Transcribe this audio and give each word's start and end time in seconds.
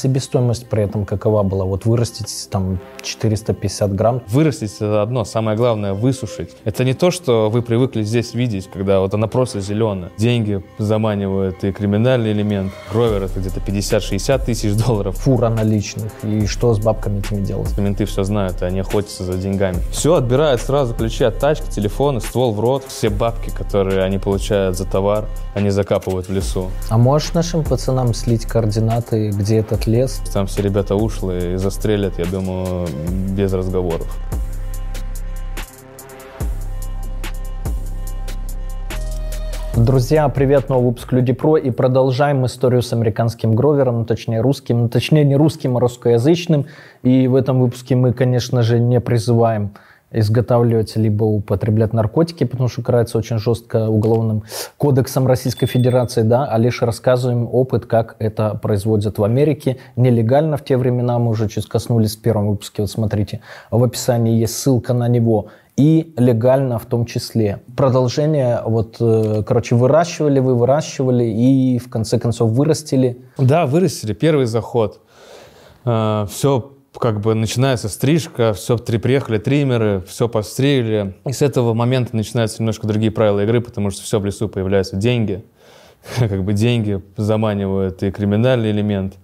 Себестоимость 0.00 0.66
при 0.66 0.84
этом 0.84 1.04
какова 1.04 1.42
была? 1.42 1.66
Вот 1.66 1.84
вырастить 1.84 2.48
там 2.50 2.78
450 3.02 3.94
грамм? 3.94 4.22
Вырастить 4.28 4.76
это 4.76 5.02
одно, 5.02 5.26
самое 5.26 5.58
главное 5.58 5.92
высушить. 5.92 6.56
Это 6.64 6.84
не 6.84 6.94
то, 6.94 7.10
что 7.10 7.50
вы 7.50 7.60
привыкли 7.60 8.02
здесь 8.02 8.32
видеть, 8.32 8.70
когда 8.72 9.00
вот 9.00 9.12
она 9.12 9.26
просто 9.26 9.60
зеленая. 9.60 10.10
Деньги 10.16 10.64
заманивают 10.78 11.62
и 11.64 11.72
криминальный 11.72 12.32
элемент. 12.32 12.72
Гровер 12.90 13.24
это 13.24 13.40
где-то 13.40 13.60
50-60 13.60 14.44
тысяч 14.46 14.72
долларов. 14.74 15.16
Фура 15.16 15.50
наличных. 15.50 16.10
И 16.22 16.46
что 16.46 16.72
с 16.72 16.78
бабками 16.78 17.18
этими 17.18 17.44
делать? 17.44 17.76
Менты 17.76 18.06
все 18.06 18.24
знают, 18.24 18.62
и 18.62 18.64
они 18.64 18.80
охотятся 18.80 19.24
за 19.24 19.34
деньгами. 19.34 19.80
Все 19.92 20.14
отбирают 20.14 20.62
сразу 20.62 20.94
ключи 20.94 21.24
от 21.24 21.38
тачки, 21.38 21.70
телефона, 21.70 22.20
ствол 22.20 22.54
в 22.54 22.60
рот. 22.60 22.84
Все 22.88 23.10
бабки, 23.10 23.50
которые 23.50 24.02
они 24.02 24.16
получают 24.16 24.78
за 24.78 24.86
товар, 24.86 25.26
они 25.54 25.68
закапывают 25.68 26.28
в 26.28 26.32
лесу. 26.32 26.70
А 26.88 26.96
можешь 26.96 27.34
нашим 27.34 27.64
пацанам 27.64 28.14
слить 28.14 28.46
координаты, 28.46 29.28
где 29.28 29.58
этот 29.58 29.89
лес? 29.90 30.22
Там 30.32 30.46
все 30.46 30.62
ребята 30.62 30.94
ушлые 30.94 31.54
и 31.54 31.56
застрелят, 31.56 32.18
я 32.18 32.24
думаю, 32.24 32.86
без 33.36 33.52
разговоров. 33.52 34.06
Друзья, 39.76 40.28
привет, 40.28 40.68
новый 40.68 40.88
выпуск 40.88 41.12
Люди 41.12 41.32
Про, 41.32 41.56
и 41.56 41.70
продолжаем 41.70 42.44
историю 42.44 42.82
с 42.82 42.92
американским 42.92 43.54
гровером, 43.54 44.00
ну, 44.00 44.04
точнее 44.04 44.40
русским, 44.40 44.82
ну, 44.82 44.88
точнее 44.88 45.24
не 45.24 45.36
русским, 45.36 45.76
а 45.76 45.80
русскоязычным. 45.80 46.66
И 47.02 47.28
в 47.28 47.34
этом 47.34 47.60
выпуске 47.60 47.96
мы, 47.96 48.12
конечно 48.12 48.62
же, 48.62 48.78
не 48.78 49.00
призываем 49.00 49.72
изготавливать 50.12 50.96
либо 50.96 51.24
употреблять 51.24 51.92
наркотики, 51.92 52.44
потому 52.44 52.68
что 52.68 52.82
карается 52.82 53.18
очень 53.18 53.38
жестко 53.38 53.88
уголовным 53.88 54.42
кодексом 54.76 55.26
Российской 55.26 55.66
Федерации, 55.66 56.22
да, 56.22 56.46
а 56.46 56.58
лишь 56.58 56.82
рассказываем 56.82 57.48
опыт, 57.50 57.86
как 57.86 58.16
это 58.18 58.58
производят 58.60 59.18
в 59.18 59.24
Америке. 59.24 59.78
Нелегально 59.96 60.56
в 60.56 60.64
те 60.64 60.76
времена, 60.76 61.18
мы 61.18 61.30
уже 61.30 61.48
чуть 61.48 61.66
коснулись 61.66 62.16
в 62.16 62.22
первом 62.22 62.48
выпуске, 62.48 62.82
вот 62.82 62.90
смотрите, 62.90 63.40
в 63.70 63.82
описании 63.82 64.38
есть 64.38 64.56
ссылка 64.56 64.94
на 64.94 65.08
него 65.08 65.48
и 65.76 66.12
легально 66.16 66.78
в 66.78 66.86
том 66.86 67.06
числе. 67.06 67.60
Продолжение, 67.76 68.60
вот, 68.66 68.96
э, 69.00 69.42
короче, 69.46 69.76
выращивали 69.76 70.40
вы, 70.40 70.54
выращивали 70.54 71.24
и 71.24 71.78
в 71.78 71.88
конце 71.88 72.18
концов 72.18 72.50
вырастили. 72.50 73.22
Да, 73.38 73.66
вырастили, 73.66 74.12
первый 74.12 74.46
заход. 74.46 75.00
Э, 75.84 76.26
Все 76.28 76.72
как 76.98 77.20
бы 77.20 77.34
начинается 77.34 77.88
стрижка, 77.88 78.52
все, 78.52 78.76
три, 78.76 78.98
приехали 78.98 79.38
триммеры, 79.38 80.02
все 80.06 80.28
постригли. 80.28 81.14
И 81.24 81.32
с 81.32 81.42
этого 81.42 81.74
момента 81.74 82.16
начинаются 82.16 82.60
немножко 82.60 82.86
другие 82.86 83.12
правила 83.12 83.42
игры, 83.44 83.60
потому 83.60 83.90
что 83.90 84.02
все 84.02 84.18
в 84.18 84.24
лесу 84.24 84.48
появляются 84.48 84.96
деньги. 84.96 85.44
Как 86.18 86.44
бы 86.44 86.52
деньги 86.52 87.02
заманивают 87.16 88.02
и 88.02 88.10
криминальный 88.10 88.70
элемент. 88.70 89.14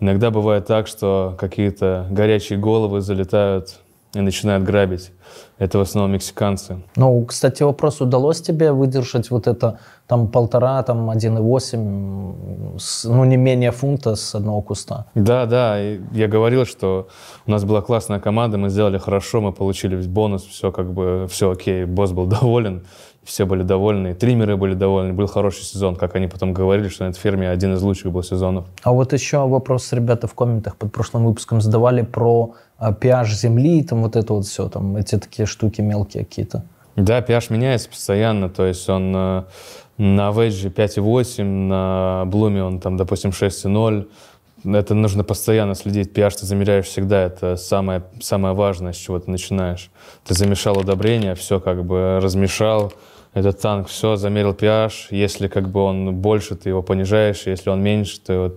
Иногда 0.00 0.30
бывает 0.30 0.66
так, 0.66 0.86
что 0.86 1.36
какие-то 1.38 2.06
горячие 2.10 2.58
головы 2.58 3.00
залетают 3.00 3.80
и 4.18 4.22
начинают 4.22 4.64
грабить. 4.64 5.12
Это 5.58 5.78
в 5.78 5.80
основном 5.80 6.12
мексиканцы. 6.12 6.82
Ну, 6.96 7.24
кстати, 7.24 7.62
вопрос, 7.62 8.00
удалось 8.00 8.40
тебе 8.40 8.72
выдержать 8.72 9.30
вот 9.30 9.46
это 9.46 9.78
там 10.06 10.28
полтора, 10.28 10.82
там 10.82 11.10
1,8, 11.10 12.78
ну, 13.04 13.24
не 13.24 13.36
менее 13.36 13.70
фунта 13.70 14.16
с 14.16 14.34
одного 14.34 14.62
куста? 14.62 15.06
Да, 15.14 15.46
да, 15.46 15.78
я 15.78 16.28
говорил, 16.28 16.64
что 16.64 17.08
у 17.46 17.50
нас 17.50 17.64
была 17.64 17.82
классная 17.82 18.20
команда, 18.20 18.58
мы 18.58 18.70
сделали 18.70 18.98
хорошо, 18.98 19.40
мы 19.40 19.52
получили 19.52 19.96
бонус, 20.06 20.44
все 20.44 20.72
как 20.72 20.92
бы, 20.92 21.26
все 21.30 21.50
окей, 21.50 21.84
босс 21.84 22.12
был 22.12 22.26
доволен, 22.40 22.82
все 23.24 23.44
были 23.44 23.62
довольны, 23.62 24.14
триммеры 24.14 24.56
были 24.56 24.74
довольны, 24.74 25.12
был 25.12 25.26
хороший 25.26 25.62
сезон, 25.62 25.96
как 25.96 26.16
они 26.16 26.28
потом 26.28 26.54
говорили, 26.54 26.88
что 26.88 27.04
на 27.04 27.10
этой 27.10 27.20
ферме 27.20 27.50
один 27.50 27.74
из 27.74 27.82
лучших 27.82 28.10
был 28.10 28.22
сезонов. 28.22 28.64
А 28.82 28.92
вот 28.92 29.12
еще 29.12 29.46
вопрос 29.46 29.92
ребята 29.92 30.26
в 30.26 30.34
комментах 30.34 30.76
под 30.76 30.92
прошлым 30.92 31.26
выпуском 31.26 31.60
задавали 31.60 32.02
про 32.02 32.54
pH 32.80 33.34
земли, 33.34 33.82
там 33.82 34.02
вот 34.02 34.16
это 34.16 34.32
вот 34.34 34.46
все, 34.46 34.68
там 34.68 34.96
эти 34.96 35.18
такие 35.18 35.46
штуки 35.46 35.80
мелкие 35.80 36.24
какие-то. 36.24 36.64
Да, 36.96 37.20
pH 37.20 37.52
меняется 37.52 37.88
постоянно, 37.88 38.48
то 38.48 38.66
есть 38.66 38.88
он 38.88 39.12
э, 39.14 39.44
на 39.98 40.30
Ведже 40.30 40.68
5,8, 40.68 41.42
на 41.44 42.24
Блуме 42.26 42.62
он 42.62 42.80
там, 42.80 42.96
допустим, 42.96 43.30
6,0. 43.30 44.08
Это 44.64 44.94
нужно 44.94 45.22
постоянно 45.22 45.74
следить. 45.74 46.12
pH 46.12 46.38
ты 46.40 46.46
замеряешь 46.46 46.86
всегда. 46.86 47.22
Это 47.22 47.56
самое, 47.56 48.02
самое 48.20 48.54
важное, 48.54 48.92
с 48.92 48.96
чего 48.96 49.18
ты 49.18 49.30
начинаешь. 49.30 49.90
Ты 50.24 50.34
замешал 50.34 50.78
удобрение, 50.78 51.34
все 51.34 51.60
как 51.60 51.84
бы 51.84 52.18
размешал. 52.20 52.92
Этот 53.34 53.60
танк, 53.60 53.88
все, 53.88 54.16
замерил 54.16 54.52
pH. 54.52 55.08
Если 55.10 55.48
как 55.48 55.68
бы 55.68 55.80
он 55.80 56.14
больше, 56.16 56.56
ты 56.56 56.70
его 56.70 56.82
понижаешь. 56.82 57.46
Если 57.46 57.70
он 57.70 57.82
меньше, 57.82 58.20
то, 58.20 58.56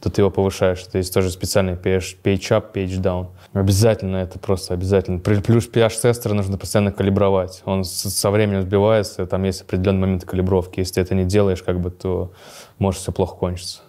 то 0.00 0.10
ты 0.10 0.20
его 0.22 0.30
повышаешь. 0.30 0.82
То 0.84 0.98
есть 0.98 1.12
тоже 1.12 1.30
специальный 1.30 1.74
pH, 1.74 2.18
pH 2.22 2.50
up, 2.50 2.72
pH 2.72 3.00
down. 3.00 3.28
Обязательно, 3.52 4.16
это 4.16 4.38
просто 4.38 4.74
обязательно. 4.74 5.18
Плюс 5.18 5.68
pH-тестер 5.68 6.34
нужно 6.34 6.58
постоянно 6.58 6.92
калибровать. 6.92 7.62
Он 7.64 7.84
со 7.84 8.30
временем 8.30 8.62
сбивается, 8.62 9.26
там 9.26 9.42
есть 9.44 9.62
определенный 9.62 10.00
момент 10.00 10.24
калибровки. 10.24 10.80
Если 10.80 10.94
ты 10.94 11.00
это 11.00 11.14
не 11.14 11.24
делаешь, 11.24 11.62
как 11.62 11.80
бы, 11.80 11.90
то 11.90 12.32
может 12.78 13.00
все 13.00 13.12
плохо 13.12 13.36
кончиться. 13.36 13.80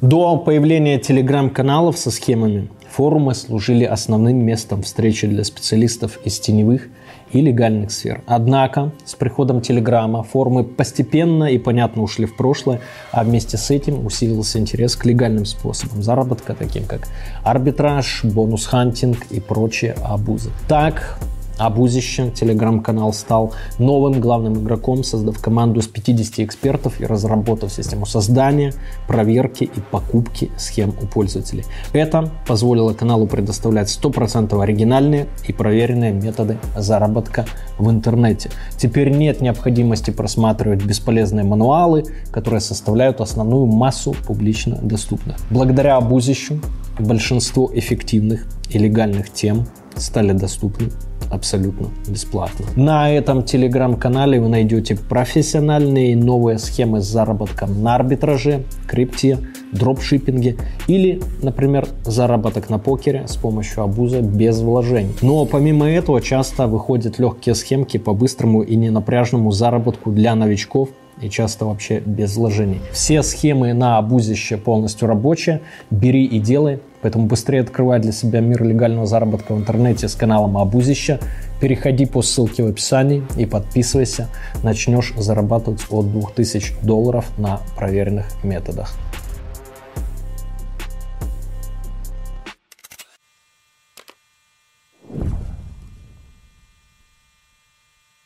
До 0.00 0.36
появления 0.36 0.98
телеграм-каналов 0.98 1.96
со 1.96 2.10
схемами 2.10 2.68
форумы 2.94 3.34
служили 3.34 3.84
основным 3.84 4.44
местом 4.44 4.82
встречи 4.82 5.26
для 5.26 5.42
специалистов 5.42 6.20
из 6.24 6.38
теневых 6.38 6.88
и 7.32 7.40
легальных 7.40 7.90
сфер. 7.90 8.22
Однако 8.26 8.92
с 9.04 9.16
приходом 9.16 9.60
Телеграма 9.60 10.22
форумы 10.22 10.62
постепенно 10.62 11.44
и 11.44 11.58
понятно 11.58 12.02
ушли 12.02 12.24
в 12.24 12.36
прошлое, 12.36 12.80
а 13.10 13.24
вместе 13.24 13.56
с 13.56 13.70
этим 13.72 14.06
усилился 14.06 14.60
интерес 14.60 14.94
к 14.94 15.04
легальным 15.06 15.44
способам 15.44 16.04
заработка, 16.04 16.54
таким 16.54 16.84
как 16.84 17.08
арбитраж, 17.42 18.24
бонус-хантинг 18.24 19.26
и 19.30 19.40
прочие 19.40 19.96
абузы. 20.04 20.50
Так, 20.68 21.18
Абузище, 21.58 22.30
телеграм-канал, 22.30 23.12
стал 23.12 23.52
новым 23.78 24.20
главным 24.20 24.62
игроком, 24.62 25.04
создав 25.04 25.40
команду 25.40 25.80
из 25.80 25.88
50 25.88 26.40
экспертов 26.40 27.00
и 27.00 27.06
разработав 27.06 27.72
систему 27.72 28.06
создания, 28.06 28.72
проверки 29.06 29.64
и 29.64 29.80
покупки 29.90 30.50
схем 30.56 30.94
у 31.00 31.06
пользователей. 31.06 31.64
Это 31.92 32.30
позволило 32.46 32.92
каналу 32.92 33.26
предоставлять 33.26 33.88
100% 33.88 34.60
оригинальные 34.60 35.28
и 35.46 35.52
проверенные 35.52 36.12
методы 36.12 36.58
заработка 36.76 37.46
в 37.78 37.90
интернете. 37.90 38.50
Теперь 38.76 39.10
нет 39.10 39.40
необходимости 39.40 40.10
просматривать 40.10 40.84
бесполезные 40.84 41.44
мануалы, 41.44 42.04
которые 42.30 42.60
составляют 42.60 43.20
основную 43.20 43.66
массу 43.66 44.14
публично 44.26 44.76
доступных. 44.76 45.36
Благодаря 45.50 45.96
Абузищу 45.96 46.60
большинство 46.98 47.70
эффективных 47.72 48.46
и 48.70 48.78
легальных 48.78 49.32
тем 49.32 49.66
стали 49.96 50.32
доступны 50.32 50.90
абсолютно 51.34 51.88
бесплатно. 52.08 52.66
На 52.76 53.10
этом 53.10 53.42
телеграм-канале 53.42 54.40
вы 54.40 54.48
найдете 54.48 54.96
профессиональные 54.96 56.16
новые 56.16 56.58
схемы 56.58 57.00
с 57.00 57.04
заработком 57.04 57.82
на 57.82 57.96
арбитраже, 57.96 58.64
крипте, 58.86 59.38
дропшиппинге 59.72 60.56
или, 60.86 61.20
например, 61.42 61.86
заработок 62.04 62.70
на 62.70 62.78
покере 62.78 63.26
с 63.26 63.36
помощью 63.36 63.82
абуза 63.82 64.20
без 64.20 64.60
вложений. 64.60 65.14
Но 65.22 65.44
помимо 65.46 65.88
этого 65.88 66.20
часто 66.20 66.66
выходят 66.66 67.18
легкие 67.18 67.54
схемки 67.54 67.98
по 67.98 68.14
быстрому 68.14 68.62
и 68.62 68.76
ненапряжному 68.76 69.50
заработку 69.50 70.10
для 70.10 70.34
новичков 70.34 70.90
и 71.20 71.28
часто 71.28 71.64
вообще 71.64 72.00
без 72.00 72.36
вложений. 72.36 72.80
Все 72.92 73.22
схемы 73.22 73.72
на 73.72 73.98
абузище 73.98 74.56
полностью 74.56 75.08
рабочие. 75.08 75.60
Бери 75.90 76.24
и 76.24 76.38
делай. 76.38 76.80
Поэтому 77.02 77.26
быстрее 77.26 77.60
открывай 77.60 78.00
для 78.00 78.12
себя 78.12 78.40
мир 78.40 78.62
легального 78.64 79.06
заработка 79.06 79.54
в 79.54 79.58
интернете 79.58 80.08
с 80.08 80.14
каналом 80.14 80.56
Абузища. 80.56 81.20
Переходи 81.60 82.06
по 82.06 82.22
ссылке 82.22 82.62
в 82.62 82.66
описании 82.66 83.22
и 83.36 83.44
подписывайся. 83.44 84.28
Начнешь 84.62 85.12
зарабатывать 85.16 85.84
от 85.90 86.10
2000 86.10 86.76
долларов 86.82 87.26
на 87.38 87.60
проверенных 87.76 88.42
методах. 88.42 88.94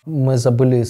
Мы 0.06 0.38
забыли 0.38 0.86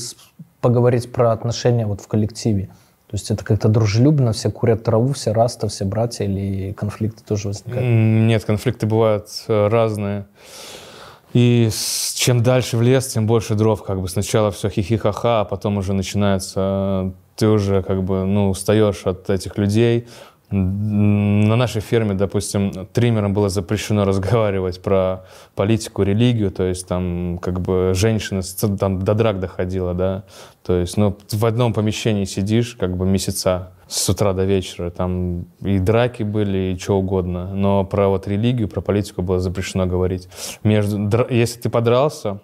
поговорить 0.60 1.12
про 1.12 1.32
отношения 1.32 1.86
вот 1.86 2.00
в 2.00 2.08
коллективе. 2.08 2.70
То 3.08 3.14
есть 3.14 3.30
это 3.30 3.42
как-то 3.42 3.68
дружелюбно, 3.68 4.32
все 4.32 4.50
курят 4.50 4.84
траву, 4.84 5.14
все 5.14 5.32
раста, 5.32 5.68
все 5.68 5.86
братья, 5.86 6.24
или 6.24 6.72
конфликты 6.72 7.24
тоже 7.24 7.48
возникают? 7.48 7.82
Нет, 7.82 8.44
конфликты 8.44 8.86
бывают 8.86 9.28
э, 9.48 9.68
разные. 9.68 10.26
И 11.32 11.70
чем 12.14 12.42
дальше 12.42 12.76
в 12.76 12.82
лес, 12.82 13.06
тем 13.06 13.26
больше 13.26 13.54
дров. 13.54 13.82
Как 13.82 14.00
бы 14.00 14.08
сначала 14.08 14.50
все 14.50 14.68
хихи-ха-ха, 14.68 15.40
а 15.40 15.44
потом 15.46 15.78
уже 15.78 15.94
начинается, 15.94 17.14
ты 17.36 17.48
уже 17.48 17.82
как 17.82 18.02
бы, 18.02 18.24
ну, 18.24 18.50
устаешь 18.50 19.06
от 19.06 19.30
этих 19.30 19.56
людей, 19.56 20.06
на 20.50 21.56
нашей 21.56 21.82
ферме, 21.82 22.14
допустим, 22.14 22.86
триммерам 22.92 23.34
было 23.34 23.48
запрещено 23.48 24.04
разговаривать 24.04 24.80
про 24.82 25.24
политику, 25.54 26.02
религию, 26.02 26.50
то 26.50 26.62
есть 26.62 26.88
там 26.88 27.38
как 27.42 27.60
бы 27.60 27.92
женщины 27.94 28.40
там 28.78 29.02
до 29.02 29.14
драк 29.14 29.40
доходило, 29.40 29.92
да, 29.92 30.24
то 30.64 30.74
есть, 30.80 30.96
ну, 30.96 31.16
в 31.30 31.44
одном 31.44 31.74
помещении 31.74 32.24
сидишь 32.24 32.76
как 32.76 32.96
бы 32.96 33.04
месяца 33.04 33.72
с 33.88 34.08
утра 34.08 34.32
до 34.32 34.44
вечера, 34.44 34.90
там 34.90 35.46
и 35.60 35.78
драки 35.78 36.22
были, 36.22 36.74
и 36.74 36.78
что 36.78 36.98
угодно, 36.98 37.52
но 37.54 37.84
про 37.84 38.08
вот 38.08 38.26
религию, 38.26 38.68
про 38.68 38.80
политику 38.80 39.22
было 39.22 39.40
запрещено 39.40 39.86
говорить. 39.86 40.28
Между, 40.62 41.26
если 41.30 41.60
ты 41.60 41.70
подрался, 41.70 42.40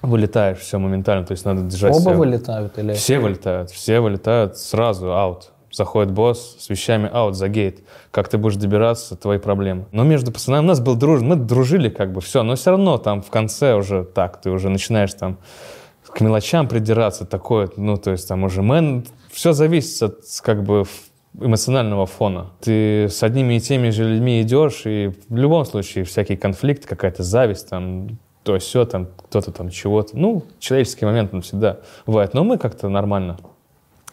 вылетаешь 0.00 0.58
все 0.58 0.78
моментально, 0.78 1.26
то 1.26 1.32
есть 1.32 1.44
надо 1.44 1.62
держать 1.62 1.92
Оба 1.92 2.00
себя. 2.00 2.12
вылетают 2.14 2.78
или? 2.78 2.92
Все 2.94 3.18
вылетают, 3.18 3.70
все 3.70 4.00
вылетают 4.00 4.56
сразу, 4.56 5.12
аут. 5.14 5.50
Заходит 5.74 6.12
босс 6.12 6.56
с 6.60 6.68
вещами 6.68 7.10
аут 7.12 7.34
за 7.34 7.48
гейт. 7.48 7.82
Как 8.12 8.28
ты 8.28 8.38
будешь 8.38 8.54
добираться, 8.54 9.16
твои 9.16 9.38
проблемы. 9.38 9.86
Но 9.90 10.04
между 10.04 10.30
пацанами 10.30 10.66
у 10.66 10.68
нас 10.68 10.78
был 10.78 10.94
друж... 10.94 11.20
мы 11.20 11.34
дружили 11.34 11.88
как 11.88 12.12
бы, 12.12 12.20
все. 12.20 12.44
Но 12.44 12.54
все 12.54 12.70
равно 12.70 12.96
там 12.96 13.22
в 13.22 13.30
конце 13.30 13.74
уже 13.74 14.04
так, 14.04 14.40
ты 14.40 14.50
уже 14.50 14.68
начинаешь 14.68 15.12
там 15.14 15.38
к 16.08 16.20
мелочам 16.20 16.68
придираться, 16.68 17.26
такое, 17.26 17.68
ну, 17.76 17.96
то 17.96 18.12
есть 18.12 18.28
там 18.28 18.44
уже 18.44 18.62
мэн... 18.62 19.04
Все 19.32 19.52
зависит 19.52 20.00
от 20.00 20.20
как 20.44 20.62
бы 20.62 20.84
эмоционального 21.40 22.06
фона. 22.06 22.52
Ты 22.60 23.08
с 23.08 23.24
одними 23.24 23.54
и 23.54 23.60
теми 23.60 23.90
же 23.90 24.04
людьми 24.04 24.42
идешь, 24.42 24.82
и 24.84 25.10
в 25.28 25.36
любом 25.36 25.64
случае 25.64 26.04
всякий 26.04 26.36
конфликт, 26.36 26.86
какая-то 26.86 27.24
зависть, 27.24 27.68
там, 27.68 28.18
то 28.44 28.56
все, 28.60 28.84
там, 28.84 29.08
кто-то 29.16 29.50
там 29.50 29.70
чего-то. 29.70 30.16
Ну, 30.16 30.44
человеческий 30.60 31.04
момент 31.04 31.34
он 31.34 31.42
всегда 31.42 31.78
бывает. 32.06 32.32
Но 32.32 32.44
мы 32.44 32.58
как-то 32.58 32.88
нормально 32.88 33.38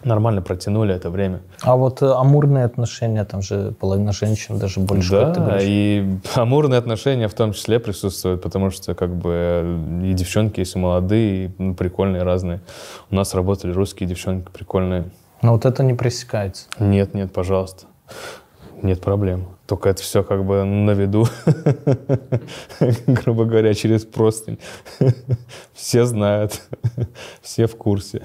нормально 0.03 0.41
протянули 0.41 0.93
это 0.93 1.09
время. 1.09 1.41
А 1.61 1.75
вот 1.75 2.01
э, 2.01 2.11
амурные 2.11 2.65
отношения, 2.65 3.23
там 3.25 3.41
же 3.41 3.73
половина 3.79 4.11
женщин, 4.11 4.57
даже 4.57 4.79
больше. 4.79 5.11
Да, 5.11 5.57
и 5.61 6.05
амурные 6.35 6.77
отношения 6.77 7.27
в 7.27 7.33
том 7.33 7.53
числе 7.53 7.79
присутствуют, 7.79 8.41
потому 8.41 8.71
что 8.71 8.93
как 8.95 9.15
бы 9.15 9.31
э, 9.33 10.01
и 10.03 10.13
девчонки, 10.13 10.59
если 10.59 10.79
молодые, 10.79 11.45
и, 11.45 11.51
ну, 11.57 11.75
прикольные, 11.75 12.23
разные. 12.23 12.61
У 13.09 13.15
нас 13.15 13.33
работали 13.33 13.71
русские 13.71 14.07
девчонки 14.07 14.49
прикольные. 14.51 15.05
Но 15.41 15.53
вот 15.53 15.65
это 15.65 15.83
не 15.83 15.93
пресекается? 15.93 16.67
Нет, 16.79 17.13
нет, 17.13 17.31
пожалуйста. 17.33 17.85
Нет 18.81 19.01
проблем. 19.01 19.45
Только 19.67 19.89
это 19.89 20.01
все 20.01 20.23
как 20.23 20.43
бы 20.43 20.63
на 20.63 20.91
виду, 20.91 21.27
грубо 23.07 23.45
говоря, 23.45 23.73
через 23.73 24.05
простынь. 24.05 24.59
Все 25.73 26.05
знают, 26.05 26.61
все 27.41 27.67
в 27.67 27.75
курсе 27.77 28.21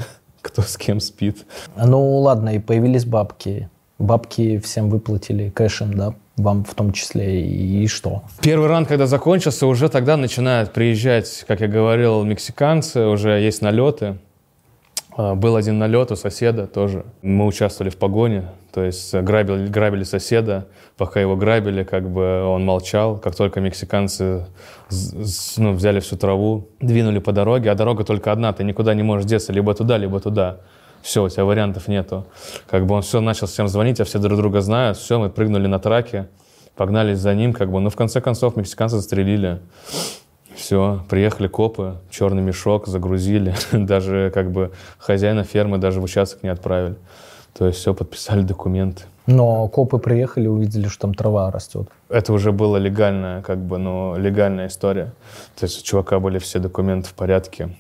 кто 0.46 0.62
с 0.62 0.76
кем 0.76 1.00
спит. 1.00 1.44
Ну 1.76 2.18
ладно, 2.20 2.54
и 2.54 2.58
появились 2.58 3.04
бабки. 3.04 3.68
Бабки 3.98 4.58
всем 4.58 4.90
выплатили 4.90 5.48
кэшем, 5.50 5.94
да? 5.94 6.14
Вам 6.36 6.64
в 6.64 6.74
том 6.74 6.92
числе. 6.92 7.42
И 7.42 7.86
что? 7.88 8.22
Первый 8.42 8.68
ран, 8.68 8.84
когда 8.84 9.06
закончился, 9.06 9.66
уже 9.66 9.88
тогда 9.88 10.16
начинают 10.16 10.72
приезжать, 10.72 11.44
как 11.48 11.60
я 11.60 11.68
говорил, 11.68 12.22
мексиканцы, 12.22 13.06
уже 13.06 13.40
есть 13.40 13.62
налеты. 13.62 14.18
А, 15.16 15.34
был 15.34 15.56
один 15.56 15.78
налет 15.78 16.12
у 16.12 16.16
соседа 16.16 16.66
тоже. 16.66 17.06
Мы 17.22 17.46
участвовали 17.46 17.90
в 17.90 17.96
погоне, 17.96 18.44
то 18.72 18.84
есть 18.84 19.14
грабили, 19.14 19.66
грабили 19.66 20.04
соседа. 20.04 20.66
Пока 20.98 21.20
его 21.20 21.36
грабили, 21.36 21.84
как 21.84 22.08
бы 22.08 22.42
он 22.44 22.64
молчал. 22.64 23.18
Как 23.18 23.34
только 23.34 23.60
мексиканцы 23.60 24.46
ну, 25.56 25.72
взяли 25.72 26.00
всю 26.00 26.16
траву, 26.16 26.68
двинули 26.80 27.18
по 27.18 27.32
дороге, 27.32 27.70
а 27.70 27.74
дорога 27.74 28.04
только 28.04 28.30
одна, 28.30 28.52
ты 28.52 28.62
никуда 28.62 28.92
не 28.94 29.02
можешь 29.02 29.26
деться, 29.26 29.52
либо 29.52 29.74
туда, 29.74 29.96
либо 29.96 30.20
туда. 30.20 30.58
Все, 31.00 31.24
у 31.24 31.28
тебя 31.28 31.44
вариантов 31.44 31.88
нету. 31.88 32.26
Как 32.68 32.84
бы 32.84 32.94
он 32.94 33.02
все 33.02 33.20
начал 33.20 33.46
всем 33.46 33.68
звонить, 33.68 34.00
а 34.00 34.04
все 34.04 34.18
друг 34.18 34.38
друга 34.38 34.60
знают. 34.60 34.98
Все, 34.98 35.18
мы 35.18 35.30
прыгнули 35.30 35.66
на 35.66 35.78
траке, 35.78 36.28
погнались 36.74 37.18
за 37.18 37.34
ним, 37.34 37.54
как 37.54 37.70
бы. 37.70 37.80
Но 37.80 37.88
в 37.88 37.96
конце 37.96 38.20
концов 38.20 38.56
мексиканцы 38.56 38.96
застрелили. 38.96 39.60
Все, 40.56 41.04
приехали 41.08 41.48
копы, 41.48 41.96
черный 42.10 42.42
мешок 42.42 42.86
загрузили, 42.86 43.54
даже 43.72 44.30
как 44.34 44.50
бы 44.50 44.72
хозяина 44.98 45.44
фермы 45.44 45.78
даже 45.78 46.00
в 46.00 46.04
участок 46.04 46.42
не 46.42 46.48
отправили. 46.48 46.96
То 47.56 47.66
есть 47.66 47.78
все, 47.78 47.94
подписали 47.94 48.42
документы. 48.42 49.04
Но 49.26 49.68
копы 49.68 49.98
приехали, 49.98 50.46
увидели, 50.46 50.88
что 50.88 51.02
там 51.02 51.14
трава 51.14 51.50
растет. 51.50 51.88
Это 52.08 52.32
уже 52.32 52.52
была 52.52 52.78
легальная, 52.78 53.42
как 53.42 53.58
бы, 53.58 53.76
ну, 53.78 54.16
легальная 54.16 54.68
история. 54.68 55.12
То 55.56 55.64
есть 55.66 55.80
у 55.80 55.84
чувака 55.84 56.20
были 56.20 56.38
все 56.38 56.58
документы 56.58 57.08
в 57.08 57.14
порядке 57.14 57.70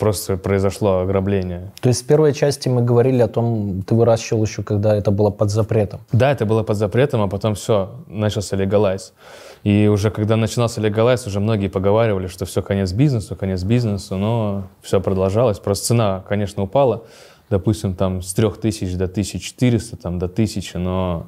просто 0.00 0.36
произошло 0.36 1.00
ограбление. 1.00 1.70
То 1.80 1.90
есть 1.90 2.02
в 2.02 2.06
первой 2.06 2.32
части 2.32 2.68
мы 2.68 2.82
говорили 2.82 3.22
о 3.22 3.28
том, 3.28 3.82
ты 3.82 3.94
выращивал 3.94 4.42
еще, 4.42 4.62
когда 4.62 4.96
это 4.96 5.10
было 5.10 5.30
под 5.30 5.50
запретом. 5.50 6.00
Да, 6.10 6.32
это 6.32 6.46
было 6.46 6.62
под 6.64 6.76
запретом, 6.76 7.20
а 7.20 7.28
потом 7.28 7.54
все, 7.54 7.90
начался 8.08 8.56
легалайз. 8.56 9.12
И 9.62 9.86
уже 9.86 10.10
когда 10.10 10.36
начинался 10.36 10.80
легалайз, 10.80 11.26
уже 11.26 11.38
многие 11.38 11.68
поговаривали, 11.68 12.26
что 12.26 12.46
все, 12.46 12.62
конец 12.62 12.92
бизнесу, 12.92 13.36
конец 13.36 13.62
бизнесу, 13.62 14.16
но 14.16 14.64
все 14.80 15.00
продолжалось. 15.00 15.58
Просто 15.58 15.86
цена, 15.86 16.24
конечно, 16.26 16.62
упала, 16.62 17.04
допустим, 17.50 17.94
там 17.94 18.22
с 18.22 18.32
3000 18.32 18.96
до 18.96 19.04
1400, 19.04 19.96
там, 19.98 20.18
до 20.18 20.26
1000, 20.26 20.78
но 20.78 21.26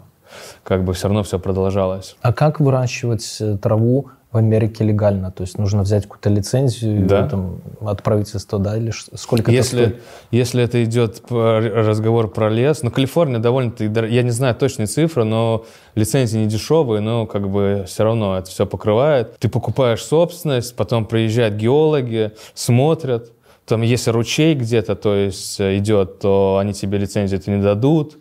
как 0.64 0.84
бы 0.84 0.94
все 0.94 1.08
равно 1.08 1.22
все 1.22 1.38
продолжалось. 1.38 2.16
А 2.22 2.32
как 2.32 2.58
выращивать 2.58 3.36
э, 3.40 3.58
траву 3.58 4.08
в 4.32 4.36
Америке 4.38 4.82
легально? 4.82 5.30
То 5.30 5.42
есть 5.42 5.58
нужно 5.58 5.82
взять 5.82 6.04
какую-то 6.04 6.30
лицензию, 6.30 7.06
да. 7.06 7.28
там, 7.28 7.60
от 7.80 8.02
правительства, 8.02 8.58
да, 8.58 8.76
или 8.76 8.90
сколько 9.14 9.50
если, 9.50 9.82
это 9.82 9.90
стоит? 9.90 10.02
Если 10.30 10.62
это 10.64 10.82
идет 10.84 11.22
разговор 11.30 12.28
про 12.28 12.48
лес, 12.48 12.82
ну, 12.82 12.90
Калифорния 12.90 13.38
довольно, 13.38 13.72
я 14.06 14.22
не 14.22 14.30
знаю 14.30 14.54
точные 14.54 14.86
цифры, 14.86 15.24
но 15.24 15.64
лицензии 15.94 16.38
не 16.38 16.46
дешевые, 16.46 17.00
но 17.00 17.26
как 17.26 17.48
бы 17.48 17.84
все 17.86 18.04
равно 18.04 18.38
это 18.38 18.50
все 18.50 18.66
покрывает. 18.66 19.36
Ты 19.38 19.48
покупаешь 19.48 20.02
собственность, 20.02 20.74
потом 20.76 21.04
приезжают 21.04 21.54
геологи, 21.54 22.32
смотрят, 22.54 23.30
там, 23.66 23.82
если 23.82 24.10
ручей 24.10 24.54
где-то, 24.54 24.96
то 24.96 25.14
есть 25.14 25.60
э, 25.60 25.78
идет, 25.78 26.18
то 26.18 26.58
они 26.60 26.72
тебе 26.72 26.98
лицензию 26.98 27.40
это 27.40 27.50
не 27.50 27.62
дадут. 27.62 28.18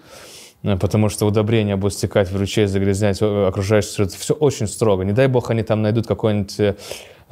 Э, 0.64 0.78
потому 0.78 1.10
что 1.10 1.26
удобрения 1.26 1.76
будут 1.76 1.94
стекать 1.94 2.32
в 2.32 2.38
ручей, 2.38 2.66
загрязнять 2.66 3.22
э, 3.22 3.48
окружающую 3.48 3.92
среду. 3.92 4.12
Все 4.18 4.34
очень 4.34 4.68
строго. 4.68 5.04
Не 5.04 5.14
дай 5.14 5.28
бог 5.28 5.50
они 5.50 5.64
там 5.64 5.82
найдут 5.82 6.08
какое-нибудь 6.08 6.60
э, 6.60 6.76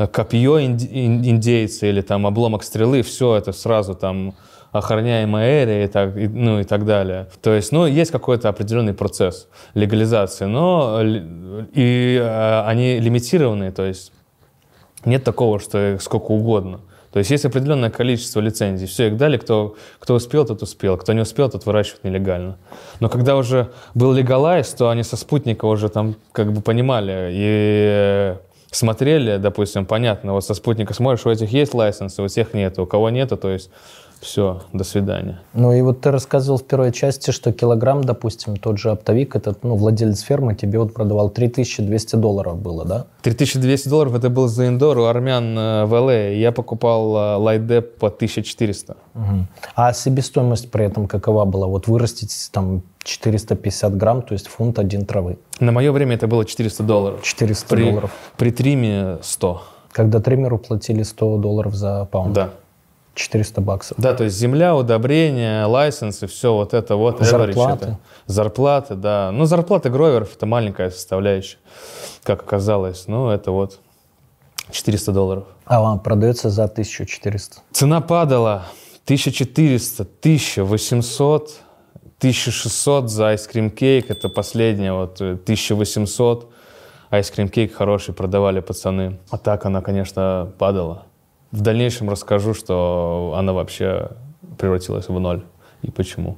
копье 0.08 0.62
индейца 0.62 1.88
или 1.88 2.02
там 2.02 2.26
обломок 2.26 2.64
стрелы, 2.64 3.02
все 3.02 3.36
это 3.36 3.52
сразу 3.52 3.96
там 3.96 4.34
охраняемая 4.72 5.64
эрия 5.64 5.86
и 5.86 5.88
так, 5.88 6.16
и, 6.16 6.28
ну, 6.28 6.60
и 6.60 6.64
так 6.64 6.86
далее. 6.86 7.28
То 7.42 7.54
есть, 7.54 7.72
ну, 7.72 7.86
есть 7.86 8.12
какой-то 8.12 8.50
определенный 8.50 8.94
процесс 8.94 9.48
легализации, 9.74 10.46
но 10.46 11.02
и, 11.02 12.20
э, 12.22 12.62
они 12.66 13.00
лимитированные, 13.00 13.72
то 13.72 13.86
есть 13.86 14.14
нет 15.06 15.24
такого, 15.24 15.60
что 15.60 15.98
сколько 16.00 16.31
угодно. 16.31 16.81
То 17.12 17.20
есть 17.20 17.32
есть 17.32 17.46
определенное 17.46 17.90
количество 17.90 18.40
лицензий. 18.40 18.88
Все, 18.88 19.08
их 19.08 19.18
дали, 19.18 19.38
кто, 19.38 19.76
кто 20.00 20.14
успел, 20.14 20.46
тот 20.46 20.62
успел. 20.62 20.98
Кто 20.98 21.14
не 21.14 21.22
успел, 21.22 21.50
тот 21.50 21.66
выращивает 21.66 22.04
нелегально. 22.04 22.58
Но 23.00 23.10
когда 23.10 23.36
уже 23.36 23.72
был 23.96 24.14
легалайз, 24.14 24.69
то 24.74 24.90
они 24.90 25.04
со 25.04 25.18
спутника 25.18 25.66
уже 25.66 25.90
там 25.90 26.16
как 26.31 26.54
бы 26.54 26.62
понимали 26.62 27.30
и 27.31 28.36
смотрели, 28.72 29.38
допустим, 29.38 29.86
понятно, 29.86 30.33
вот 30.33 30.45
со 30.45 30.54
спутника 30.54 30.94
смотришь, 30.94 31.26
у 31.26 31.31
этих 31.31 31.52
есть 31.52 31.74
лайсенсы, 31.74 32.22
у 32.22 32.28
тех 32.28 32.54
нет, 32.54 32.78
у 32.78 32.86
кого 32.86 33.10
нету, 33.10 33.36
то 33.36 33.50
есть 33.50 33.72
все, 34.19 34.61
до 34.73 34.83
свидания. 34.83 35.40
Ну 35.54 35.73
и 35.73 35.81
вот 35.81 36.02
ты 36.02 36.11
рассказывал 36.11 36.57
в 36.57 36.66
первой 36.66 36.92
части, 36.92 37.31
что 37.31 37.54
килограмм, 37.54 38.04
допустим, 38.04 38.57
тот 38.57 38.78
же 38.78 38.92
оптовик, 38.92 39.35
этот, 39.35 39.64
ну, 39.64 39.76
владелец 39.76 40.21
фермы 40.21 40.56
тебе 40.56 40.80
вот 40.80 40.94
продавал 40.94 41.30
3200 41.30 42.18
долларов 42.18 42.57
было, 42.57 42.85
да? 42.85 43.06
3200 43.21 43.88
долларов 43.88 44.16
это 44.16 44.30
был 44.30 44.47
за 44.47 44.68
индор 44.68 44.97
у 44.97 45.06
армян 45.06 45.57
э, 45.57 45.85
в 45.85 45.94
ЛА. 45.94 46.30
Я 46.31 46.52
покупал 46.52 47.42
лайдеп 47.42 47.97
по 47.97 48.07
1400. 48.07 48.97
Угу. 49.16 49.23
А 49.76 49.94
себестоимость 49.94 50.69
при 50.69 50.85
этом 50.85 51.07
какова 51.07 51.45
была? 51.45 51.68
Вот 51.68 51.88
вырастить 51.88 52.49
там 52.52 52.83
450 53.04 53.95
грамм, 53.95 54.21
то 54.21 54.33
есть 54.33 54.47
фунт 54.47 54.80
один 54.80 55.06
травы. 55.06 55.38
На 55.59 55.71
мое 55.71 55.92
время 55.92 56.16
это 56.16 56.28
было 56.28 56.45
400 56.45 56.83
долларов. 56.83 57.23
400 57.23 57.76
при, 57.76 57.83
долларов. 57.85 58.11
При 58.38 58.52
триме 58.52 59.18
100. 59.21 59.61
Когда 59.92 60.19
тримеру 60.19 60.57
платили 60.57 61.04
100 61.04 61.38
долларов 61.38 61.73
за 61.73 62.06
паунд. 62.06 62.33
Да. 62.33 62.49
400 63.19 63.61
баксов. 63.61 63.97
Да, 63.97 64.14
то 64.14 64.23
есть 64.23 64.38
земля, 64.38 64.76
удобрения, 64.76 65.66
лайсенсы, 65.66 66.26
все 66.28 66.54
вот 66.54 66.73
это 66.73 66.95
вот. 66.95 67.19
Зарплаты. 67.19 67.85
Это. 67.85 67.99
Зарплаты, 68.28 68.95
да. 68.95 69.31
Ну, 69.31 69.45
зарплаты 69.45 69.90
гроверов– 69.90 70.33
это 70.35 70.45
маленькая 70.45 70.90
составляющая, 70.90 71.57
как 72.23 72.44
оказалось. 72.44 73.07
Ну, 73.07 73.30
это 73.30 73.52
вот 73.52 73.80
400 74.71 75.11
долларов. 75.11 75.44
А 75.66 75.81
вам 75.81 75.99
продается 75.99 76.49
за 76.49 76.64
1400? 76.64 77.61
Цена 77.71 77.99
падала 78.02 78.64
1400, 79.04 80.04
1800, 80.04 81.52
1600 82.19 83.09
за 83.09 83.30
айскрим 83.30 83.69
кейк. 83.69 84.09
Это 84.09 84.30
последняя, 84.30 84.94
вот 84.94 85.19
1800. 85.19 86.49
Айскрим 87.09 87.49
кейк 87.49 87.76
хороший 87.76 88.14
продавали 88.14 88.61
пацаны. 88.61 89.19
А 89.30 89.38
так 89.38 89.66
она, 89.66 89.81
конечно, 89.81 90.54
падала. 90.57 91.04
В 91.52 91.62
дальнейшем 91.62 92.10
расскажу, 92.10 92.54
что 92.54 93.34
она 93.36 93.54
вообще 93.54 94.12
превратилась 94.58 95.10
в 95.10 95.20
ноль 95.20 95.44
и 95.82 95.90
почему. 95.90 96.38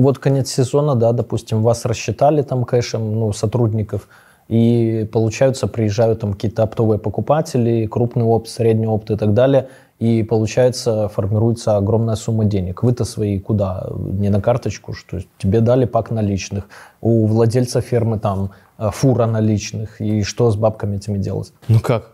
Вот 0.00 0.18
конец 0.18 0.50
сезона, 0.50 0.94
да, 0.94 1.12
допустим, 1.12 1.62
вас 1.62 1.84
рассчитали 1.84 2.42
там 2.42 2.64
кэшем, 2.64 3.20
ну, 3.20 3.32
сотрудников, 3.32 4.08
и 4.48 5.08
получаются, 5.12 5.68
приезжают 5.68 6.20
там 6.20 6.32
какие-то 6.32 6.64
оптовые 6.64 6.98
покупатели, 6.98 7.86
крупный 7.86 8.24
опт, 8.24 8.48
средний 8.48 8.86
опт 8.86 9.10
и 9.12 9.16
так 9.16 9.32
далее, 9.32 9.68
и 10.00 10.24
получается, 10.24 11.08
формируется 11.08 11.76
огромная 11.76 12.16
сумма 12.16 12.46
денег. 12.46 12.82
Вы-то 12.82 13.04
свои 13.04 13.38
куда? 13.38 13.86
Не 13.96 14.28
на 14.28 14.40
карточку, 14.40 14.92
что 14.92 15.20
тебе 15.38 15.60
дали 15.60 15.84
пак 15.84 16.10
наличных, 16.10 16.64
у 17.00 17.26
владельца 17.26 17.80
фермы 17.80 18.18
там 18.18 18.50
э, 18.78 18.90
фура 18.92 19.26
наличных, 19.26 20.00
и 20.00 20.24
что 20.24 20.50
с 20.50 20.56
бабками 20.56 20.96
этими 20.96 21.18
делать? 21.18 21.52
Ну 21.68 21.78
как? 21.78 22.10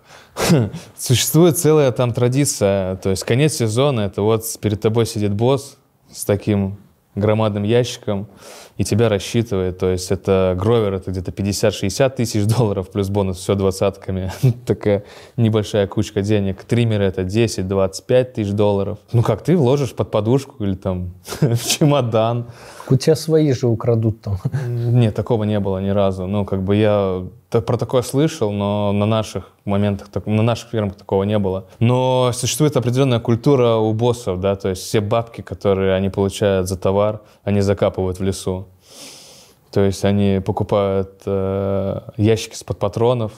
Существует 0.99 1.57
целая 1.57 1.91
там 1.91 2.13
традиция, 2.13 2.97
то 2.97 3.09
есть 3.09 3.25
конец 3.25 3.55
сезона, 3.55 4.01
это 4.01 4.21
вот 4.21 4.43
перед 4.61 4.83
тобой 4.83 5.07
сидит 5.07 5.33
босс 5.33 5.79
с 6.13 6.27
таким 6.27 6.77
громадным 7.17 7.65
ящиком 7.65 8.29
и 8.77 8.85
тебя 8.85 9.09
рассчитывает. 9.09 9.79
То 9.79 9.91
есть 9.91 10.13
это 10.13 10.55
Гровер, 10.57 10.95
это 10.95 11.11
где-то 11.11 11.33
50-60 11.33 12.17
тысяч 12.17 12.45
долларов 12.45 12.91
плюс 12.91 13.09
бонус, 13.09 13.39
все 13.39 13.55
двадцатками. 13.55 14.33
Такая 14.67 15.05
небольшая 15.37 15.87
кучка 15.87 16.23
денег. 16.23 16.63
Триммеры 16.65 17.05
это 17.05 17.23
10-25 17.23 18.25
тысяч 18.25 18.53
долларов. 18.53 18.99
Ну 19.13 19.23
как, 19.23 19.43
ты 19.43 19.57
вложишь 19.57 19.95
под 19.95 20.11
подушку 20.11 20.63
или 20.63 20.75
там 20.75 21.15
в 21.41 21.65
чемодан. 21.67 22.47
У 22.89 22.97
тебя 22.97 23.17
свои 23.17 23.53
же 23.53 23.67
украдут 23.67 24.21
там. 24.21 24.39
Нет, 24.69 25.15
такого 25.15 25.45
не 25.45 25.61
было 25.61 25.79
ни 25.79 25.89
разу. 25.89 26.27
Ну, 26.27 26.45
как 26.45 26.63
бы 26.63 26.77
я 26.77 27.25
про 27.51 27.77
такое 27.77 28.03
слышал, 28.03 28.53
но 28.53 28.93
на 28.93 29.07
наших 29.07 29.51
моментах, 29.65 30.09
на 30.27 30.43
наших 30.43 30.71
фирмах 30.71 30.95
такого 30.95 31.25
не 31.25 31.39
было. 31.39 31.67
Но 31.79 32.31
существует 32.33 32.77
определенная 32.77 33.21
культура 33.21 33.77
у 33.77 33.93
боссов, 33.93 34.41
да, 34.41 34.57
то 34.57 34.69
есть 34.69 34.83
все 34.83 35.01
бабки, 35.01 35.41
которые 35.41 35.95
они 35.95 36.11
получают 36.11 36.69
за 36.69 36.77
товар, 36.77 37.21
они 37.45 37.61
закапывают 37.61 38.19
в 38.19 38.23
лесу. 38.23 38.67
То 39.73 39.81
есть 39.81 40.05
они 40.05 40.41
покупают 40.45 41.23
э, 41.27 42.01
ящики 42.17 42.55
с 42.55 42.65
под 42.65 42.79
патронов, 42.79 43.33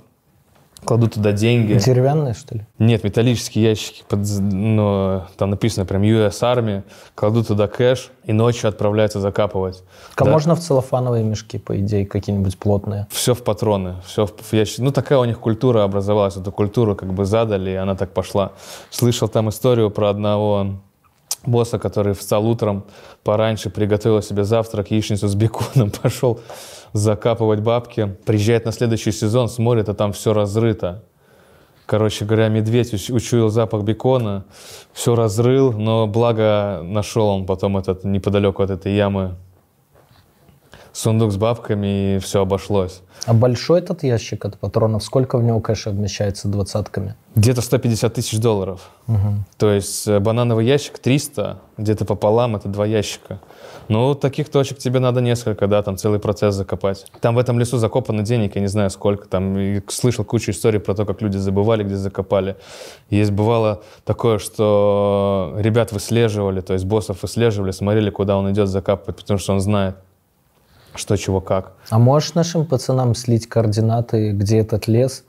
кладут 0.84 1.14
туда 1.14 1.32
деньги. 1.32 1.74
Деревянные, 1.74 2.34
что 2.34 2.56
ли? 2.56 2.66
Нет, 2.78 3.04
металлические 3.04 3.64
ящики, 3.64 4.04
под, 4.08 4.20
ну, 4.40 5.22
там 5.36 5.50
написано 5.50 5.86
прям 5.86 6.02
US 6.02 6.40
Army, 6.42 6.82
кладут 7.14 7.48
туда 7.48 7.66
кэш 7.66 8.10
и 8.24 8.32
ночью 8.32 8.68
отправляются 8.68 9.20
закапывать. 9.20 9.82
А 10.16 10.24
да. 10.24 10.30
можно 10.30 10.54
в 10.54 10.60
целлофановые 10.60 11.24
мешки, 11.24 11.58
по 11.58 11.78
идее, 11.78 12.06
какие-нибудь 12.06 12.58
плотные? 12.58 13.06
Все 13.10 13.34
в 13.34 13.42
патроны, 13.42 13.96
все 14.06 14.26
в 14.26 14.52
ящики. 14.52 14.80
Ну, 14.80 14.92
такая 14.92 15.18
у 15.18 15.24
них 15.24 15.40
культура 15.40 15.82
образовалась, 15.84 16.36
эту 16.36 16.52
культуру 16.52 16.94
как 16.94 17.12
бы 17.12 17.24
задали, 17.24 17.70
и 17.70 17.74
она 17.74 17.94
так 17.94 18.12
пошла. 18.12 18.52
Слышал 18.90 19.28
там 19.28 19.48
историю 19.48 19.90
про 19.90 20.10
одного 20.10 20.80
босса, 21.48 21.78
который 21.78 22.14
встал 22.14 22.46
утром 22.46 22.84
пораньше, 23.24 23.70
приготовил 23.70 24.22
себе 24.22 24.44
завтрак, 24.44 24.90
яичницу 24.90 25.28
с 25.28 25.34
беконом, 25.34 25.90
пошел 26.02 26.40
закапывать 26.92 27.60
бабки. 27.60 28.16
Приезжает 28.24 28.64
на 28.64 28.72
следующий 28.72 29.12
сезон, 29.12 29.48
смотрит, 29.48 29.88
а 29.88 29.94
там 29.94 30.12
все 30.12 30.32
разрыто. 30.32 31.02
Короче 31.86 32.26
говоря, 32.26 32.48
медведь 32.48 32.92
учуял 33.10 33.48
запах 33.48 33.82
бекона, 33.82 34.44
все 34.92 35.14
разрыл, 35.14 35.72
но 35.72 36.06
благо 36.06 36.80
нашел 36.82 37.28
он 37.28 37.46
потом 37.46 37.78
этот 37.78 38.04
неподалеку 38.04 38.62
от 38.62 38.70
этой 38.70 38.94
ямы 38.94 39.36
сундук 40.98 41.30
с 41.30 41.36
бабками, 41.36 42.16
и 42.16 42.18
все 42.18 42.42
обошлось. 42.42 43.02
А 43.24 43.32
большой 43.32 43.80
этот 43.80 44.02
ящик 44.02 44.44
от 44.44 44.58
патронов, 44.58 45.04
сколько 45.04 45.38
в 45.38 45.42
него 45.44 45.60
кэша 45.60 45.90
вмещается 45.90 46.48
двадцатками? 46.48 47.14
Где-то 47.36 47.62
150 47.62 48.14
тысяч 48.14 48.40
долларов. 48.40 48.90
Угу. 49.06 49.44
То 49.58 49.70
есть 49.70 50.08
э, 50.08 50.18
банановый 50.18 50.66
ящик 50.66 50.98
300, 50.98 51.60
где-то 51.76 52.04
пополам 52.04 52.56
это 52.56 52.68
два 52.68 52.84
ящика. 52.84 53.38
Ну, 53.86 54.14
таких 54.14 54.48
точек 54.48 54.78
тебе 54.78 54.98
надо 54.98 55.20
несколько, 55.20 55.68
да, 55.68 55.82
там 55.82 55.96
целый 55.96 56.18
процесс 56.18 56.54
закопать. 56.54 57.06
Там 57.20 57.36
в 57.36 57.38
этом 57.38 57.60
лесу 57.60 57.78
закопано 57.78 58.22
денег, 58.22 58.56
я 58.56 58.60
не 58.60 58.66
знаю 58.66 58.90
сколько. 58.90 59.28
Там 59.28 59.56
и 59.56 59.80
слышал 59.88 60.24
кучу 60.24 60.50
историй 60.50 60.80
про 60.80 60.94
то, 60.94 61.06
как 61.06 61.22
люди 61.22 61.36
забывали, 61.36 61.84
где 61.84 61.96
закопали. 61.96 62.56
Есть 63.08 63.30
бывало 63.30 63.82
такое, 64.04 64.38
что 64.38 65.54
ребят 65.58 65.92
выслеживали, 65.92 66.60
то 66.60 66.72
есть 66.72 66.84
боссов 66.86 67.22
выслеживали, 67.22 67.70
смотрели, 67.70 68.10
куда 68.10 68.36
он 68.36 68.50
идет 68.50 68.68
закапывать, 68.68 69.16
потому 69.16 69.38
что 69.38 69.52
он 69.52 69.60
знает, 69.60 69.96
что, 70.98 71.16
чего, 71.16 71.40
как. 71.40 71.72
А 71.90 71.98
можешь 71.98 72.34
нашим 72.34 72.66
пацанам 72.66 73.14
слить 73.14 73.46
координаты, 73.48 74.32
где 74.32 74.58
этот 74.58 74.88
лес? 74.88 75.24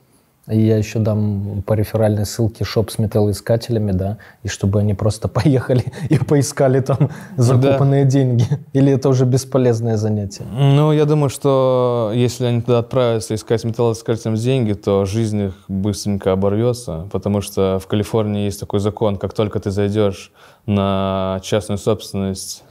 И 0.48 0.58
я 0.58 0.78
еще 0.78 0.98
дам 0.98 1.62
по 1.64 1.74
реферальной 1.74 2.24
ссылке 2.24 2.64
шоп 2.64 2.90
с 2.90 2.98
металлоискателями, 2.98 3.92
да, 3.92 4.18
и 4.42 4.48
чтобы 4.48 4.80
они 4.80 4.94
просто 4.94 5.28
поехали 5.28 5.84
и 6.08 6.18
поискали 6.18 6.80
там 6.80 7.10
закупанные 7.36 8.04
да. 8.04 8.10
деньги. 8.10 8.46
Или 8.72 8.92
это 8.92 9.08
уже 9.10 9.26
бесполезное 9.26 9.96
занятие? 9.96 10.44
Ну, 10.52 10.92
я 10.92 11.04
думаю, 11.04 11.28
что 11.30 12.10
если 12.14 12.46
они 12.46 12.62
туда 12.62 12.80
отправятся 12.80 13.34
искать 13.34 13.64
металлоискателям 13.64 14.34
деньги, 14.34 14.72
то 14.72 15.04
жизнь 15.04 15.40
их 15.40 15.54
быстренько 15.68 16.32
оборвется, 16.32 17.08
потому 17.12 17.42
что 17.42 17.78
в 17.78 17.86
Калифорнии 17.86 18.44
есть 18.44 18.58
такой 18.58 18.80
закон, 18.80 19.16
как 19.16 19.34
только 19.34 19.60
ты 19.60 19.70
зайдешь 19.70 20.32
на 20.66 21.40
частную 21.42 21.78
собственность 21.78 22.64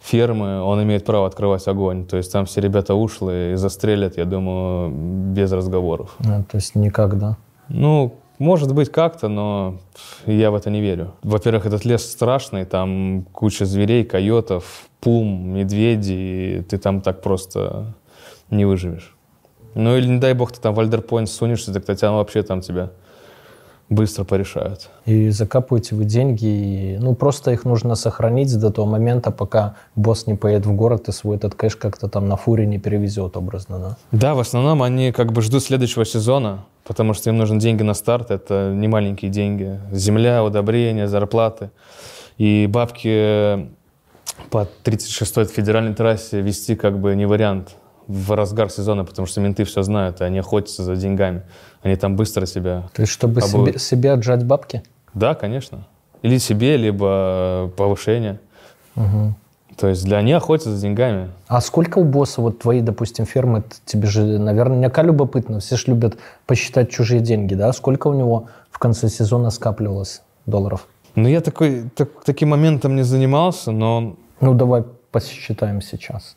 фермы, 0.00 0.62
он 0.62 0.82
имеет 0.82 1.04
право 1.04 1.26
открывать 1.26 1.66
огонь. 1.68 2.06
То 2.06 2.16
есть 2.16 2.32
там 2.32 2.46
все 2.46 2.60
ребята 2.60 2.94
ушлые 2.94 3.52
и 3.52 3.56
застрелят, 3.56 4.16
я 4.16 4.24
думаю, 4.24 4.90
без 4.90 5.52
разговоров. 5.52 6.16
А, 6.20 6.42
то 6.42 6.56
есть 6.56 6.74
никак, 6.74 7.18
да? 7.18 7.36
Ну, 7.68 8.14
может 8.38 8.72
быть 8.72 8.90
как-то, 8.90 9.28
но 9.28 9.78
я 10.26 10.50
в 10.50 10.54
это 10.54 10.70
не 10.70 10.80
верю. 10.80 11.12
Во-первых, 11.22 11.66
этот 11.66 11.84
лес 11.84 12.08
страшный, 12.08 12.64
там 12.64 13.26
куча 13.32 13.64
зверей, 13.64 14.04
койотов, 14.04 14.88
пум, 15.00 15.54
медведей, 15.54 16.58
и 16.58 16.62
ты 16.62 16.78
там 16.78 17.00
так 17.00 17.20
просто 17.20 17.94
не 18.50 18.64
выживешь. 18.64 19.16
Ну 19.74 19.96
или 19.96 20.06
не 20.06 20.18
дай 20.18 20.34
бог 20.34 20.52
ты 20.52 20.60
там 20.60 20.74
в 20.74 20.80
Альдерпойнт 20.80 21.28
сунешься, 21.28 21.72
так 21.72 21.84
тебя 21.84 22.12
вообще 22.12 22.42
там 22.42 22.60
тебя 22.60 22.90
быстро 23.90 24.24
порешают. 24.24 24.90
И 25.06 25.30
закапываете 25.30 25.94
вы 25.94 26.04
деньги, 26.04 26.46
и, 26.46 26.98
ну, 26.98 27.14
просто 27.14 27.52
их 27.52 27.64
нужно 27.64 27.94
сохранить 27.94 28.58
до 28.58 28.70
того 28.70 28.86
момента, 28.86 29.30
пока 29.30 29.76
босс 29.96 30.26
не 30.26 30.34
поедет 30.34 30.66
в 30.66 30.74
город 30.74 31.08
и 31.08 31.12
свой 31.12 31.36
этот 31.36 31.54
кэш 31.54 31.76
как-то 31.76 32.08
там 32.08 32.28
на 32.28 32.36
фуре 32.36 32.66
не 32.66 32.78
перевезет 32.78 33.36
образно, 33.36 33.78
да? 33.78 33.96
Да, 34.12 34.34
в 34.34 34.40
основном 34.40 34.82
они 34.82 35.12
как 35.12 35.32
бы 35.32 35.42
ждут 35.42 35.62
следующего 35.62 36.04
сезона, 36.04 36.64
потому 36.84 37.14
что 37.14 37.30
им 37.30 37.38
нужны 37.38 37.58
деньги 37.58 37.82
на 37.82 37.94
старт, 37.94 38.30
это 38.30 38.72
не 38.74 38.88
маленькие 38.88 39.30
деньги. 39.30 39.80
Земля, 39.92 40.44
удобрения, 40.44 41.08
зарплаты. 41.08 41.70
И 42.36 42.66
бабки 42.68 43.68
по 44.50 44.68
36-й 44.84 45.46
федеральной 45.46 45.94
трассе 45.94 46.40
вести 46.40 46.76
как 46.76 46.98
бы 46.98 47.16
не 47.16 47.26
вариант 47.26 47.76
в 48.08 48.34
разгар 48.34 48.70
сезона, 48.70 49.04
потому 49.04 49.26
что 49.26 49.40
менты 49.40 49.64
все 49.64 49.82
знают, 49.82 50.20
и 50.20 50.24
они 50.24 50.38
охотятся 50.38 50.82
за 50.82 50.96
деньгами. 50.96 51.42
Они 51.82 51.94
там 51.94 52.16
быстро 52.16 52.46
себя... 52.46 52.88
То 52.94 53.02
есть, 53.02 53.12
чтобы 53.12 53.42
себе, 53.42 53.78
себе 53.78 54.12
отжать 54.12 54.44
бабки? 54.44 54.82
Да, 55.14 55.34
конечно. 55.34 55.86
Или 56.22 56.38
себе, 56.38 56.76
либо 56.76 57.70
повышение. 57.76 58.40
Угу. 58.96 59.34
То 59.76 59.86
есть 59.86 60.04
для 60.04 60.20
них 60.22 60.38
охотятся 60.38 60.74
за 60.74 60.82
деньгами. 60.82 61.30
А 61.46 61.60
сколько 61.60 61.98
у 61.98 62.04
босса, 62.04 62.40
вот 62.40 62.58
твои, 62.58 62.80
допустим, 62.80 63.26
фермы, 63.26 63.62
тебе 63.84 64.08
же, 64.08 64.22
наверное, 64.38 64.76
наверняка 64.76 65.02
любопытно, 65.02 65.60
все 65.60 65.76
же 65.76 65.84
любят 65.88 66.16
посчитать 66.46 66.90
чужие 66.90 67.20
деньги, 67.20 67.54
да? 67.54 67.72
Сколько 67.72 68.08
у 68.08 68.14
него 68.14 68.48
в 68.70 68.78
конце 68.78 69.08
сезона 69.08 69.50
скапливалось 69.50 70.22
долларов? 70.46 70.88
Ну, 71.14 71.28
я 71.28 71.40
такой, 71.40 71.90
так, 71.94 72.08
таким 72.24 72.48
моментом 72.48 72.96
не 72.96 73.02
занимался, 73.02 73.70
но... 73.70 74.16
Ну, 74.40 74.54
давай 74.54 74.84
посчитаем 75.12 75.80
сейчас. 75.82 76.36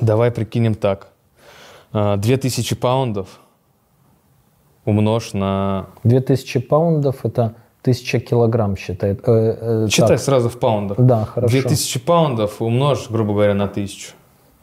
Давай 0.00 0.30
прикинем 0.30 0.74
так. 0.74 1.08
2000 1.92 2.72
а, 2.72 2.76
паундов 2.76 3.40
умножь 4.84 5.32
на... 5.32 5.86
2000 6.02 6.60
паундов 6.60 7.24
это 7.24 7.54
1000 7.82 8.20
килограмм 8.20 8.76
считает. 8.76 9.20
Э, 9.28 9.84
э, 9.84 9.88
Считай 9.90 10.16
так. 10.16 10.20
сразу 10.20 10.48
в 10.48 10.58
паундах. 10.58 10.98
Да, 10.98 11.24
хорошо. 11.24 11.52
2000 11.52 12.00
паундов 12.00 12.62
умножь, 12.62 13.08
грубо 13.10 13.34
говоря, 13.34 13.54
на 13.54 13.64
1000. 13.64 14.14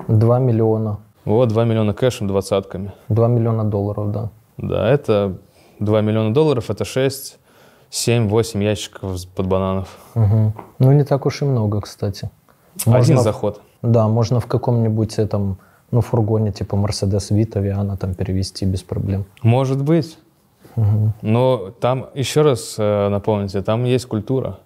2 0.08 0.40
миллиона. 0.40 0.98
Вот, 1.26 1.50
2 1.50 1.66
миллиона 1.66 1.94
кэшем 1.94 2.28
двадцатками. 2.28 2.94
2 3.10 3.28
миллиона 3.28 3.64
долларов, 3.64 4.12
да. 4.12 4.30
Да, 4.58 4.90
это 4.90 5.38
2 5.80 6.02
миллиона 6.02 6.34
долларов, 6.34 6.70
это 6.70 6.84
6, 6.84 7.38
7, 7.92 8.30
8 8.30 8.64
ящиков 8.64 9.28
под 9.36 9.48
бананов. 9.48 9.98
Угу. 10.16 10.54
Ну, 10.80 10.92
не 10.94 11.04
так 11.04 11.26
уж 11.26 11.42
и 11.42 11.46
много, 11.46 11.82
кстати. 11.82 12.32
Можно 12.86 13.00
Один 13.00 13.18
заход. 13.20 13.62
Да, 13.82 14.08
можно 14.08 14.40
в 14.40 14.46
каком-нибудь 14.46 15.20
этом, 15.20 15.58
ну, 15.92 16.00
фургоне 16.00 16.54
типа 16.54 16.76
Mercedes 16.76 17.32
Vito, 17.32 17.62
Виана 17.62 17.98
там 17.98 18.14
перевести 18.14 18.66
без 18.66 18.82
проблем. 18.82 19.26
Может 19.44 19.84
быть. 19.84 20.18
Угу. 20.78 21.14
Но 21.22 21.72
там, 21.82 22.08
еще 22.14 22.44
раз 22.44 22.76
э, 22.78 23.10
напомните, 23.10 23.62
там 23.62 23.84
есть 23.84 24.06
культура. 24.06 24.60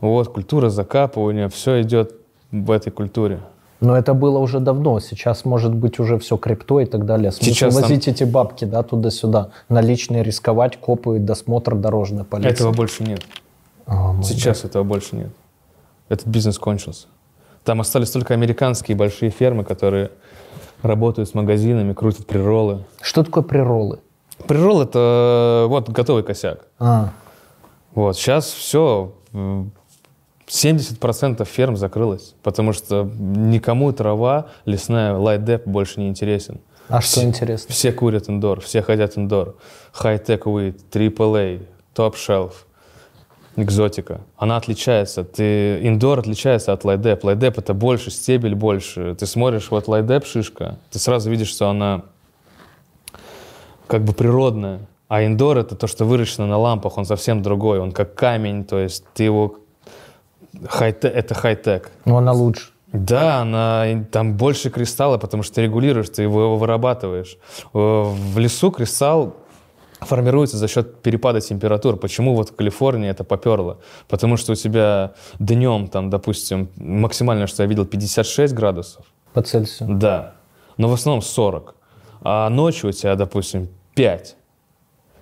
Вот, 0.00 0.28
культура 0.28 0.70
закапывания, 0.70 1.48
все 1.48 1.82
идет 1.82 2.14
в 2.50 2.70
этой 2.70 2.90
культуре. 2.90 3.40
Но 3.84 3.98
это 3.98 4.14
было 4.14 4.38
уже 4.38 4.60
давно. 4.60 4.98
Сейчас, 4.98 5.44
может 5.44 5.74
быть, 5.74 5.98
уже 5.98 6.18
все 6.18 6.38
крипто 6.38 6.80
и 6.80 6.86
так 6.86 7.04
далее. 7.04 7.30
Смысл 7.30 7.50
Сейчас 7.50 7.74
возить 7.74 8.06
там... 8.06 8.14
эти 8.14 8.24
бабки, 8.24 8.64
да, 8.64 8.82
туда-сюда. 8.82 9.50
Наличные 9.68 10.22
рисковать, 10.22 10.78
копы, 10.78 11.18
досмотр 11.18 11.74
дорожной 11.74 12.24
полиции. 12.24 12.50
Этого 12.50 12.72
больше 12.72 13.04
нет. 13.04 13.20
О, 13.86 14.16
Сейчас 14.22 14.62
да. 14.62 14.68
этого 14.68 14.84
больше 14.84 15.16
нет. 15.16 15.28
Этот 16.08 16.26
бизнес 16.26 16.58
кончился. 16.58 17.08
Там 17.62 17.82
остались 17.82 18.10
только 18.10 18.32
американские 18.32 18.96
большие 18.96 19.30
фермы, 19.30 19.64
которые 19.64 20.10
работают 20.82 21.28
с 21.28 21.34
магазинами, 21.34 21.92
крутят 21.92 22.26
приролы. 22.26 22.84
Что 23.02 23.22
такое 23.22 23.42
приролы? 23.42 24.00
Прирол 24.46 24.80
это 24.80 25.66
вот 25.68 25.90
готовый 25.90 26.22
косяк. 26.22 26.60
А. 26.78 27.10
Вот 27.94 28.16
сейчас 28.16 28.46
все 28.46 29.12
70% 30.46 31.44
ферм 31.44 31.76
закрылось, 31.76 32.34
потому 32.42 32.72
что 32.72 33.10
никому 33.16 33.92
трава, 33.92 34.48
лесная, 34.64 35.16
лайтдеп 35.16 35.66
больше 35.66 36.00
не 36.00 36.08
интересен. 36.08 36.60
А 36.88 37.00
что 37.00 37.20
все, 37.20 37.28
интересно? 37.28 37.72
Все 37.72 37.92
курят 37.92 38.28
индор, 38.28 38.60
все 38.60 38.82
хотят 38.82 39.16
индор. 39.16 39.56
High-tech 39.98 40.42
weed, 40.42 40.80
AAA, 40.90 41.66
top 41.94 42.14
shelf 42.14 42.52
экзотика. 43.56 44.20
Она 44.36 44.56
отличается. 44.56 45.24
Ты 45.24 45.78
индор 45.86 46.18
отличается 46.18 46.72
от 46.72 46.84
лайдеп. 46.84 47.24
Лайдеп 47.24 47.58
это 47.58 47.74
больше, 47.74 48.10
стебель 48.10 48.54
больше. 48.54 49.14
Ты 49.14 49.26
смотришь, 49.26 49.70
вот 49.70 49.88
лайдеп 49.88 50.26
шишка, 50.26 50.78
ты 50.90 50.98
сразу 50.98 51.30
видишь, 51.30 51.48
что 51.48 51.68
она 51.68 52.02
как 53.86 54.02
бы 54.02 54.12
природная. 54.12 54.80
А 55.08 55.24
индор 55.24 55.58
это 55.58 55.76
то, 55.76 55.86
что 55.86 56.04
выращено 56.04 56.46
на 56.46 56.58
лампах, 56.58 56.98
он 56.98 57.04
совсем 57.04 57.42
другой. 57.42 57.78
Он 57.78 57.92
как 57.92 58.14
камень, 58.14 58.64
то 58.64 58.78
есть 58.78 59.04
ты 59.14 59.24
его 59.24 59.58
хай-тек, 60.68 61.14
это 61.14 61.34
хай-тек. 61.34 61.90
Но 62.04 62.18
она 62.18 62.32
лучше. 62.32 62.70
Да, 62.92 63.40
она, 63.40 64.04
там 64.12 64.36
больше 64.36 64.70
кристалла, 64.70 65.18
потому 65.18 65.42
что 65.42 65.56
ты 65.56 65.62
регулируешь, 65.62 66.08
ты 66.10 66.22
его, 66.22 66.42
его 66.42 66.56
вырабатываешь. 66.56 67.38
Э, 67.74 68.02
В 68.04 68.38
лесу 68.38 68.70
кристалл 68.70 69.34
формируется 70.00 70.58
за 70.58 70.68
счет 70.68 71.02
перепада 71.02 71.40
температур. 71.40 71.96
Почему 71.96 72.34
вот 72.34 72.50
в 72.50 72.54
Калифорнии 72.56 73.10
это 73.10 73.24
поперло? 73.24 73.78
Потому 74.08 74.36
что 74.36 74.52
у 74.52 74.54
тебя 74.54 75.14
днем, 75.40 75.88
там, 75.88 76.08
допустим, 76.08 76.68
максимально, 76.76 77.46
что 77.46 77.62
я 77.64 77.68
видел, 77.68 77.84
56 77.84 78.54
градусов. 78.54 79.06
По 79.32 79.42
Цельсию. 79.42 79.88
Да. 79.98 80.34
Но 80.76 80.88
в 80.88 80.92
основном 80.92 81.22
40. 81.22 81.74
А 82.22 82.48
ночью 82.48 82.90
у 82.90 82.92
тебя, 82.92 83.16
допустим, 83.16 83.68
5. 83.94 84.36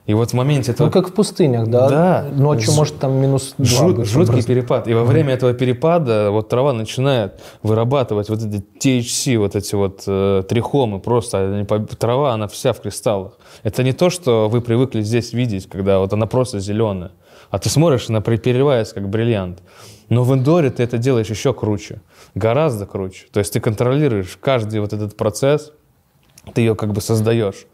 И 0.06 0.14
вот 0.14 0.30
в 0.30 0.34
моменте 0.34 0.72
этого... 0.72 0.88
Ну, 0.88 0.92
как 0.92 1.10
в 1.10 1.12
пустынях, 1.12 1.68
да? 1.68 1.88
Да. 1.88 2.26
Ночью, 2.34 2.72
Ж- 2.72 2.76
может, 2.76 2.98
там 2.98 3.12
минус 3.14 3.54
2 3.56 3.66
Жут- 3.66 4.04
жуткий 4.04 4.42
перепад. 4.42 4.88
И 4.88 4.94
во 4.94 5.04
время 5.04 5.34
этого 5.34 5.52
перепада 5.52 6.30
вот 6.32 6.48
трава 6.48 6.72
начинает 6.72 7.40
вырабатывать 7.62 8.28
вот 8.28 8.40
эти 8.42 8.64
THC, 8.80 9.38
вот 9.38 9.54
эти 9.54 9.76
вот 9.76 10.02
э, 10.08 10.42
трихомы 10.48 10.98
просто. 10.98 11.64
Трава, 11.98 12.34
она 12.34 12.48
вся 12.48 12.72
в 12.72 12.80
кристаллах. 12.80 13.38
Это 13.62 13.84
не 13.84 13.92
то, 13.92 14.10
что 14.10 14.48
вы 14.48 14.60
привыкли 14.60 15.02
здесь 15.02 15.32
видеть, 15.32 15.68
когда 15.68 16.00
вот 16.00 16.12
она 16.12 16.26
просто 16.26 16.58
зеленая. 16.58 17.12
А 17.50 17.60
ты 17.60 17.68
смотришь, 17.68 18.08
она 18.08 18.20
переливается 18.20 18.94
как 18.94 19.08
бриллиант. 19.08 19.62
Но 20.08 20.24
в 20.24 20.32
индоре 20.34 20.70
ты 20.70 20.82
это 20.82 20.98
делаешь 20.98 21.30
еще 21.30 21.54
круче. 21.54 22.00
Гораздо 22.34 22.86
круче. 22.86 23.26
То 23.32 23.38
есть 23.38 23.52
ты 23.52 23.60
контролируешь 23.60 24.36
каждый 24.40 24.80
вот 24.80 24.92
этот 24.92 25.16
процесс, 25.16 25.70
ты 26.54 26.62
ее 26.62 26.74
как 26.74 26.92
бы 26.92 27.00
создаешь. 27.00 27.66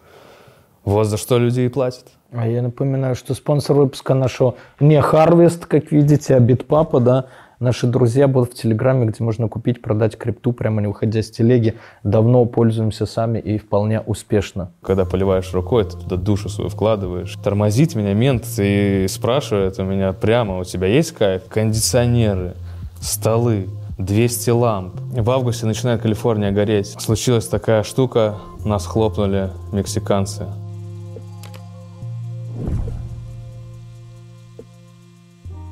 Вот 0.84 1.06
за 1.06 1.16
что 1.16 1.38
люди 1.38 1.62
и 1.62 1.68
платят. 1.68 2.04
А 2.30 2.46
я 2.46 2.60
напоминаю, 2.60 3.14
что 3.14 3.32
спонсор 3.32 3.76
выпуска 3.76 4.12
нашего 4.12 4.56
не 4.80 5.00
Harvest, 5.00 5.66
как 5.66 5.90
видите, 5.90 6.36
а 6.36 6.40
Bitpapa, 6.40 7.00
да. 7.00 7.26
Наши 7.58 7.86
друзья 7.88 8.28
будут 8.28 8.52
в 8.52 8.54
Телеграме, 8.54 9.06
где 9.06 9.24
можно 9.24 9.48
купить, 9.48 9.82
продать 9.82 10.16
крипту, 10.16 10.52
прямо 10.52 10.80
не 10.80 10.86
выходя 10.86 11.22
с 11.22 11.30
телеги. 11.30 11.74
Давно 12.04 12.44
пользуемся 12.44 13.04
сами 13.06 13.38
и 13.38 13.58
вполне 13.58 14.00
успешно. 14.00 14.70
Когда 14.82 15.04
поливаешь 15.04 15.52
рукой, 15.54 15.84
ты 15.84 15.96
туда 15.96 16.16
душу 16.16 16.48
свою 16.50 16.70
вкладываешь. 16.70 17.34
Тормозит 17.42 17.96
меня 17.96 18.12
мент 18.12 18.44
и 18.58 19.06
спрашивает 19.08 19.78
у 19.80 19.84
меня 19.84 20.12
прямо, 20.12 20.58
у 20.58 20.64
тебя 20.64 20.86
есть 20.86 21.12
кайф? 21.12 21.48
Кондиционеры, 21.48 22.54
столы, 23.00 23.68
200 23.98 24.50
ламп. 24.50 24.94
В 25.12 25.30
августе 25.30 25.66
начинает 25.66 26.02
Калифорния 26.02 26.52
гореть. 26.52 26.94
Случилась 27.00 27.48
такая 27.48 27.82
штука, 27.82 28.36
нас 28.64 28.86
хлопнули 28.86 29.50
мексиканцы. 29.72 30.46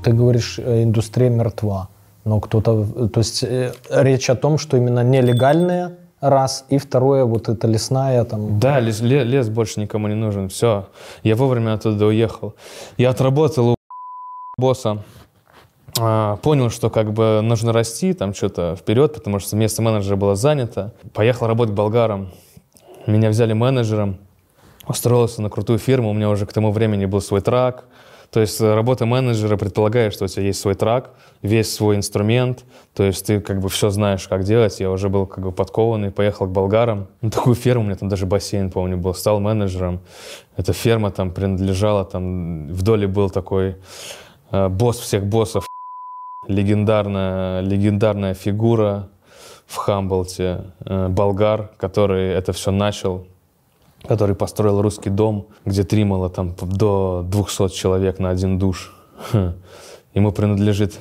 Ты 0.07 0.13
говоришь, 0.13 0.61
э, 0.61 0.85
индустрия 0.85 1.31
мертва. 1.31 1.89
Но 2.25 2.39
кто-то... 2.39 3.09
То 3.09 3.19
есть 3.19 3.43
э, 3.43 3.73
речь 3.91 4.31
о 4.31 4.37
том, 4.37 4.57
что 4.57 4.77
именно 4.77 5.03
нелегальные, 5.03 5.97
раз, 6.21 6.65
и 6.69 6.79
второе, 6.79 7.25
вот 7.25 7.49
это 7.49 7.67
лесная, 7.67 8.25
там... 8.25 8.61
Да, 8.61 8.79
лес, 8.79 9.01
ле- 9.01 9.25
лес 9.25 9.49
больше 9.49 9.81
никому 9.81 10.07
не 10.07 10.15
нужен. 10.15 10.49
Все, 10.49 10.87
я 11.25 11.35
вовремя 11.35 11.73
оттуда 11.73 12.07
уехал. 12.07 12.55
Я 12.97 13.11
отработал 13.11 13.71
у 13.71 13.75
босса. 14.57 15.03
А, 15.99 16.37
понял, 16.37 16.71
что 16.71 16.89
как 16.89 17.13
бы 17.13 17.41
нужно 17.43 17.73
расти 17.73 18.13
там 18.13 18.33
что-то 18.33 18.77
вперед, 18.77 19.13
потому 19.13 19.41
что 19.41 19.57
место 19.57 19.83
менеджера 19.83 20.15
было 20.15 20.37
занято. 20.37 20.93
Поехал 21.15 21.49
работать 21.49 21.75
болгаром. 21.75 22.29
Меня 23.09 23.31
взяли 23.31 23.55
менеджером. 23.55 24.19
Устроился 24.87 25.43
на 25.43 25.51
крутую 25.51 25.81
фирму. 25.81 26.11
У 26.11 26.15
меня 26.15 26.31
уже 26.31 26.47
к 26.47 26.53
тому 26.53 26.71
времени 26.71 27.07
был 27.07 27.21
свой 27.21 27.41
трак. 27.41 27.87
То 28.31 28.41
есть 28.41 28.61
э, 28.61 28.75
работа 28.75 29.07
менеджера 29.07 29.57
предполагает, 29.57 30.13
что 30.13 30.25
у 30.25 30.29
тебя 30.29 30.45
есть 30.45 30.61
свой 30.61 30.75
трак, 30.75 31.11
весь 31.43 31.73
свой 31.73 31.97
инструмент. 31.97 32.65
То 32.95 33.05
есть 33.05 33.27
ты 33.27 33.41
как 33.41 33.61
бы 33.61 33.69
все 33.69 33.91
знаешь, 33.91 34.27
как 34.29 34.45
делать. 34.45 34.81
Я 34.81 34.91
уже 34.91 35.09
был 35.09 35.27
как 35.27 35.45
бы 35.45 35.53
подкованный, 35.53 36.11
поехал 36.11 36.47
к 36.47 36.51
болгарам. 36.51 37.09
На 37.21 37.31
такую 37.31 37.55
ферму, 37.55 37.85
у 37.85 37.87
меня 37.87 37.97
там 37.97 38.09
даже 38.09 38.27
бассейн, 38.27 38.71
помню, 38.71 38.97
был. 38.97 39.15
Стал 39.15 39.41
менеджером. 39.41 40.01
Эта 40.57 40.73
ферма 40.73 41.11
там 41.11 41.31
принадлежала, 41.31 42.05
там 42.05 42.69
в 42.69 42.83
доле 42.83 43.07
был 43.07 43.31
такой 43.31 43.77
э, 44.51 44.69
босс 44.69 44.99
всех 44.99 45.25
боссов, 45.27 45.67
легендарная, 46.49 47.61
легендарная 47.61 48.35
фигура 48.35 49.09
в 49.67 49.77
Хамблте, 49.77 50.73
э, 50.85 51.09
болгар, 51.09 51.71
который 51.77 52.31
это 52.31 52.53
все 52.53 52.71
начал, 52.71 53.27
который 54.03 54.35
построил 54.35 54.83
русский 54.83 55.11
дом, 55.11 55.49
где 55.65 55.83
тримало 55.83 56.29
там 56.31 56.55
до 56.61 57.25
200 57.27 57.69
человек 57.71 58.19
на 58.19 58.31
один 58.31 58.59
душ. 58.59 58.95
Хм. 59.33 59.55
Ему 60.15 60.33
принадлежит 60.33 60.99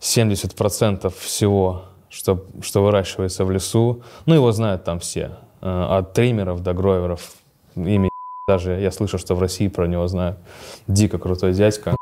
70% 0.00 1.12
всего, 1.18 1.84
что, 2.08 2.44
что 2.62 2.82
выращивается 2.82 3.44
в 3.44 3.50
лесу. 3.50 4.02
Ну, 4.26 4.34
его 4.34 4.52
знают 4.52 4.84
там 4.84 5.00
все. 5.00 5.38
Э, 5.60 5.98
От 5.98 6.12
триммеров 6.12 6.62
до 6.62 6.74
гроверов. 6.74 7.32
Имя 7.74 8.10
даже 8.48 8.80
я 8.80 8.90
слышал, 8.90 9.18
что 9.18 9.34
в 9.34 9.40
России 9.40 9.68
про 9.68 9.86
него 9.86 10.06
знают. 10.08 10.38
Дико 10.86 11.18
крутой 11.18 11.54
дядька. 11.54 11.96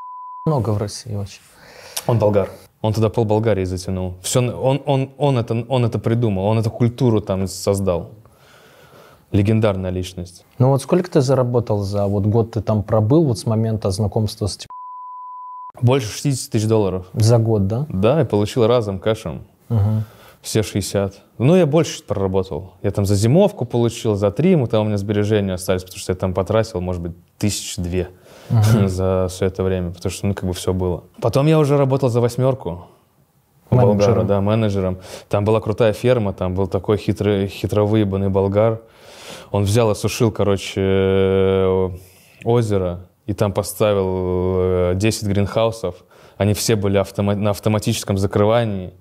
Много 0.46 0.70
в 0.70 0.78
России 0.78 1.14
очень. 1.14 1.40
Он 2.06 2.18
болгар. 2.18 2.50
Он 2.80 2.92
туда 2.92 3.08
пол 3.10 3.24
Болгарии 3.24 3.64
затянул. 3.64 4.14
Все, 4.22 4.40
он, 4.40 4.82
он, 4.86 5.12
он, 5.16 5.38
это, 5.38 5.64
он 5.68 5.84
это 5.84 6.00
придумал, 6.00 6.46
он 6.46 6.58
эту 6.58 6.70
культуру 6.70 7.20
там 7.20 7.46
создал. 7.46 8.10
Легендарная 9.32 9.90
личность. 9.90 10.44
Ну 10.58 10.68
вот 10.68 10.82
сколько 10.82 11.10
ты 11.10 11.20
заработал 11.22 11.78
за 11.78 12.06
вот 12.06 12.24
год 12.24 12.52
ты 12.52 12.60
там 12.60 12.82
пробыл 12.82 13.24
вот 13.24 13.38
с 13.38 13.46
момента 13.46 13.90
знакомства 13.90 14.46
с... 14.46 14.58
тип- 14.58 14.70
Больше 15.80 16.12
60 16.12 16.50
тысяч 16.52 16.66
долларов. 16.66 17.06
За 17.14 17.38
год, 17.38 17.66
да? 17.66 17.86
Да, 17.88 18.20
и 18.20 18.24
получил 18.24 18.66
разом 18.66 18.98
кэшем. 18.98 19.42
Угу. 19.70 20.04
Все 20.42 20.62
60. 20.62 21.14
Ну, 21.38 21.56
я 21.56 21.66
больше 21.66 22.02
проработал. 22.02 22.72
Я 22.82 22.90
там 22.90 23.06
за 23.06 23.14
зимовку 23.14 23.64
получил, 23.64 24.16
за 24.16 24.30
три, 24.30 24.54
там 24.66 24.82
у 24.82 24.84
меня 24.86 24.98
сбережения 24.98 25.54
остались, 25.54 25.82
потому 25.82 25.98
что 25.98 26.12
я 26.12 26.16
там 26.16 26.34
потратил, 26.34 26.80
может 26.80 27.00
быть, 27.00 27.12
тысяч 27.38 27.76
две 27.76 28.10
за 28.50 29.28
все 29.30 29.46
это 29.46 29.62
время, 29.62 29.92
потому 29.92 30.12
что, 30.12 30.26
ну, 30.26 30.34
как 30.34 30.44
бы 30.44 30.52
все 30.52 30.74
было. 30.74 31.04
Потом 31.22 31.46
я 31.46 31.58
уже 31.58 31.78
работал 31.78 32.08
за 32.10 32.20
восьмерку. 32.20 32.86
Болгара, 33.70 34.24
да, 34.24 34.40
менеджером. 34.40 34.98
Там 35.30 35.46
была 35.46 35.60
крутая 35.60 35.94
ферма, 35.94 36.34
там 36.34 36.54
был 36.54 36.66
такой 36.66 36.98
хитрый, 36.98 37.46
хитро 37.46 37.84
выебанный 37.84 38.28
болгар. 38.28 38.82
Он 39.50 39.64
взял 39.64 39.90
и 39.90 39.94
сушил, 39.94 40.30
короче, 40.30 40.80
э, 40.80 41.90
озеро, 42.44 43.06
и 43.26 43.32
там 43.34 43.52
поставил 43.52 44.54
э, 44.56 44.92
10 44.96 45.28
гринхаусов. 45.28 45.96
Они 46.36 46.54
все 46.54 46.76
были 46.76 46.98
автома- 47.00 47.34
на 47.36 47.50
автоматическом 47.50 48.18
закрывании. 48.18 48.92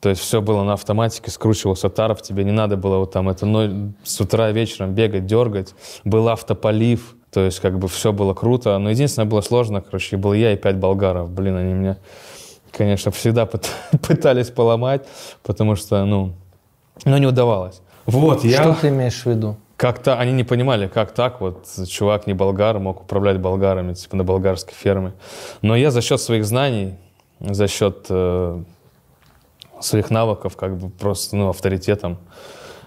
То 0.00 0.10
есть 0.10 0.20
все 0.20 0.40
было 0.42 0.62
на 0.62 0.74
автоматике, 0.74 1.30
скручивался 1.30 1.88
таров, 1.88 2.20
тебе 2.22 2.44
не 2.44 2.52
надо 2.52 2.76
было 2.76 2.98
вот 2.98 3.12
там 3.12 3.28
это 3.28 3.46
но- 3.46 3.92
с 4.04 4.20
утра 4.20 4.50
вечером 4.50 4.94
бегать, 4.94 5.26
дергать. 5.26 5.74
Был 6.04 6.28
автополив, 6.28 7.16
то 7.32 7.40
есть 7.40 7.60
как 7.60 7.78
бы 7.78 7.88
все 7.88 8.12
было 8.12 8.34
круто. 8.34 8.78
Но 8.78 8.90
единственное 8.90 9.26
было 9.28 9.40
сложно, 9.40 9.80
короче, 9.80 10.16
был 10.16 10.32
я 10.34 10.52
и 10.52 10.56
пять 10.56 10.76
болгаров. 10.76 11.30
Блин, 11.30 11.56
они 11.56 11.72
меня, 11.72 11.96
конечно, 12.72 13.10
всегда 13.10 13.44
пыт- 13.44 13.70
пытались 14.06 14.50
поломать, 14.50 15.06
потому 15.42 15.76
что, 15.76 16.04
ну, 16.04 16.32
но 17.04 17.18
не 17.18 17.26
удавалось. 17.26 17.80
Вот, 18.06 18.44
я... 18.44 18.62
Что 18.62 18.74
ты 18.80 18.88
имеешь 18.88 19.22
в 19.22 19.26
виду? 19.26 19.56
Как-то 19.76 20.18
они 20.18 20.32
не 20.32 20.44
понимали, 20.44 20.88
как 20.88 21.12
так 21.12 21.40
вот 21.40 21.66
чувак 21.88 22.26
не 22.26 22.32
болгар 22.32 22.78
мог 22.78 23.02
управлять 23.02 23.38
болгарами, 23.38 23.92
типа 23.92 24.16
на 24.16 24.24
болгарской 24.24 24.74
ферме. 24.74 25.12
Но 25.62 25.76
я 25.76 25.90
за 25.90 26.00
счет 26.00 26.20
своих 26.20 26.46
знаний, 26.46 26.94
за 27.40 27.68
счет 27.68 28.06
э, 28.08 28.62
своих 29.80 30.10
навыков, 30.10 30.56
как 30.56 30.78
бы 30.78 30.88
просто, 30.88 31.36
ну, 31.36 31.50
авторитетом 31.50 32.18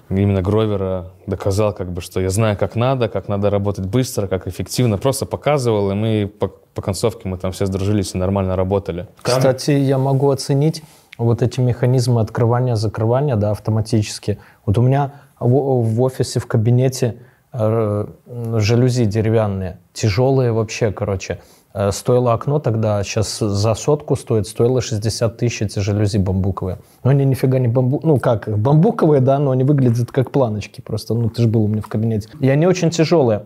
именно 0.09 0.41
Гровера 0.41 1.11
доказал, 1.27 1.73
как 1.73 1.91
бы, 1.91 2.01
что 2.01 2.19
я 2.19 2.29
знаю, 2.29 2.57
как 2.57 2.75
надо, 2.75 3.09
как 3.09 3.27
надо 3.27 3.49
работать 3.49 3.85
быстро, 3.85 4.27
как 4.27 4.47
эффективно. 4.47 4.97
Просто 4.97 5.25
показывал, 5.25 5.91
и 5.91 5.93
мы 5.93 6.27
по, 6.27 6.47
по 6.47 6.81
концовке 6.81 7.29
мы 7.29 7.37
там 7.37 7.51
все 7.51 7.65
сдружились 7.65 8.15
и 8.15 8.17
нормально 8.17 8.55
работали. 8.55 9.07
Кстати, 9.21 9.71
я 9.71 9.97
могу 9.97 10.31
оценить 10.31 10.83
вот 11.17 11.41
эти 11.41 11.59
механизмы 11.59 12.21
открывания-закрывания, 12.21 13.35
да, 13.35 13.51
автоматически. 13.51 14.39
Вот 14.65 14.77
у 14.77 14.81
меня 14.81 15.11
в, 15.39 15.81
в 15.83 16.01
офисе, 16.01 16.39
в 16.39 16.47
кабинете 16.47 17.17
э, 17.53 18.05
жалюзи 18.55 19.05
деревянные, 19.05 19.79
тяжелые 19.93 20.51
вообще, 20.51 20.91
короче. 20.91 21.39
Э, 21.73 21.91
Стоило 21.91 22.33
окно 22.33 22.59
тогда, 22.59 23.03
сейчас 23.03 23.39
за 23.39 23.73
сотку 23.75 24.15
стоит, 24.15 24.47
стоило 24.47 24.81
60 24.81 25.37
тысяч 25.37 25.61
эти 25.61 25.79
жалюзи 25.79 26.17
бамбуковые. 26.17 26.79
Но 27.03 27.11
они 27.11 27.25
нифига 27.25 27.59
не 27.59 27.67
бамбу... 27.67 27.99
Ну 28.03 28.19
как, 28.19 28.47
бамбуковые, 28.47 29.21
да, 29.21 29.39
но 29.39 29.51
они 29.51 29.63
выглядят 29.63 30.11
как 30.11 30.31
планочки 30.31 30.81
просто. 30.81 31.13
Ну 31.13 31.29
ты 31.29 31.43
же 31.43 31.47
был 31.47 31.63
у 31.63 31.67
меня 31.67 31.81
в 31.81 31.87
кабинете. 31.87 32.29
И 32.39 32.49
они 32.49 32.67
очень 32.67 32.89
тяжелые. 32.89 33.43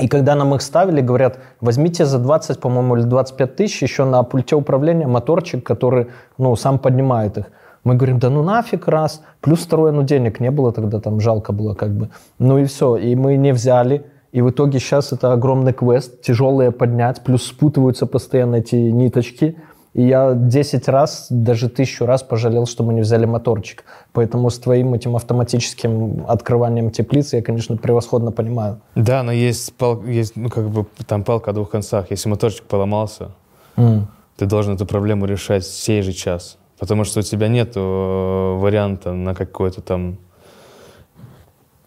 И 0.00 0.08
когда 0.08 0.34
нам 0.34 0.54
их 0.54 0.62
ставили, 0.62 1.00
говорят, 1.00 1.38
возьмите 1.60 2.04
за 2.04 2.18
20, 2.18 2.60
по-моему, 2.60 2.96
или 2.96 3.04
25 3.04 3.56
тысяч 3.56 3.82
еще 3.82 4.04
на 4.04 4.22
пульте 4.24 4.56
управления 4.56 5.06
моторчик, 5.06 5.64
который, 5.64 6.08
ну, 6.36 6.56
сам 6.56 6.80
поднимает 6.80 7.38
их. 7.38 7.46
Мы 7.84 7.94
говорим, 7.94 8.18
да 8.18 8.30
ну 8.30 8.42
нафиг 8.42 8.88
раз. 8.88 9.22
Плюс 9.40 9.60
второе, 9.60 9.92
ну 9.92 10.02
денег 10.02 10.40
не 10.40 10.50
было 10.50 10.72
тогда, 10.72 11.00
там 11.00 11.20
жалко 11.20 11.52
было 11.52 11.74
как 11.74 11.94
бы. 11.94 12.08
Ну 12.38 12.58
и 12.58 12.64
все, 12.64 12.96
и 12.96 13.14
мы 13.14 13.36
не 13.36 13.52
взяли. 13.52 14.06
И 14.32 14.42
в 14.42 14.50
итоге 14.50 14.80
сейчас 14.80 15.12
это 15.12 15.32
огромный 15.32 15.72
квест, 15.72 16.22
тяжелые 16.22 16.72
поднять, 16.72 17.22
плюс 17.22 17.46
спутываются 17.46 18.06
постоянно 18.06 18.56
эти 18.56 18.74
ниточки. 18.74 19.56
и 19.92 20.08
я 20.08 20.34
10 20.34 20.88
раз, 20.88 21.28
даже 21.30 21.68
тысячу 21.68 22.04
раз 22.04 22.24
пожалел, 22.24 22.66
что 22.66 22.82
мы 22.82 22.94
не 22.94 23.02
взяли 23.02 23.26
моторчик. 23.26 23.84
Поэтому 24.12 24.50
с 24.50 24.58
твоим 24.58 24.92
этим 24.94 25.14
автоматическим 25.14 26.24
открыванием 26.26 26.90
теплицы 26.90 27.36
я, 27.36 27.42
конечно, 27.42 27.76
превосходно 27.76 28.32
понимаю. 28.32 28.80
Да, 28.96 29.22
но 29.22 29.30
есть, 29.30 29.72
пал, 29.74 30.02
есть 30.02 30.34
ну, 30.34 30.48
как 30.48 30.68
бы 30.68 30.86
там 31.06 31.22
палка 31.22 31.50
о 31.50 31.54
двух 31.54 31.70
концах. 31.70 32.10
Если 32.10 32.28
моторчик 32.28 32.64
поломался, 32.64 33.30
mm. 33.76 34.00
ты 34.36 34.46
должен 34.46 34.74
эту 34.74 34.84
проблему 34.84 35.26
решать 35.26 35.64
сей 35.64 36.02
же 36.02 36.12
час. 36.12 36.58
Потому 36.78 37.04
что 37.04 37.20
у 37.20 37.22
тебя 37.22 37.48
нет 37.48 37.72
э, 37.76 37.80
варианта 37.80 39.12
на 39.12 39.34
какой-то 39.34 39.80
там 39.80 40.18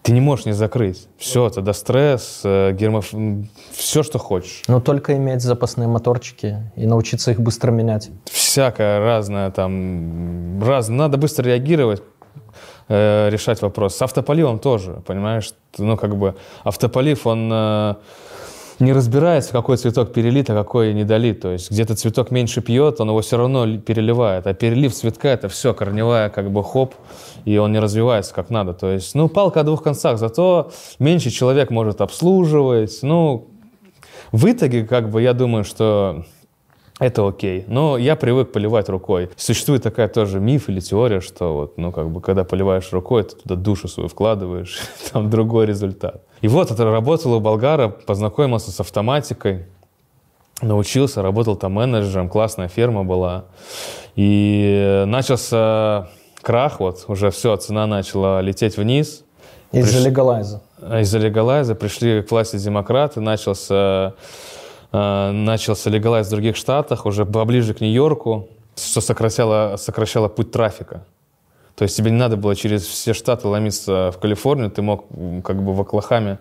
ты 0.08 0.14
не 0.14 0.22
можешь 0.22 0.46
не 0.46 0.54
закрыть. 0.54 1.10
Все, 1.18 1.50
тогда 1.50 1.74
стресс, 1.74 2.40
э, 2.46 2.72
гермоф... 2.72 3.12
все, 3.72 4.04
что 4.04 4.20
хочешь. 4.20 4.64
Но 4.70 4.80
только 4.80 5.18
иметь 5.18 5.42
запасные 5.42 5.90
моторчики 5.90 6.72
и 6.78 6.88
научиться 6.88 7.32
их 7.32 7.42
быстро 7.42 7.72
менять. 7.72 8.10
Всякое 8.24 9.00
разное 9.00 9.52
там. 9.52 10.64
Раз... 10.64 10.88
Надо 10.88 11.18
быстро 11.18 11.44
реагировать, 11.44 12.02
э, 12.88 13.28
решать 13.30 13.62
вопрос. 13.62 13.98
С 13.98 14.02
автополивом 14.02 14.60
тоже, 14.60 15.02
понимаешь? 15.06 15.54
Ну, 15.78 15.98
как 15.98 16.16
бы 16.16 16.36
автополив, 16.64 17.28
он... 17.28 17.98
Не 18.80 18.94
разбирается, 18.94 19.52
какой 19.52 19.78
цветок 19.78 20.14
перелит, 20.14 20.50
а 20.52 20.54
какой 20.54 20.94
не 20.94 21.04
долит. 21.04 21.42
То 21.42 21.52
есть 21.52 21.72
где-то 21.72 21.96
цветок 21.96 22.30
меньше 22.30 22.62
пьет, 22.62 23.02
он 23.02 23.10
его 23.10 23.22
все 23.22 23.38
равно 23.38 23.78
переливает. 23.80 24.46
А 24.46 24.54
перелив 24.54 24.94
цветка— 24.94 25.30
это 25.30 25.50
все 25.50 25.74
корневая 25.74 26.30
как 26.30 26.52
бы 26.52 26.64
хоп, 26.64 26.94
и 27.46 27.58
он 27.58 27.72
не 27.72 27.80
развивается 27.80 28.36
как 28.36 28.52
надо. 28.52 28.74
То 28.74 28.92
есть, 28.92 29.16
ну, 29.16 29.30
палка 29.30 29.62
о 29.62 29.64
двух 29.64 29.82
концах, 29.82 30.20
зато 30.20 30.72
меньше 31.00 31.32
человек 31.32 31.72
может 31.72 32.02
обслуживать. 32.02 33.00
Ну, 33.02 33.48
в 34.32 34.46
итоге, 34.52 34.86
как 34.86 35.10
бы, 35.10 35.24
я 35.24 35.34
думаю, 35.34 35.64
что 35.64 36.26
это 37.00 37.28
окей. 37.28 37.66
Но 37.68 37.98
я 37.98 38.16
привык 38.16 38.52
поливать 38.52 38.90
рукой. 38.90 39.30
Существует 39.38 39.84
такая 39.84 40.08
тоже 40.08 40.40
миф 40.40 40.70
или 40.70 40.80
теория, 40.80 41.22
что 41.22 41.54
вот, 41.56 41.78
ну, 41.78 41.92
как 41.92 42.12
бы, 42.12 42.22
когда 42.22 42.44
поливаешь 42.44 42.92
рукой, 42.92 43.24
ты 43.24 43.36
туда 43.36 43.56
душу 43.56 43.88
свою 43.88 44.10
вкладываешь, 44.10 44.80
там 45.12 45.30
другой 45.30 45.66
результат. 45.66 46.27
И 46.42 46.48
вот, 46.48 46.72
работал 46.80 47.34
у 47.34 47.40
болгара, 47.40 47.88
познакомился 47.88 48.72
с 48.72 48.80
автоматикой, 48.80 49.66
научился, 50.62 51.22
работал 51.22 51.56
там 51.56 51.74
менеджером, 51.74 52.30
классная 52.30 52.68
ферма 52.68 53.04
была. 53.04 53.46
И 54.16 55.04
начался 55.08 56.10
крах, 56.42 56.80
вот, 56.80 57.06
уже 57.08 57.32
все, 57.32 57.56
цена 57.58 57.88
начала 57.88 58.42
лететь 58.42 58.78
вниз. 58.78 59.24
Из-за 59.72 59.94
Приш... 59.94 60.06
легалайза. 60.06 60.62
Из-за 61.00 61.18
легалайза 61.18 61.76
пришли 61.76 62.22
к 62.22 62.32
власти 62.32 62.58
демократы, 62.58 63.20
начался 63.20 64.14
Э, 64.92 65.32
начался 65.32 65.90
легалайз 65.90 66.28
в 66.28 66.32
других 66.32 66.56
штатах, 66.56 67.06
уже 67.06 67.26
поближе 67.26 67.74
к 67.74 67.82
Нью-Йорку, 67.82 68.50
что 68.76 69.02
сокращало, 69.02 69.76
сокращало 69.78 70.28
путь 70.30 70.52
трафика. 70.52 71.04
То 71.78 71.84
есть 71.84 71.96
тебе 71.96 72.10
не 72.10 72.18
надо 72.18 72.38
было 72.38 72.56
через 72.56 72.84
все 72.84 73.14
штаты 73.14 73.48
ломиться 73.48 74.12
в 74.12 74.18
Калифорнию, 74.18 74.72
ты 74.72 74.82
мог 74.82 75.06
как 75.44 75.62
бы 75.62 75.76
в 75.76 75.82
Оклахаме. 75.82 76.40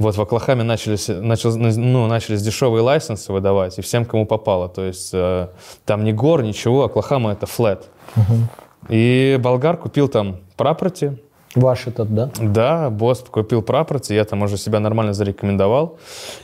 Вот 0.00 0.16
в 0.16 0.20
Оклахаме 0.20 0.64
начались, 0.64 1.06
начал, 1.06 1.56
ну, 1.56 2.08
начались 2.08 2.42
дешевые 2.42 2.82
лайсенсы 2.82 3.32
выдавать, 3.32 3.78
и 3.78 3.82
всем, 3.82 4.04
кому 4.04 4.26
попало. 4.26 4.68
То 4.68 4.82
есть 4.82 5.10
э, 5.12 5.46
там 5.84 6.02
не 6.02 6.12
гор, 6.12 6.42
ничего, 6.42 6.82
Оклахама 6.82 7.30
это 7.30 7.46
флет. 7.46 7.84
Угу. 8.16 8.34
И 8.88 9.38
болгар 9.40 9.76
купил 9.76 10.08
там 10.08 10.40
прапорти, 10.56 11.18
Ваш 11.54 11.86
этот, 11.86 12.12
да? 12.12 12.30
Да, 12.40 12.90
босс 12.90 13.20
купил 13.20 13.62
прапорти, 13.62 14.12
я 14.12 14.24
там 14.24 14.42
уже 14.42 14.56
себя 14.56 14.80
нормально 14.80 15.14
зарекомендовал. 15.14 15.98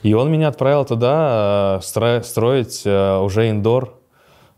И 0.05 0.14
он 0.14 0.31
меня 0.31 0.47
отправил 0.47 0.85
туда 0.85 1.81
э, 1.83 2.23
строить 2.23 2.83
э, 2.85 3.19
уже 3.19 3.51
индор 3.51 3.95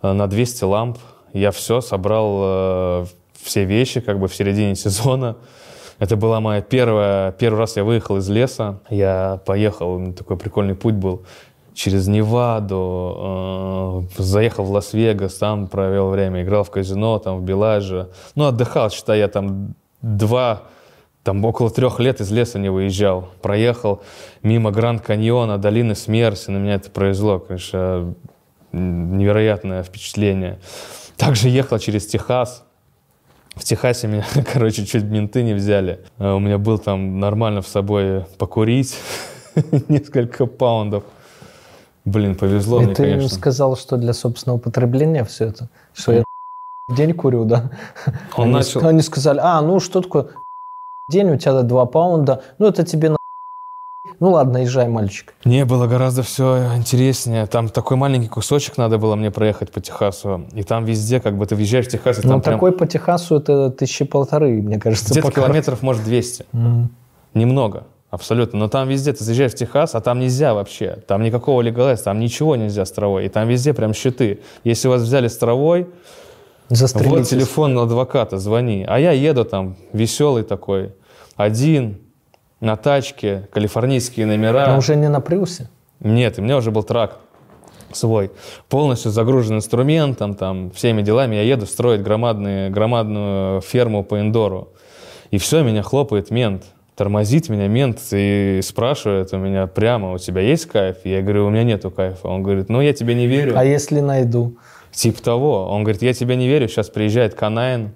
э, 0.02 0.12
на 0.12 0.26
200 0.26 0.64
ламп. 0.64 0.98
Я 1.32 1.52
все 1.52 1.80
собрал, 1.80 3.06
все 3.42 3.64
вещи 3.64 4.00
как 4.00 4.18
бы 4.18 4.28
в 4.28 4.34
середине 4.34 4.74
сезона. 4.74 5.36
Это 5.98 6.16
была 6.16 6.40
моя 6.40 6.62
первая, 6.62 7.32
первый 7.32 7.58
раз 7.58 7.76
я 7.76 7.84
выехал 7.84 8.16
из 8.16 8.28
леса. 8.28 8.80
Я 8.90 9.40
поехал, 9.46 10.12
такой 10.14 10.36
прикольный 10.36 10.74
путь 10.74 10.94
был 10.94 11.24
через 11.74 12.08
Неваду, 12.08 14.08
э, 14.18 14.22
заехал 14.22 14.64
в 14.64 14.72
Лас-Вегас, 14.72 15.34
там 15.34 15.68
провел 15.68 16.10
время, 16.10 16.42
играл 16.42 16.64
в 16.64 16.70
казино, 16.70 17.18
там 17.18 17.38
в 17.38 17.42
Белаже. 17.42 18.08
Ну, 18.34 18.46
отдыхал, 18.46 18.90
считай, 18.90 19.20
я 19.20 19.28
там 19.28 19.74
два, 20.02 20.62
там 21.22 21.44
около 21.44 21.70
трех 21.70 22.00
лет 22.00 22.20
из 22.20 22.30
леса 22.30 22.58
не 22.58 22.68
выезжал. 22.68 23.28
Проехал 23.40 24.02
мимо 24.42 24.70
Гранд-Каньона, 24.70 25.58
долины 25.58 25.94
смерти. 25.94 26.50
На 26.50 26.58
меня 26.58 26.74
это 26.74 26.90
произвело, 26.90 27.38
конечно, 27.38 28.14
невероятное 28.72 29.82
впечатление. 29.82 30.58
Также 31.16 31.48
ехал 31.48 31.78
через 31.78 32.06
Техас. 32.06 32.64
В 33.54 33.64
Техасе 33.64 34.08
меня, 34.08 34.24
короче, 34.52 34.86
чуть 34.86 35.04
менты 35.04 35.42
не 35.42 35.54
взяли. 35.54 36.00
А 36.18 36.34
у 36.34 36.38
меня 36.38 36.58
был 36.58 36.78
там 36.78 37.20
нормально 37.20 37.60
в 37.60 37.68
собой 37.68 38.24
покурить 38.38 38.96
несколько 39.88 40.46
паундов. 40.46 41.04
Блин, 42.04 42.34
повезло 42.34 42.80
И 42.80 42.86
мне, 42.86 42.94
ты 42.94 43.02
конечно. 43.02 43.28
сказал, 43.28 43.76
что 43.76 43.96
для 43.96 44.12
собственного 44.12 44.58
потребления 44.58 45.24
все 45.24 45.46
это? 45.46 45.68
Что 45.92 46.12
я 46.12 46.24
день 46.88 47.14
курю, 47.14 47.44
да. 47.44 47.70
Он 48.36 48.44
они, 48.44 48.54
начал... 48.54 48.86
они 48.86 49.02
сказали, 49.02 49.38
а, 49.42 49.60
ну 49.60 49.78
что 49.80 50.00
такое 50.00 50.28
день, 51.08 51.30
у 51.30 51.36
тебя 51.36 51.62
2 51.62 51.86
паунда, 51.86 52.42
ну 52.58 52.66
это 52.66 52.84
тебе 52.84 53.10
на 53.10 53.16
ну 54.22 54.30
ладно, 54.30 54.58
езжай, 54.58 54.86
мальчик. 54.86 55.34
Не, 55.44 55.64
было 55.64 55.88
гораздо 55.88 56.22
все 56.22 56.76
интереснее. 56.76 57.44
Там 57.46 57.68
такой 57.68 57.96
маленький 57.96 58.28
кусочек 58.28 58.78
надо 58.78 58.96
было 58.96 59.16
мне 59.16 59.32
проехать 59.32 59.72
по 59.72 59.80
Техасу. 59.80 60.46
И 60.52 60.62
там 60.62 60.84
везде, 60.84 61.18
как 61.18 61.36
бы 61.36 61.44
ты 61.44 61.56
въезжаешь 61.56 61.86
в 61.86 61.90
Техас, 61.90 62.18
и 62.18 62.20
ну, 62.22 62.28
там 62.28 62.36
Ну, 62.36 62.42
такой 62.44 62.70
по 62.70 62.86
Техасу 62.86 63.38
это 63.38 63.70
тысячи 63.70 64.04
полторы, 64.04 64.62
мне 64.62 64.78
кажется. 64.78 65.10
Где-то 65.10 65.32
километров, 65.32 65.82
может, 65.82 66.04
200. 66.04 66.46
Mm. 66.52 66.84
Немного. 67.34 67.82
Абсолютно. 68.10 68.60
Но 68.60 68.68
там 68.68 68.88
везде 68.88 69.12
ты 69.12 69.24
заезжаешь 69.24 69.54
в 69.54 69.56
Техас, 69.56 69.96
а 69.96 70.00
там 70.00 70.20
нельзя 70.20 70.54
вообще. 70.54 70.98
Там 71.08 71.24
никакого 71.24 71.60
легалайза, 71.60 72.04
там 72.04 72.20
ничего 72.20 72.54
нельзя 72.54 72.84
с 72.84 72.92
травой. 72.92 73.26
И 73.26 73.28
там 73.28 73.48
везде 73.48 73.74
прям 73.74 73.92
щиты. 73.92 74.38
Если 74.62 74.86
вас 74.86 75.02
взяли 75.02 75.26
с 75.26 75.36
травой, 75.36 75.88
вот 76.68 77.26
телефон 77.26 77.76
адвоката, 77.76 78.38
звони. 78.38 78.84
А 78.86 79.00
я 79.00 79.10
еду 79.10 79.44
там, 79.44 79.74
веселый 79.92 80.44
такой, 80.44 80.92
один, 81.34 81.98
на 82.62 82.76
тачке, 82.76 83.48
калифорнийские 83.52 84.24
номера. 84.24 84.68
Но 84.68 84.78
уже 84.78 84.96
не 84.96 85.08
на 85.08 85.20
Приусе? 85.20 85.68
Нет, 86.00 86.38
у 86.38 86.42
меня 86.42 86.56
уже 86.56 86.70
был 86.70 86.84
трак 86.84 87.18
свой, 87.92 88.30
полностью 88.70 89.10
загружен 89.10 89.56
инструментом, 89.56 90.34
там, 90.34 90.70
всеми 90.70 91.02
делами. 91.02 91.34
Я 91.34 91.42
еду 91.42 91.66
строить 91.66 92.02
громадные, 92.02 92.70
громадную 92.70 93.60
ферму 93.60 94.02
по 94.04 94.18
indoor 94.20 94.59
у. 94.59 94.72
И 95.30 95.38
все, 95.38 95.62
меня 95.62 95.82
хлопает 95.82 96.30
мент. 96.30 96.64
Тормозит 96.94 97.48
меня 97.48 97.68
мент 97.68 97.98
и 98.12 98.60
спрашивает 98.62 99.32
у 99.32 99.38
меня 99.38 99.66
прямо, 99.66 100.12
у 100.12 100.18
тебя 100.18 100.42
есть 100.42 100.66
кайф? 100.66 100.98
Я 101.04 101.20
говорю, 101.22 101.46
у 101.46 101.50
меня 101.50 101.64
нету 101.64 101.90
кайфа. 101.90 102.28
Он 102.28 102.42
говорит, 102.42 102.68
ну 102.68 102.80
я 102.80 102.92
тебе 102.92 103.14
не 103.14 103.26
верю. 103.26 103.54
А 103.56 103.64
если 103.64 104.00
найду? 104.00 104.56
Типа 104.92 105.22
того. 105.22 105.68
Он 105.68 105.84
говорит, 105.84 106.02
я 106.02 106.12
тебе 106.12 106.36
не 106.36 106.48
верю, 106.48 106.68
сейчас 106.68 106.90
приезжает 106.90 107.34
canine. 107.34 107.92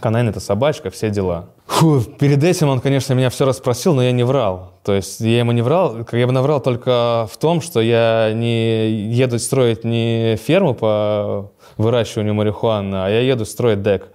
Canine— 0.00 0.28
это 0.30 0.40
собачка, 0.40 0.90
все 0.90 1.10
дела. 1.10 1.46
Фу, 1.66 2.00
перед 2.00 2.42
этим 2.42 2.68
он, 2.68 2.80
конечно, 2.80 3.14
меня 3.14 3.30
все 3.30 3.44
расспросил, 3.44 3.94
но 3.94 4.02
я 4.02 4.12
не 4.12 4.24
врал. 4.24 4.72
То 4.82 4.94
есть 4.94 5.20
я 5.20 5.38
ему 5.38 5.52
не 5.52 5.62
врал, 5.62 5.96
я 6.10 6.26
бы 6.26 6.32
наврал 6.32 6.60
только 6.60 7.28
в 7.30 7.36
том, 7.38 7.60
что 7.60 7.80
я 7.80 8.32
не 8.34 8.90
еду 9.12 9.38
строить 9.38 9.84
не 9.84 10.36
ферму 10.36 10.74
по 10.74 11.52
выращиванию 11.76 12.34
марихуаны, 12.34 12.96
а 12.96 13.08
я 13.08 13.20
еду 13.20 13.44
строить 13.44 13.82
deck. 13.82 14.08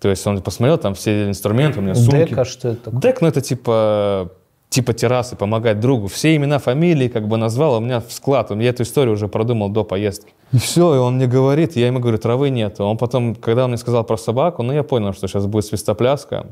То 0.00 0.08
есть 0.08 0.26
он 0.26 0.40
посмотрел, 0.42 0.78
там 0.78 0.94
все 0.94 1.28
инструменты, 1.28 1.78
у 1.78 1.82
меня 1.82 1.94
сумки. 1.94 2.30
Дек, 2.30 2.38
а 2.38 2.44
что 2.44 2.68
это 2.68 2.84
такое? 2.84 3.00
Дек, 3.00 3.20
ну 3.20 3.28
это 3.28 3.40
типа 3.40 4.32
типа 4.72 4.94
террасы, 4.94 5.36
помогать 5.36 5.80
другу. 5.80 6.08
Все 6.08 6.34
имена, 6.34 6.58
фамилии 6.58 7.08
как 7.08 7.28
бы 7.28 7.36
назвал, 7.36 7.74
а 7.74 7.78
у 7.78 7.80
меня 7.80 8.00
в 8.00 8.10
склад. 8.10 8.50
Я 8.50 8.70
эту 8.70 8.82
историю 8.82 9.14
уже 9.14 9.28
продумал 9.28 9.68
до 9.68 9.84
поездки. 9.84 10.32
И 10.52 10.58
все, 10.58 10.94
и 10.94 10.98
он 10.98 11.16
мне 11.16 11.26
говорит, 11.26 11.76
я 11.76 11.86
ему 11.86 12.00
говорю, 12.00 12.18
травы 12.18 12.48
нет. 12.50 12.80
Он 12.80 12.96
потом, 12.96 13.34
когда 13.34 13.64
он 13.64 13.70
мне 13.70 13.78
сказал 13.78 14.02
про 14.04 14.16
собаку, 14.16 14.62
ну 14.62 14.72
я 14.72 14.82
понял, 14.82 15.12
что 15.12 15.28
сейчас 15.28 15.46
будет 15.46 15.66
свистопляска. 15.66 16.46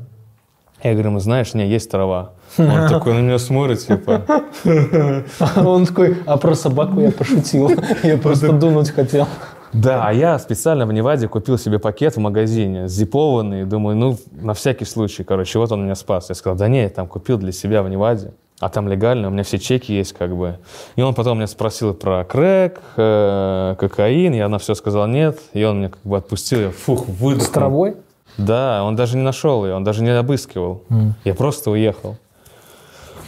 Я 0.83 0.93
говорю, 0.93 1.11
ну 1.11 1.19
знаешь, 1.19 1.53
не, 1.53 1.67
есть 1.67 1.89
трава. 1.89 2.31
Он 2.57 2.87
такой 2.89 3.13
на 3.13 3.19
меня 3.19 3.39
смотрит, 3.39 3.85
типа. 3.85 4.23
Он 5.65 5.85
такой, 5.85 6.17
а 6.25 6.37
про 6.37 6.55
собаку 6.55 6.99
я 6.99 7.11
пошутил. 7.11 7.71
Я 8.03 8.17
просто 8.17 8.51
дунуть 8.51 8.89
хотел. 8.89 9.27
Да, 9.73 10.05
а 10.05 10.13
я 10.13 10.37
специально 10.39 10.85
в 10.85 10.93
Неваде 10.93 11.27
купил 11.27 11.57
себе 11.57 11.79
пакет 11.79 12.15
в 12.15 12.19
магазине, 12.19 12.87
зипованный, 12.87 13.63
думаю, 13.63 13.95
ну, 13.95 14.17
на 14.31 14.53
всякий 14.53 14.85
случай, 14.85 15.23
короче, 15.23 15.59
вот 15.59 15.71
он 15.71 15.85
меня 15.85 15.95
спас. 15.95 16.29
Я 16.29 16.35
сказал, 16.35 16.57
да 16.57 16.67
не, 16.67 16.83
я 16.83 16.89
там 16.89 17.07
купил 17.07 17.37
для 17.37 17.51
себя 17.51 17.81
в 17.81 17.89
Неваде, 17.89 18.33
а 18.59 18.69
там 18.69 18.87
легально, 18.87 19.29
у 19.29 19.31
меня 19.31 19.43
все 19.43 19.59
чеки 19.59 19.93
есть, 19.93 20.13
как 20.13 20.35
бы. 20.35 20.57
И 20.95 21.01
он 21.01 21.13
потом 21.13 21.37
меня 21.37 21.47
спросил 21.47 21.93
про 21.93 22.23
крэк, 22.25 22.79
э, 22.97 23.75
кокаин, 23.79 24.33
я 24.33 24.49
на 24.49 24.59
все 24.59 24.75
сказал 24.75 25.07
нет, 25.07 25.39
и 25.53 25.63
он 25.63 25.79
меня 25.79 25.89
как 25.89 26.01
бы 26.03 26.17
отпустил, 26.17 26.59
я 26.59 26.71
фух, 26.71 27.07
выдохнул. 27.07 27.47
С 27.47 27.49
травой? 27.49 27.95
Да, 28.37 28.83
он 28.83 28.95
даже 28.95 29.17
не 29.17 29.23
нашел 29.23 29.65
ее, 29.65 29.73
он 29.73 29.83
даже 29.83 30.03
не 30.03 30.09
обыскивал. 30.09 30.83
Mm. 30.89 31.11
Я 31.25 31.33
просто 31.33 31.71
уехал. 31.71 32.17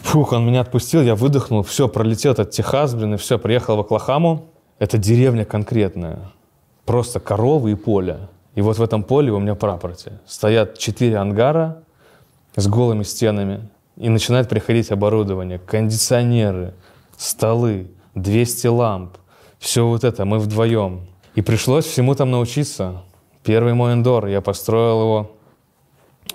Фух, 0.04 0.34
он 0.34 0.46
меня 0.46 0.62
отпустил, 0.62 1.02
я 1.02 1.16
выдохнул, 1.16 1.64
все, 1.64 1.88
пролетел 1.88 2.34
этот 2.34 2.52
Техас, 2.52 2.94
блин, 2.94 3.16
и 3.16 3.18
все, 3.18 3.40
приехал 3.40 3.78
в 3.78 3.80
Оклахаму. 3.80 4.53
Это 4.84 4.98
деревня 4.98 5.46
конкретная. 5.46 6.20
просто 6.84 7.22
коровы 7.22 7.72
и 7.72 7.76
поле. 7.76 8.28
И 8.54 8.62
вот 8.62 8.78
в 8.80 8.84
этом 8.84 9.04
поле 9.04 9.32
у 9.32 9.40
меня 9.40 9.56
прапорти. 9.56 10.12
Стоят 10.28 10.78
четыре 10.78 11.20
ангара 11.20 11.84
с 12.58 12.68
голыми 12.68 13.04
стенами, 13.04 13.70
и 13.96 14.10
начинает 14.10 14.50
приходить 14.50 14.92
оборудование, 14.92 15.58
кондиционеры, 15.58 16.74
столы, 17.16 17.92
200 18.16 18.68
ламп, 18.68 19.18
все 19.58 19.88
вот 19.88 20.04
это, 20.04 20.26
мы 20.26 20.38
вдвоем. 20.38 21.08
И 21.36 21.42
пришлось 21.42 21.86
всему 21.86 22.14
там 22.14 22.32
научиться. 22.32 23.04
Первый 23.42 23.74
мой 23.74 23.94
эндор, 23.94 24.28
я 24.28 24.42
построил 24.42 25.00
его 25.00 25.32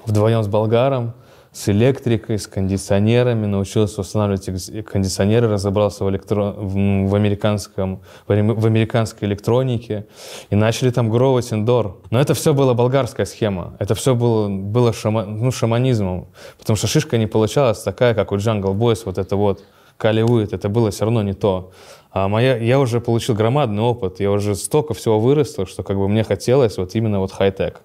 вдвоем 0.06 0.42
с 0.42 0.48
болгаром, 0.48 1.12
с 1.58 1.68
электрикой, 1.68 2.38
с 2.38 2.46
кондиционерами, 2.46 3.46
научился 3.46 4.02
устанавливать 4.02 4.48
кондиционеры, 4.86 5.48
разобрался 5.48 6.04
в, 6.04 6.10
электро... 6.10 6.54
в, 6.56 7.14
американском, 7.16 8.00
в 8.28 8.66
американской 8.66 9.26
электронике 9.26 10.06
и 10.50 10.54
начали 10.54 10.90
там 10.90 11.10
гровать 11.10 11.52
индор. 11.52 11.96
Но 12.10 12.20
это 12.20 12.34
все 12.34 12.54
была 12.54 12.74
болгарская 12.74 13.26
схема, 13.26 13.74
это 13.80 13.96
все 13.96 14.14
было, 14.14 14.48
было 14.48 14.92
шама... 14.92 15.24
ну, 15.24 15.50
шаманизмом, 15.50 16.28
потому 16.60 16.76
что 16.76 16.86
шишка 16.86 17.18
не 17.18 17.26
получалась 17.26 17.82
такая, 17.82 18.14
как 18.14 18.30
у 18.30 18.36
Jungle 18.36 18.74
Boys, 18.74 19.02
вот 19.04 19.18
это 19.18 19.34
вот 19.34 19.64
Калиует, 19.96 20.52
это 20.52 20.68
было 20.68 20.92
все 20.92 21.06
равно 21.06 21.24
не 21.24 21.32
то. 21.32 21.72
А 22.12 22.28
моя, 22.28 22.56
я 22.56 22.78
уже 22.78 23.00
получил 23.00 23.34
громадный 23.34 23.82
опыт, 23.82 24.20
я 24.20 24.30
уже 24.30 24.54
столько 24.54 24.94
всего 24.94 25.18
вырастил, 25.18 25.66
что 25.66 25.82
как 25.82 25.96
бы 25.96 26.08
мне 26.08 26.22
хотелось 26.22 26.78
вот 26.78 26.94
именно 26.94 27.18
вот 27.18 27.32
хай-тек. 27.32 27.80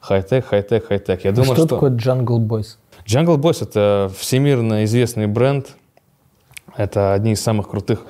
Хай-тек, 0.00 0.46
хай-тек, 0.46 0.86
хай-тек. 0.86 1.24
Я 1.24 1.30
а 1.30 1.32
думаю, 1.32 1.54
что, 1.54 1.66
что 1.66 1.74
такое 1.74 1.90
Jungle 1.90 2.38
Boys? 2.38 2.76
Jungle 3.06 3.36
Boys— 3.36 3.58
это 3.62 4.10
всемирно 4.18 4.84
известный 4.84 5.28
бренд. 5.28 5.76
Это 6.76 7.14
одни 7.14 7.32
из 7.32 7.40
самых 7.40 7.70
крутых 7.70 8.04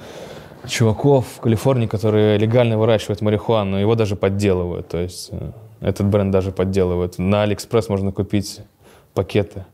чуваков 0.67 1.27
в 1.37 1.41
Калифорнии, 1.41 1.87
которые 1.87 2.39
легально 2.39 2.79
выращивают 2.79 3.21
марихуану, 3.21 3.77
его 3.77 3.95
даже 3.95 4.17
подделывают. 4.17 4.89
То 4.89 4.99
есть 4.99 5.29
э, 5.33 5.53
этот 5.81 6.07
бренд 6.07 6.31
даже 6.31 6.51
подделывают. 6.51 7.19
На 7.19 7.43
Алиэкспресс 7.43 7.89
можно 7.89 8.11
купить 8.11 8.61
пакеты 9.13 9.67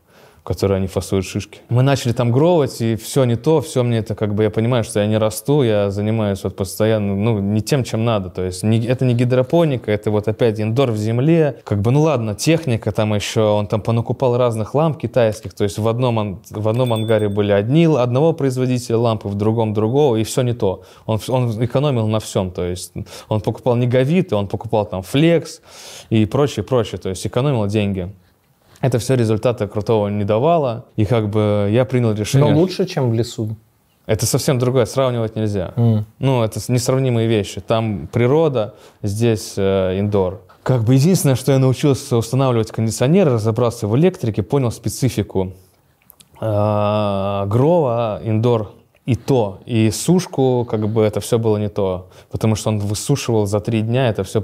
в 0.43 0.45
которые 0.45 0.75
они 0.77 0.87
фасуют 0.87 1.25
шишки. 1.25 1.61
Мы 1.69 1.83
начали 1.83 2.11
там 2.11 2.33
гровать, 2.33 2.81
и 2.81 2.97
все 2.97 3.23
не 3.23 3.37
то, 3.37 3.61
все 3.61 3.81
мне 3.81 3.99
это 3.99 4.13
как 4.13 4.35
бы, 4.35 4.43
я 4.43 4.49
понимаю, 4.49 4.83
что 4.83 4.99
я 4.99 5.07
не 5.07 5.17
расту, 5.17 5.63
я 5.63 5.89
занимаюсь 5.89 6.43
вот 6.43 6.57
постоянно, 6.57 7.15
ну, 7.15 7.39
не 7.39 7.61
тем, 7.61 7.85
чем 7.85 8.03
надо. 8.03 8.29
То 8.29 8.43
есть 8.43 8.61
не, 8.61 8.85
это 8.85 9.05
не 9.05 9.13
гидропоника, 9.13 9.89
это 9.89 10.11
вот 10.11 10.27
опять 10.27 10.59
indoor 10.59 10.91
в 10.91 10.97
земле. 10.97 11.61
Как 11.63 11.81
бы, 11.81 11.91
ну 11.91 12.01
ладно, 12.01 12.35
техника 12.35 12.91
там 12.91 13.13
еще, 13.13 13.41
он 13.41 13.67
там 13.67 13.81
понакупал 13.81 14.37
разных 14.37 14.75
ламп 14.75 14.97
китайских, 14.97 15.53
то 15.53 15.63
есть 15.63 15.77
в 15.77 15.87
одном, 15.87 16.41
в 16.49 16.67
одном 16.67 16.91
ангаре 16.91 17.29
были 17.29 17.53
одни, 17.53 17.85
одного 17.85 18.33
производителя 18.33 18.97
лампы, 18.97 19.29
в 19.29 19.35
другом 19.35 19.73
другого, 19.73 20.17
и 20.17 20.25
все 20.25 20.41
не 20.41 20.53
то. 20.53 20.83
Он, 21.05 21.21
он 21.29 21.63
экономил 21.63 22.07
на 22.07 22.19
всем, 22.19 22.51
то 22.51 22.65
есть 22.65 22.91
он 23.29 23.39
покупал 23.39 23.77
не 23.77 23.87
гавиты, 23.87 24.35
он 24.35 24.49
покупал 24.49 24.85
там 24.85 25.03
флекс 25.03 25.61
и 26.09 26.25
прочее, 26.25 26.65
прочее, 26.65 26.99
то 26.99 27.07
есть 27.07 27.25
экономил 27.25 27.65
деньги. 27.67 28.11
Это 28.83 28.99
все 28.99 29.15
результата 29.15 29.65
крутого 29.65 30.09
не 30.09 30.25
давало. 30.25 30.83
И 30.97 31.05
как 31.05 31.29
бы 31.29 31.69
я 31.71 31.85
принял 31.85 32.11
решение... 32.11 32.51
Но 32.51 32.59
лучше, 32.59 32.85
чем 32.85 33.11
в 33.11 33.13
лесу. 33.13 33.55
Это 34.05 34.25
совсем 34.25 34.59
другое, 34.59 34.85
сравнивать 34.85 35.37
нельзя. 35.37 35.71
Mm. 35.77 36.03
Ну, 36.19 36.43
это 36.43 36.59
несравнимые 36.67 37.29
вещи. 37.29 37.61
Там 37.61 38.09
природа, 38.11 38.73
здесь 39.01 39.53
э, 39.55 39.97
индор. 39.99 40.41
Как 40.63 40.83
бы 40.83 40.95
единственное, 40.95 41.35
что 41.35 41.53
я 41.53 41.59
научился 41.59 42.17
устанавливать 42.17 42.71
кондиционер, 42.73 43.29
разобрался 43.29 43.87
в 43.87 43.95
электрике, 43.95 44.43
понял 44.43 44.69
специфику 44.69 45.53
э, 46.41 47.45
грова, 47.47 48.19
индор 48.25 48.73
и 49.05 49.15
то, 49.15 49.59
и 49.65 49.91
сушку, 49.91 50.65
как 50.69 50.87
бы 50.87 51.03
это 51.03 51.19
все 51.19 51.37
было 51.37 51.57
не 51.57 51.67
то. 51.67 52.09
Потому 52.31 52.55
что 52.55 52.69
он 52.69 52.79
высушивал 52.79 53.45
за 53.45 53.59
три 53.59 53.81
дня, 53.81 54.07
это 54.07 54.23
все 54.23 54.41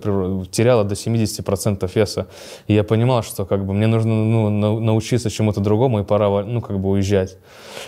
теряло 0.52 0.84
до 0.84 0.96
70% 0.96 1.90
веса. 1.96 2.28
И 2.68 2.74
я 2.74 2.84
понимал, 2.84 3.24
что 3.24 3.46
как 3.46 3.66
бы 3.66 3.74
мне 3.74 3.88
нужно 3.88 4.14
ну, 4.14 4.80
научиться 4.80 5.30
чему-то 5.30 5.62
другому, 5.62 6.02
и 6.02 6.04
пора 6.04 6.44
ну, 6.44 6.62
как 6.62 6.80
бы 6.80 6.90
уезжать. 6.90 7.38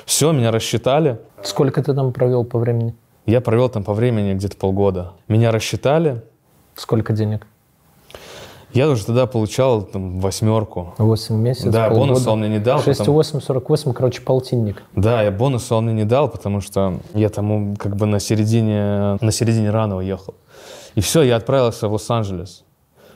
Все, 0.05 0.31
меня 0.31 0.51
рассчитали. 0.51 1.19
Сколько 1.43 1.84
ты 1.84 1.93
там 1.93 2.13
провел 2.13 2.45
по 2.45 2.57
времени? 2.57 2.95
Я 3.25 3.41
провел 3.41 3.67
там 3.69 3.84
по 3.84 3.93
времени 3.93 4.34
где-то 4.34 4.55
полгода. 4.55 5.12
Меня 5.27 5.51
рассчитали. 5.51 6.23
Сколько 6.75 7.12
денег? 7.12 7.47
Я 8.73 8.89
уже 8.89 9.05
тогда 9.05 9.25
получал 9.25 9.81
там, 9.81 10.19
восьмерку. 10.19 10.93
Восемь 10.97 11.36
месяцев, 11.36 11.71
Да, 11.71 11.89
полгода. 11.89 12.07
бонуса 12.07 12.31
он 12.31 12.39
мне 12.39 12.49
не 12.49 12.60
дал. 12.60 12.79
6,8, 12.79 13.41
48, 13.41 13.93
короче, 13.93 14.21
полтинник. 14.21 14.84
Да, 14.95 15.21
я 15.23 15.31
бонуса 15.31 15.75
он 15.75 15.86
мне 15.86 15.93
не 15.93 16.05
дал, 16.05 16.29
потому 16.29 16.62
что 16.62 16.99
я 17.13 17.29
там 17.29 17.75
как 17.75 17.95
бы 17.97 18.05
на 18.05 18.19
середине, 18.19 19.17
на 19.19 19.31
середине 19.31 19.71
рано 19.71 19.97
уехал. 19.97 20.36
И 20.95 21.01
все, 21.01 21.21
я 21.23 21.36
отправился 21.36 21.88
в 21.88 21.93
Лос-Анджелес. 21.93 22.63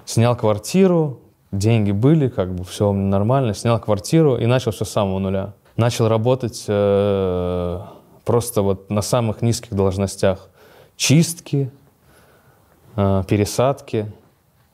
Снял 0.05 0.35
квартиру, 0.35 1.19
деньги 1.51 1.91
были, 1.91 2.27
как 2.27 2.53
бы 2.53 2.63
все 2.63 2.91
нормально. 2.91 3.53
Снял 3.53 3.79
квартиру 3.79 4.37
и 4.37 4.45
начал 4.45 4.71
все 4.71 4.85
с 4.85 4.89
самого 4.89 5.19
нуля. 5.19 5.53
Начал 5.77 6.07
работать 6.07 6.63
э, 6.67 7.79
просто 8.23 8.61
вот 8.61 8.89
на 8.89 9.01
самых 9.01 9.41
низких 9.41 9.73
должностях. 9.73 10.49
Чистки, 10.95 11.69
э, 12.95 13.23
пересадки, 13.27 14.11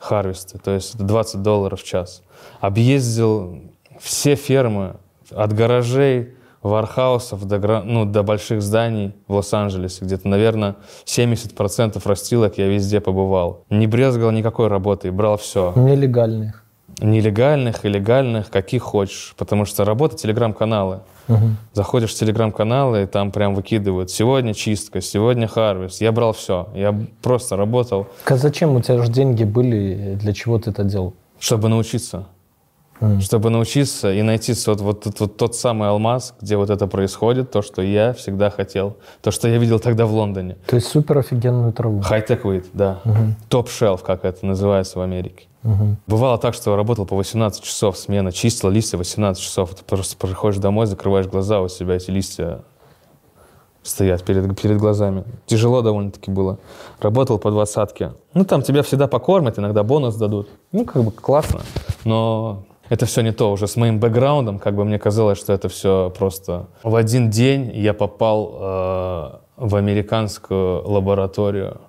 харвесты, 0.02 0.58
то 0.58 0.72
есть 0.72 0.96
это 0.96 1.04
20 1.04 1.42
долларов 1.42 1.82
в 1.82 1.86
час. 1.86 2.24
Объездил 2.60 3.62
все 4.00 4.36
фермы 4.36 4.96
от 5.30 5.54
гаражей, 5.54 6.34
warehouse 6.64 7.31
ов 7.31 7.46
до, 7.46 7.82
ну, 7.84 8.06
до 8.06 8.24
больших 8.24 8.62
зданий 8.62 9.14
в 9.28 9.34
Лос-Анджелесе. 9.36 10.06
Где-то, 10.06 10.28
наверное, 10.28 10.76
70% 11.06 12.02
растилок 12.06 12.58
я 12.58 12.68
везде 12.68 13.00
побывал. 13.00 13.66
Не 13.70 13.88
брезгал 13.88 14.32
никакой 14.32 14.68
работы, 14.68 15.12
брал 15.12 15.38
все. 15.38 15.74
Нелегальных. 15.76 16.61
Нелегальных 17.02 17.84
и 17.84 17.90
легальных, 17.90 18.50
каких 18.50 18.84
хочешь. 18.84 19.34
Потому 19.38 19.66
что 19.66 19.84
работа 19.86 20.16
телеграм-каналы. 20.16 21.02
Угу. 21.28 21.46
Заходишь 21.74 22.12
в 22.12 22.16
телеграм-каналы, 22.16 23.04
и 23.04 23.06
там 23.06 23.32
прям 23.32 23.56
выкидывают. 23.56 24.10
Сегодня 24.12 24.54
чистка, 24.54 25.02
сегодня 25.02 25.48
harvest. 25.48 26.02
Я 26.02 26.12
брал 26.12 26.34
все. 26.34 26.70
Я 26.76 26.98
просто 27.22 27.56
работал. 27.56 28.08
А 28.26 28.36
зачем 28.36 28.76
у 28.76 28.82
тебя 28.82 29.02
же 29.02 29.12
деньги 29.12 29.44
были? 29.44 30.16
Для 30.20 30.34
чего 30.34 30.60
ты 30.60 30.70
это 30.70 30.84
делал? 30.84 31.14
Чтобы 31.40 31.70
научиться. 31.70 32.26
Mm. 33.02 33.20
Чтобы 33.20 33.50
научиться 33.50 34.14
и 34.14 34.22
найти 34.22 34.54
вот, 34.68 34.80
вот, 34.82 35.06
вот, 35.06 35.20
вот 35.20 35.38
тот 35.38 35.56
самый 35.56 35.90
алмаз, 35.90 36.36
где 36.40 36.56
вот 36.56 36.70
это 36.70 36.86
происходит, 36.86 37.50
то, 37.50 37.64
что 37.64 37.82
я 37.82 38.14
всегда 38.14 38.52
хотел, 38.52 38.98
то, 39.24 39.32
что 39.32 39.48
я 39.48 39.58
видел 39.58 39.80
тогда 39.80 40.06
в 40.06 40.14
Лондоне. 40.14 40.58
То 40.68 40.76
есть 40.76 40.88
супер 40.88 41.18
офигенную 41.18 41.74
траву. 41.74 42.02
Хай-тек 42.02 42.46
вид, 42.46 42.68
да. 42.74 43.00
Mm-hmm. 43.04 43.32
Топ-шелф, 43.50 44.04
как 44.04 44.24
это 44.24 44.46
называется 44.46 45.00
в 45.00 45.02
Америке. 45.02 45.46
Угу. 45.64 45.98
Бывало 46.08 46.38
так, 46.38 46.54
что 46.54 46.76
работал 46.76 47.06
по 47.06 47.16
18 47.16 47.64
часов 47.64 47.98
смена, 47.98 48.32
чистил 48.32 48.70
листья 48.70 48.98
18 48.98 49.42
часов. 49.42 49.76
Ты 49.76 49.84
просто 49.84 50.18
приходишь 50.18 50.60
домой, 50.60 50.88
закрываешь 50.88 51.28
глаза, 51.28 51.62
у 51.62 51.68
себя 51.68 51.96
эти 51.96 52.10
листья 52.10 52.64
стоят 53.84 54.24
перед, 54.24 54.60
перед 54.60 54.78
глазами. 54.78 55.24
Тяжело 55.46 55.82
довольно-таки 55.82 56.32
было. 56.32 56.60
Работал 57.00 57.40
по 57.40 57.52
двадцатке. 57.52 58.14
Ну, 58.34 58.46
там 58.46 58.62
тебя 58.62 58.84
всегда 58.84 59.08
покормят, 59.08 59.60
иногда 59.60 59.84
бонус 59.84 60.16
дадут. 60.16 60.50
Ну, 60.72 60.86
как 60.86 61.04
бы 61.04 61.12
классно. 61.12 61.62
Но 62.06 62.64
это 62.90 63.06
все 63.06 63.22
не 63.22 63.32
то. 63.32 63.52
Уже 63.52 63.68
с 63.68 63.76
моим 63.76 64.00
бэкграундом, 64.00 64.60
как 64.60 64.76
бы 64.76 64.86
мне 64.86 65.00
казалось, 65.00 65.40
что 65.40 65.54
это 65.54 65.70
все 65.70 66.14
просто... 66.18 66.68
В 66.84 66.96
один 66.96 67.30
день 67.30 67.72
я 67.74 67.94
попал 67.94 68.58
э, 68.60 69.32
в 69.58 69.76
американскую 69.76 70.88
лабораторию 70.88 71.82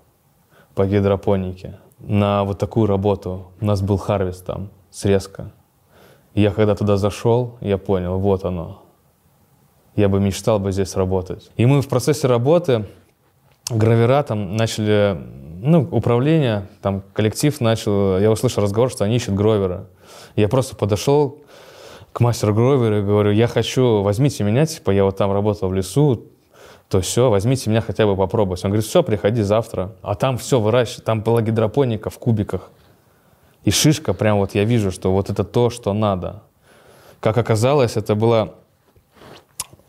по 0.75 0.87
гидропонике 0.87 1.79
на 2.03 2.45
вот 2.45 2.59
такую 2.59 2.87
работу. 2.87 3.53
У 3.61 3.65
нас 3.65 3.81
был 3.81 3.97
harvest 3.97 4.45
там, 4.45 4.71
срезка. 4.91 5.53
Я 6.35 6.51
когда 6.51 6.75
туда 6.75 6.97
зашел, 6.97 7.59
я 7.61 7.79
понял, 7.79 8.19
вот 8.19 8.45
оно. 8.45 8.83
Я 9.97 10.09
бы 10.09 10.21
мечтал 10.21 10.59
бы 10.59 10.73
здесь 10.73 10.97
работать. 10.97 11.51
И 11.57 11.67
мы 11.67 11.83
в 11.83 11.89
процессе 11.89 12.27
работы 12.27 12.87
гравера 13.71 14.23
там 14.23 14.57
начали, 14.57 15.19
ну, 15.63 15.87
управление, 15.91 16.69
там 16.81 17.03
коллектив 17.13 17.61
начал, 17.61 18.19
я 18.19 18.31
услышал 18.31 18.63
разговор, 18.63 18.91
что 18.91 19.05
они 19.05 19.17
ищут 19.17 19.35
гровера. 19.35 19.87
Я 20.35 20.49
просто 20.49 20.77
подошел 20.77 21.43
к 22.13 22.21
мастеру 22.21 22.55
гровера 22.55 23.01
и 23.01 23.03
говорю, 23.03 23.31
я 23.31 23.47
хочу, 23.47 24.03
возьмите 24.03 24.45
меня, 24.45 24.67
типа, 24.67 24.91
я 24.91 25.05
вот 25.05 25.17
там 25.17 25.33
работал 25.33 25.69
в 25.69 25.75
лесу, 25.75 26.27
то 26.93 27.01
все, 27.01 27.31
возьмите 27.31 27.71
меня 27.71 27.81
хотя 27.81 28.05
бы 28.05 28.15
попробовать. 28.15 28.63
Он 28.65 28.71
говорит, 28.71 28.85
все, 28.85 29.03
приходи 29.03 29.41
завтра. 29.41 29.93
А 30.03 30.15
там 30.15 30.37
все 30.37 30.61
выращивает, 30.61 31.05
там 31.07 31.23
была 31.23 31.41
гидропоника 31.41 32.11
в 32.11 32.19
кубиках. 32.19 32.71
И 33.65 33.71
шишка, 33.71 34.13
прям 34.13 34.37
вот 34.37 34.55
я 34.55 34.65
вижу, 34.65 34.91
что 34.91 35.11
вот 35.11 35.31
это 35.31 35.43
то, 35.43 35.71
что 35.71 35.95
надо. 35.95 36.43
Как 37.19 37.39
оказалось, 37.39 37.97
это 37.97 38.15
была 38.15 38.53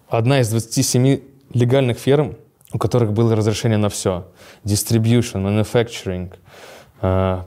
одна 0.08 0.40
из 0.40 0.50
27 0.50 1.20
легальных 1.54 1.98
ферм, 1.98 2.38
у 2.72 2.78
которых 2.78 3.12
было 3.12 3.36
разрешение 3.36 3.78
на 3.78 3.90
все. 3.90 4.26
Distribution, 4.64 5.44
manufacturing, 5.44 6.34
э, 7.02 7.42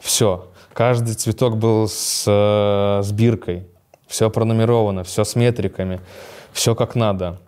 все. 0.00 0.48
Каждый 0.72 1.14
цветок 1.14 1.58
был 1.58 1.86
с, 1.86 2.24
э, 2.26 3.02
с 3.04 3.12
биркой. 3.12 3.68
Все 4.08 4.30
пронумеровано, 4.30 5.04
все 5.04 5.22
с 5.22 5.36
метриками, 5.36 6.00
все 6.52 6.74
как 6.74 6.96
надо. 6.96 7.38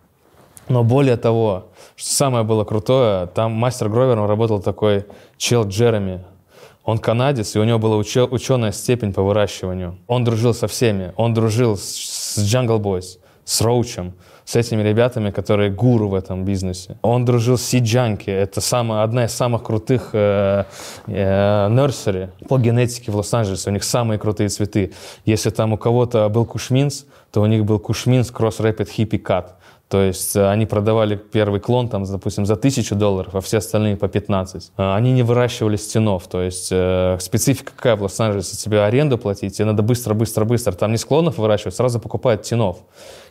Но 0.69 0.85
более 0.85 1.17
того, 1.17 1.69
что 1.97 2.11
самое 2.11 2.45
было 2.45 2.65
крутое, 2.65 3.27
там 3.27 3.53
мастер 3.53 3.89
Гровер, 3.89 4.19
он 4.19 4.29
работал 4.29 4.61
такой 4.61 5.07
чел 5.37 5.67
Джереми. 5.67 6.25
Он 6.85 6.99
канадец, 6.99 7.55
и 7.55 7.59
у 7.59 7.65
него 7.65 7.79
была 7.79 7.97
ученая 7.97 8.73
степень 8.73 9.13
по 9.13 9.23
выращиванию. 9.23 9.99
Он 10.07 10.25
дружил 10.25 10.55
со 10.55 10.69
всеми. 10.69 11.13
Он 11.17 11.35
дружил 11.35 11.77
с, 11.77 11.83
с 11.83 12.39
Jungle 12.39 12.79
Boys, 12.79 13.19
с 13.45 13.61
Роучем, 13.61 14.15
с 14.47 14.57
этими 14.57 14.83
ребятами, 14.83 15.31
которые 15.31 15.71
гуру 15.71 16.09
в 16.09 16.15
этом 16.15 16.47
бизнесе. 16.47 16.97
Он 17.03 17.27
дружил 17.27 17.59
с 17.59 17.63
Сиджанки. 17.63 18.31
Это 18.31 18.63
самая, 18.63 19.03
одна 19.03 19.27
из 19.27 19.33
самых 19.33 19.63
крутых 19.65 20.11
э, 20.15 20.65
э, 21.07 21.69
нерсери 21.69 22.31
по 22.49 22.59
генетике 22.59 23.13
в 23.13 23.17
Лос-Анджелесе. 23.17 23.69
У 23.69 23.73
них 23.75 23.85
самые 23.85 24.19
крутые 24.19 24.49
цветы. 24.49 24.95
Если 25.27 25.51
там 25.51 25.75
у 25.75 25.77
кого-то 25.77 26.27
был 26.31 26.47
кушминс, 26.47 27.05
то 27.31 27.43
у 27.43 27.47
них 27.47 27.67
был 27.67 27.79
кушминс 27.79 28.33
Cross 28.33 28.61
Rapid 28.61 28.89
Hippie 28.97 29.23
Cut. 29.23 29.49
То 29.89 30.03
есть 30.03 30.37
э, 30.37 30.47
они 30.47 30.67
продавали 30.67 31.17
первый 31.17 31.61
клон, 31.61 31.89
там, 31.89 32.05
допустим, 32.05 32.45
за 32.45 32.57
тысячу 32.57 32.95
долларов, 32.95 33.35
а 33.35 33.41
все 33.41 33.57
остальные 33.57 33.97
по 33.97 34.07
15. 34.07 34.73
Э, 34.77 34.95
Они 34.95 35.13
не 35.13 35.23
выращивали 35.23 35.77
стенов. 35.77 36.29
То 36.29 36.43
есть 36.43 36.69
э, 36.71 37.17
специфика 37.21 37.73
какая 37.75 37.97
в 37.97 38.03
Лос-Анджелесе? 38.03 38.57
Тебе 38.59 38.83
аренду 38.83 39.17
платить, 39.17 39.57
тебе 39.57 39.65
надо 39.65 39.83
быстро, 39.83 40.13
быстро, 40.13 40.45
быстро. 40.45 40.73
Там 40.73 40.91
не 40.91 40.99
склонов 40.99 41.39
выращивать, 41.39 41.75
сразу 41.75 42.01
покупают 42.01 42.43
тинов. 42.43 42.79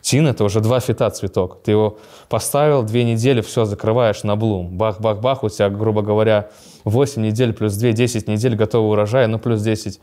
Тин— 0.02 0.26
это 0.28 0.44
уже 0.44 0.60
два 0.60 0.80
фита 0.80 1.10
цветок. 1.12 1.62
Ты 1.64 1.72
его 1.72 2.00
поставил, 2.28 2.82
две 2.82 3.04
недели, 3.04 3.42
все, 3.42 3.66
закрываешь 3.66 4.24
на 4.24 4.36
блум. 4.36 4.78
Бах-бах-бах, 4.78 5.44
у 5.44 5.50
тебя, 5.50 5.70
грубо 5.70 6.02
говоря, 6.02 6.50
8 6.86 7.22
недель 7.22 7.54
плюс 7.54 7.76
2, 7.76 7.92
10 7.92 8.28
недель 8.28 8.56
готового 8.56 8.94
урожая, 8.94 9.28
ну 9.28 9.38
плюс 9.38 9.62
10 9.62 10.00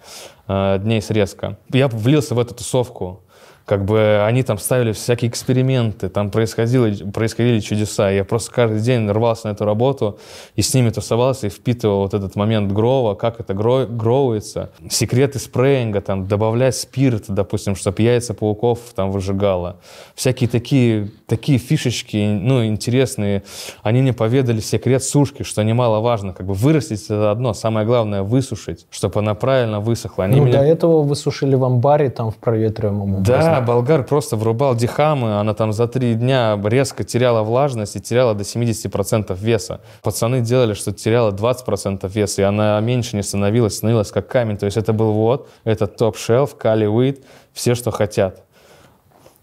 э, 0.46 0.78
дней 0.78 1.02
срезка. 1.02 1.58
Я 1.72 1.88
влился 1.88 2.36
в 2.36 2.38
эту 2.38 2.54
тусовку 2.54 3.22
как 3.64 3.86
бы 3.86 4.22
они 4.26 4.42
там 4.42 4.58
ставили 4.58 4.92
всякие 4.92 5.30
эксперименты, 5.30 6.10
там 6.10 6.30
происходили, 6.30 7.10
происходили 7.10 7.60
чудеса. 7.60 8.10
Я 8.10 8.24
просто 8.24 8.52
каждый 8.52 8.80
день 8.80 9.08
рвался 9.10 9.48
на 9.48 9.52
эту 9.52 9.64
работу 9.64 10.18
и 10.54 10.60
с 10.60 10.74
ними 10.74 10.90
тусовался 10.90 11.46
и 11.46 11.50
впитывал 11.50 12.02
вот 12.02 12.12
этот 12.12 12.36
момент 12.36 12.72
грова, 12.72 13.14
как 13.14 13.40
это 13.40 13.54
гро, 13.54 13.86
гроуется. 13.86 14.70
Секреты 14.90 15.38
спреинга, 15.38 16.02
там, 16.02 16.26
добавлять 16.26 16.76
спирт, 16.76 17.24
допустим, 17.28 17.74
чтобы 17.74 18.02
яйца 18.02 18.34
пауков 18.34 18.80
там 18.94 19.10
выжигало. 19.10 19.76
Всякие 20.14 20.50
такие, 20.50 21.10
такие 21.26 21.58
фишечки, 21.58 22.16
ну, 22.16 22.66
интересные. 22.66 23.44
Они 23.82 24.02
мне 24.02 24.12
поведали 24.12 24.60
секрет 24.60 25.02
сушки, 25.02 25.42
что 25.42 25.62
немаловажно. 25.62 26.34
Как 26.34 26.46
бы 26.46 26.52
вырастить 26.52 27.04
это 27.04 27.30
одно, 27.30 27.54
самое 27.54 27.86
главное 27.86 28.22
высушить, 28.22 28.86
чтобы 28.90 29.20
она 29.20 29.34
правильно 29.34 29.80
высохла. 29.80 30.24
Они 30.24 30.36
ну, 30.36 30.44
меня- 30.44 30.58
до 30.58 30.64
этого 30.64 31.02
вы 31.02 31.16
сушили 31.16 31.54
в 31.54 31.64
амбаре 31.64 32.10
там 32.10 32.30
в 32.30 32.36
проветриваемом 32.36 33.22
да, 33.22 33.53
болгар 33.60 34.04
просто 34.04 34.36
врубал 34.36 34.74
дихамы, 34.74 35.38
она 35.38 35.54
там 35.54 35.72
за 35.72 35.86
три 35.86 36.14
дня 36.14 36.60
резко 36.64 37.04
теряла 37.04 37.42
влажность 37.42 37.96
и 37.96 38.00
теряла 38.00 38.34
до 38.34 38.42
70% 38.42 39.36
веса. 39.38 39.80
Пацаны 40.02 40.40
делали, 40.40 40.74
что 40.74 40.92
теряла 40.92 41.30
20% 41.30 42.08
веса, 42.08 42.42
и 42.42 42.44
она 42.44 42.80
меньше 42.80 43.16
не 43.16 43.22
становилась, 43.22 43.76
становилась 43.76 44.10
как 44.10 44.28
камень. 44.28 44.56
То 44.56 44.66
есть 44.66 44.76
это 44.76 44.92
был 44.92 45.12
вот, 45.12 45.48
это 45.64 45.86
топ-шелф, 45.86 46.56
кали 46.56 46.86
уит, 46.86 47.24
все, 47.52 47.74
что 47.74 47.90
хотят. 47.90 48.42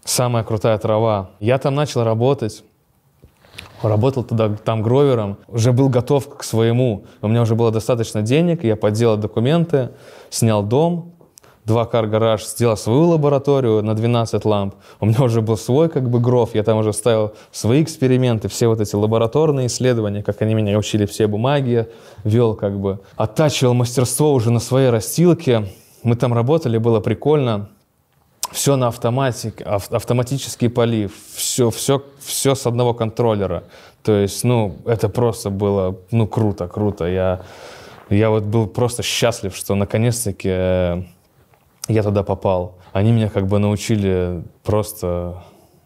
Самая 0.04 0.42
крутая 0.42 0.78
трава. 0.78 1.30
Я 1.38 1.58
там 1.58 1.74
начал 1.74 2.02
работать, 2.02 2.64
Работал 3.82 4.22
туда, 4.22 4.48
там 4.64 4.80
гровером, 4.82 5.38
уже 5.48 5.72
был 5.72 5.88
готов 5.88 6.36
к 6.36 6.44
своему. 6.44 7.04
У 7.20 7.28
меня 7.28 7.42
уже 7.42 7.56
было 7.56 7.72
достаточно 7.72 8.22
денег, 8.22 8.62
я 8.62 8.76
подделал 8.76 9.16
документы, 9.16 9.90
снял 10.30 10.62
дом, 10.62 11.11
два 11.64 11.84
кар-гараж, 11.84 12.44
сделал 12.44 12.76
свою 12.76 13.08
лабораторию 13.08 13.82
на 13.82 13.94
12 13.94 14.44
ламп. 14.44 14.74
У 15.00 15.06
меня 15.06 15.22
уже 15.22 15.40
был 15.40 15.56
свой 15.56 15.88
как 15.88 16.10
бы 16.10 16.18
гров, 16.18 16.54
я 16.54 16.62
там 16.62 16.78
уже 16.78 16.92
ставил 16.92 17.34
свои 17.52 17.82
эксперименты, 17.82 18.48
все 18.48 18.66
вот 18.66 18.80
эти 18.80 18.96
лабораторные 18.96 19.68
исследования, 19.68 20.22
как 20.22 20.42
они 20.42 20.54
меня 20.54 20.76
учили, 20.76 21.06
все 21.06 21.26
бумаги 21.26 21.88
вел 22.24 22.54
как 22.54 22.78
бы. 22.78 22.98
Оттачивал 23.16 23.74
мастерство 23.74 24.32
уже 24.32 24.50
на 24.50 24.60
своей 24.60 24.90
растилке. 24.90 25.66
Мы 26.02 26.16
там 26.16 26.34
работали, 26.34 26.78
было 26.78 27.00
прикольно. 27.00 27.68
Все 28.50 28.76
на 28.76 28.88
автомате, 28.88 29.54
ав- 29.64 29.90
автоматический 29.90 30.68
полив, 30.68 31.12
все, 31.34 31.70
все, 31.70 32.02
все 32.20 32.54
с 32.54 32.66
одного 32.66 32.92
контроллера. 32.92 33.64
То 34.02 34.12
есть, 34.12 34.44
ну, 34.44 34.76
это 34.84 35.08
просто 35.08 35.48
было, 35.48 35.96
ну, 36.10 36.26
круто, 36.26 36.68
круто. 36.68 37.06
Я, 37.06 37.40
я 38.10 38.28
вот 38.28 38.42
был 38.42 38.66
просто 38.66 39.02
счастлив, 39.02 39.56
что 39.56 39.74
наконец-таки 39.74 40.50
э, 40.50 41.02
я 41.88 42.02
туда 42.02 42.22
попал. 42.22 42.78
Они 42.92 43.12
меня 43.12 43.28
как 43.28 43.46
бы 43.46 43.58
научили 43.58 44.42
просто, 44.62 45.42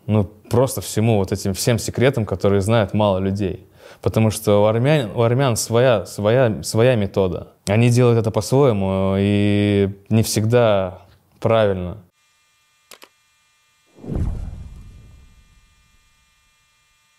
ну, 0.07 0.25
просто 0.25 0.81
всему 0.81 1.19
вот 1.19 1.33
этим 1.33 1.55
всем 1.55 1.79
секретам, 1.79 2.27
которые 2.27 2.61
знают 2.61 2.95
мало 2.95 3.19
людей. 3.19 3.67
Потому 4.03 4.31
что 4.31 4.63
у 4.63 4.67
армян, 4.67 5.11
у 5.15 5.23
армян 5.23 5.57
своя, 5.57 6.05
своя, 6.07 6.63
своя 6.63 6.97
метода. 6.97 7.49
Они 7.67 7.89
делают 7.89 8.19
это 8.19 8.31
по-своему 8.31 9.15
и 9.19 9.91
не 10.11 10.23
всегда 10.23 11.03
правильно. 11.41 11.99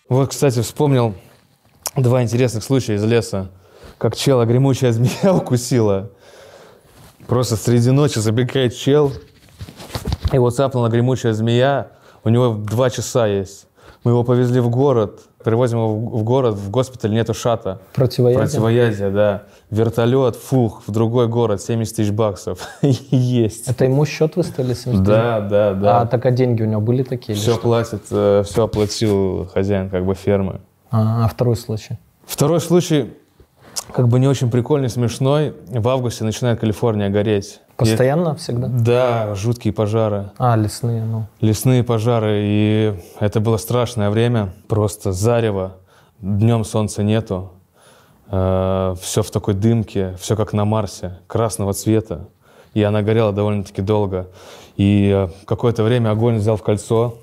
Вот, 0.08 0.30
кстати, 0.30 0.62
вспомнил 0.62 1.14
два 1.96 2.22
интересных 2.22 2.64
случая 2.64 2.94
из 2.94 3.04
леса. 3.04 3.50
Как 3.98 4.16
чела 4.16 4.46
гремучая 4.46 4.92
змея 4.92 5.32
укусила. 5.34 6.10
Просто 7.28 7.56
среди 7.56 7.90
ночи 7.90 8.18
забегает 8.20 8.74
чел, 8.74 9.12
его 10.32 10.48
цапнула 10.50 10.88
гремучая 10.88 11.34
змея, 11.34 11.88
у 12.24 12.30
него 12.30 12.54
два 12.54 12.88
часа 12.88 13.26
есть. 13.26 13.66
Мы 14.02 14.12
его 14.12 14.24
повезли 14.24 14.60
в 14.60 14.70
город, 14.70 15.20
привозим 15.44 15.76
его 15.76 15.94
в 15.94 16.22
город, 16.22 16.54
в 16.54 16.70
госпиталь 16.70 17.10
нету 17.10 17.34
шата. 17.34 17.82
Противоядие? 17.92 18.42
Противоядие, 18.42 19.10
да. 19.10 19.42
Вертолет, 19.70 20.36
фух, 20.36 20.82
в 20.86 20.90
другой 20.90 21.28
город, 21.28 21.60
70 21.60 21.96
тысяч 21.96 22.10
баксов. 22.12 22.66
Есть. 22.80 23.68
Это 23.68 23.84
ему 23.84 24.06
счет 24.06 24.36
выставили 24.36 24.72
70 24.72 25.02
Да, 25.04 25.40
да, 25.40 25.74
да. 25.74 26.00
А 26.00 26.06
так 26.06 26.24
а 26.24 26.30
деньги 26.30 26.62
у 26.62 26.66
него 26.66 26.80
были 26.80 27.02
такие? 27.02 27.36
все 27.36 27.58
платит, 27.58 28.04
все 28.06 28.64
оплатил 28.64 29.50
хозяин 29.52 29.90
как 29.90 30.06
бы 30.06 30.14
фермы. 30.14 30.62
А, 30.90 31.26
а 31.26 31.28
второй 31.28 31.56
случай? 31.56 31.98
Второй 32.24 32.62
случай, 32.62 33.12
как 33.92 34.08
бы 34.08 34.18
не 34.18 34.26
очень 34.28 34.50
прикольный, 34.50 34.88
смешной. 34.88 35.54
В 35.68 35.88
августе 35.88 36.24
начинает 36.24 36.60
Калифорния 36.60 37.08
гореть. 37.08 37.60
Постоянно 37.76 38.34
всегда? 38.34 38.66
И- 38.66 38.70
да, 38.70 39.34
жуткие 39.34 39.72
пожары. 39.72 40.30
А, 40.38 40.56
лесные, 40.56 41.02
ну. 41.04 41.26
Лесные 41.40 41.82
пожары, 41.84 42.40
и 42.42 42.94
это 43.20 43.40
было 43.40 43.56
страшное 43.56 44.10
время. 44.10 44.52
Просто 44.68 45.12
зарево, 45.12 45.76
днем 46.20 46.64
солнца 46.64 47.02
нету. 47.02 47.52
все 48.30 49.22
в 49.22 49.30
такой 49.30 49.54
дымке, 49.54 50.14
все 50.20 50.36
как 50.36 50.52
на 50.52 50.64
Марсе, 50.66 51.18
красного 51.26 51.72
цвета. 51.72 52.28
И 52.74 52.82
она 52.82 53.00
горела 53.02 53.32
довольно-таки 53.32 53.80
долго. 53.80 54.28
И 54.76 55.10
э, 55.12 55.28
какое-то 55.46 55.82
время 55.82 56.10
огонь 56.10 56.36
взял 56.36 56.56
в 56.56 56.62
кольцо. 56.62 57.14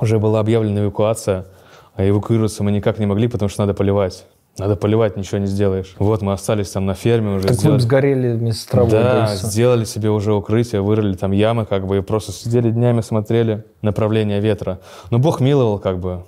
Уже 0.00 0.18
была 0.18 0.40
объявлена 0.40 0.80
эвакуация, 0.82 1.46
а 1.94 2.06
эвакуироваться 2.06 2.64
мы 2.64 2.72
никак 2.72 2.98
не 2.98 3.06
могли, 3.06 3.28
потому 3.28 3.48
что 3.48 3.62
надо 3.62 3.72
поливать. 3.74 4.26
Надо 4.58 4.74
поливать, 4.76 5.16
ничего 5.16 5.38
не 5.38 5.46
сделаешь. 5.46 5.94
Вот 5.98 6.22
мы 6.22 6.32
остались 6.32 6.70
там 6.70 6.86
на 6.86 6.94
ферме 6.94 7.36
уже. 7.36 7.48
Вы 7.48 7.54
сделали- 7.54 7.76
бы 7.76 7.82
сгорели 7.82 8.32
вместе 8.32 8.62
с 8.62 8.66
травой. 8.66 8.90
да, 8.90 9.34
сделали 9.36 9.84
себе 9.84 10.10
уже 10.10 10.32
укрытие, 10.32 10.80
вырыли 10.80 11.14
там 11.14 11.32
ямы, 11.32 11.66
как 11.66 11.86
бы, 11.86 11.98
и 11.98 12.00
просто 12.00 12.32
сидели 12.32 12.70
днями, 12.70 13.02
смотрели 13.02 13.64
направление 13.82 14.40
ветра. 14.40 14.80
Но 15.10 15.18
Бог 15.18 15.40
миловал, 15.40 15.78
как 15.78 15.98
бы, 15.98 16.24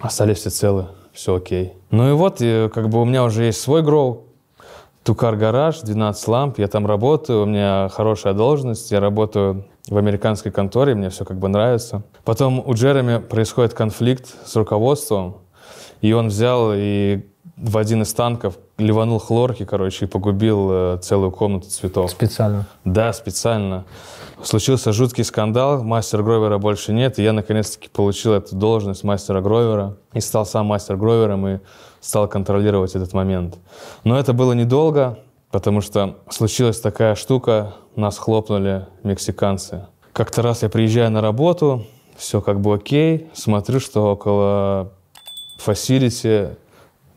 остались 0.00 0.38
все 0.38 0.50
целы, 0.50 0.86
все 1.12 1.36
окей. 1.36 1.72
Ну 1.90 2.10
и 2.10 2.12
вот, 2.12 2.36
и, 2.40 2.68
как 2.72 2.90
бы, 2.90 3.00
у 3.00 3.04
меня 3.04 3.24
уже 3.24 3.44
есть 3.44 3.60
свой 3.60 3.82
гроу, 3.82 4.26
Тукар 5.02 5.34
гараж, 5.36 5.80
12 5.80 6.28
ламп, 6.28 6.58
я 6.58 6.68
там 6.68 6.86
работаю, 6.86 7.42
у 7.42 7.46
меня 7.46 7.88
хорошая 7.90 8.34
должность, 8.34 8.90
я 8.90 9.00
работаю 9.00 9.64
в 9.88 9.96
американской 9.96 10.52
конторе, 10.52 10.94
мне 10.94 11.08
все 11.08 11.24
как 11.24 11.38
бы 11.38 11.48
нравится. 11.48 12.02
Потом 12.24 12.62
у 12.64 12.74
Джереми 12.74 13.18
происходит 13.18 13.72
конфликт 13.72 14.26
с 14.44 14.54
руководством, 14.56 15.38
и 16.00 16.12
он 16.12 16.28
взял 16.28 16.72
и 16.74 17.20
в 17.56 17.76
один 17.76 18.02
из 18.02 18.12
танков 18.14 18.58
ливанул 18.78 19.18
хлорки, 19.18 19.64
короче, 19.64 20.06
и 20.06 20.08
погубил 20.08 20.68
э, 20.72 20.98
целую 21.02 21.30
комнату 21.30 21.68
цветов. 21.68 22.10
Специально. 22.10 22.66
Да, 22.84 23.12
специально. 23.12 23.84
Случился 24.42 24.92
жуткий 24.92 25.24
скандал, 25.24 25.84
мастер 25.84 26.22
Гровера 26.22 26.56
больше 26.56 26.92
нет, 26.92 27.18
и 27.18 27.22
я 27.22 27.34
наконец-таки 27.34 27.90
получил 27.90 28.32
эту 28.32 28.56
должность 28.56 29.04
мастера 29.04 29.42
Гровера 29.42 29.96
и 30.14 30.20
стал 30.20 30.46
сам 30.46 30.66
мастер 30.66 30.96
Гровером 30.96 31.46
и 31.46 31.58
стал 32.00 32.26
контролировать 32.26 32.94
этот 32.94 33.12
момент. 33.12 33.58
Но 34.04 34.18
это 34.18 34.32
было 34.32 34.54
недолго, 34.54 35.18
потому 35.50 35.82
что 35.82 36.16
случилась 36.30 36.80
такая 36.80 37.14
штука, 37.14 37.74
нас 37.96 38.16
хлопнули 38.16 38.86
мексиканцы. 39.02 39.86
Как-то 40.14 40.40
раз 40.40 40.62
я 40.62 40.70
приезжаю 40.70 41.10
на 41.10 41.20
работу, 41.20 41.84
все 42.16 42.40
как 42.40 42.60
бы 42.60 42.74
окей, 42.74 43.28
смотрю, 43.34 43.78
что 43.80 44.12
около 44.12 44.92
фасилити 45.60 46.48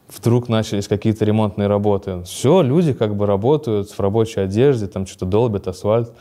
вдруг 0.09 0.49
начались 0.49 0.87
какие-то 0.87 1.25
ремонтные 1.25 1.67
работы. 1.67 2.23
Все, 2.23 2.61
люди 2.61 2.93
как 2.93 3.15
бы 3.15 3.25
работают 3.25 3.89
в 3.89 3.99
рабочей 3.99 4.41
одежде, 4.41 4.87
там 4.87 5.07
что-то 5.07 5.25
долбят, 5.25 5.67
асфальт. 5.67 6.11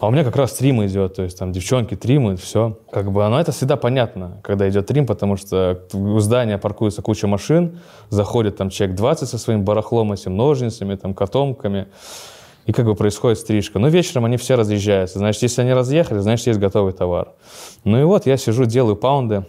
А 0.00 0.08
у 0.08 0.10
меня 0.10 0.24
как 0.24 0.36
раз 0.36 0.52
трим 0.52 0.84
идет, 0.84 1.14
то 1.14 1.22
есть 1.22 1.38
там 1.38 1.52
девчонки 1.52 1.94
тримают, 1.94 2.40
все. 2.40 2.78
Как 2.90 3.10
бы, 3.10 3.24
оно 3.24 3.40
это 3.40 3.52
всегда 3.52 3.76
понятно, 3.76 4.38
когда 4.42 4.68
идет 4.68 4.86
трим, 4.86 5.06
потому 5.06 5.36
что 5.36 5.82
у 5.92 6.18
здания 6.18 6.58
паркуется 6.58 7.00
куча 7.00 7.26
машин, 7.26 7.78
заходит 8.10 8.56
там 8.56 8.70
человек 8.70 8.96
20 8.96 9.28
со 9.28 9.38
своим 9.38 9.64
барахлом, 9.64 10.12
этим 10.12 10.36
ножницами, 10.36 10.96
там, 10.96 11.14
котомками 11.14 11.86
и 12.66 12.72
как 12.72 12.84
бы 12.84 12.94
происходит 12.94 13.38
стрижка. 13.38 13.78
Но 13.78 13.88
вечером 13.88 14.26
они 14.26 14.36
все 14.36 14.54
разъезжаются. 14.54 15.18
Значит, 15.18 15.42
если 15.42 15.62
они 15.62 15.72
разъехали, 15.72 16.18
значит, 16.18 16.48
есть 16.48 16.60
готовый 16.60 16.92
товар. 16.92 17.28
Ну 17.84 17.98
и 17.98 18.04
вот 18.04 18.26
я 18.26 18.36
сижу, 18.36 18.66
делаю 18.66 18.94
паунды. 18.94 19.46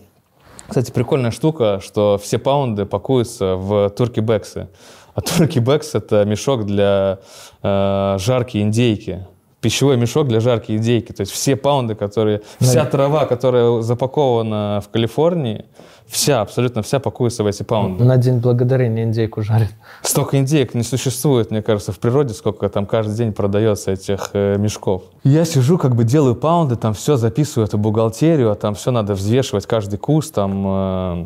Кстати, 0.70 0.92
прикольная 0.92 1.32
штука, 1.32 1.80
что 1.84 2.20
все 2.22 2.38
паунды 2.38 2.86
пакуются 2.86 3.56
в 3.56 3.90
турки-бексы. 3.90 4.70
А 5.16 5.22
турки-бекс– 5.38 5.92
это 5.96 6.24
мешок 6.26 6.66
для 6.66 7.20
э, 7.64 8.18
жарки 8.20 8.60
индейки 8.60 9.26
пищевой 9.62 9.97
мешок 9.97 10.28
для 10.28 10.39
жарки 10.39 10.72
индейки. 10.72 11.12
То 11.12 11.22
есть 11.22 11.32
все 11.32 11.55
паунды, 11.55 11.95
которые... 11.95 12.41
Вся 12.60 12.86
трава, 12.86 13.26
которая 13.26 13.82
запакована 13.82 14.82
в 14.86 14.89
Калифорнии, 14.89 15.66
вся, 16.07 16.41
абсолютно 16.41 16.82
вся 16.82 16.99
пакуется 16.99 17.43
в 17.43 17.47
эти 17.47 17.64
паунды. 17.64 18.03
На 18.03 18.18
День 18.18 18.39
Благодарения 18.39 19.03
индейку 19.03 19.41
жарят. 19.41 19.70
Столько 20.01 20.38
индейок 20.38 20.74
не 20.74 20.84
существует, 20.84 21.51
мне 21.51 21.62
кажется, 21.62 21.91
в 21.91 21.99
природе, 21.99 22.34
сколько 22.34 22.68
там 22.70 22.86
каждый 22.86 23.16
день 23.16 23.34
продается 23.34 23.91
этих 23.91 24.32
э, 24.34 24.57
мешков. 24.57 25.03
Я 25.24 25.45
сижу, 25.45 25.78
как 25.78 25.95
бы 25.95 26.03
делаю 26.03 26.36
паунды, 26.36 26.76
там 26.76 26.93
все 26.93 27.18
записываю 27.18 27.68
эту 27.68 27.78
бухгалтерию, 27.78 28.51
а 28.51 28.55
там 28.55 28.76
все 28.76 28.91
надо 28.91 29.14
взвешивать, 29.14 29.66
каждый 29.66 29.97
куст, 29.97 30.34
там... 30.34 30.64
Э, 30.68 31.26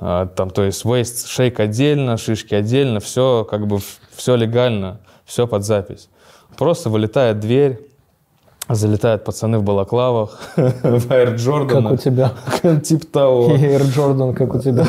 э, 0.00 0.28
там, 0.36 0.50
то 0.50 0.64
есть 0.64 0.84
waist, 0.84 1.26
шейк 1.26 1.60
отдельно, 1.60 2.16
шишки 2.16 2.54
отдельно, 2.54 3.00
все 3.00 3.46
как 3.48 3.66
бы 3.66 3.78
все 4.14 4.34
легально, 4.34 5.00
все 5.24 5.46
под 5.46 5.64
запись. 5.64 6.08
Просто 6.56 6.90
вылетает 6.90 7.40
дверь, 7.40 7.80
залетают 8.68 9.24
пацаны 9.24 9.58
в 9.58 9.62
балаклавах, 9.62 10.38
в 10.56 11.10
Air 11.10 11.34
Jordan. 11.36 11.82
Как 11.82 11.92
у 11.92 11.96
тебя. 11.96 12.32
Тип 12.80 13.10
того. 13.10 13.56
Air 13.56 13.82
Jordan, 13.82 14.34
как 14.34 14.54
у 14.54 14.58
тебя. 14.58 14.86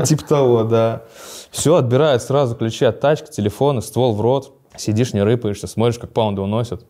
Тип 0.04 0.22
того, 0.22 0.64
да. 0.64 1.02
Все, 1.50 1.76
отбирают 1.76 2.22
сразу 2.22 2.54
ключи 2.56 2.84
от 2.84 3.00
тачки, 3.00 3.30
телефона, 3.30 3.80
ствол 3.80 4.14
в 4.14 4.20
рот. 4.20 4.52
Сидишь, 4.76 5.14
не 5.14 5.22
рыпаешься, 5.22 5.68
смотришь, 5.68 6.00
как 6.00 6.10
паунды 6.10 6.42
уносят. 6.42 6.84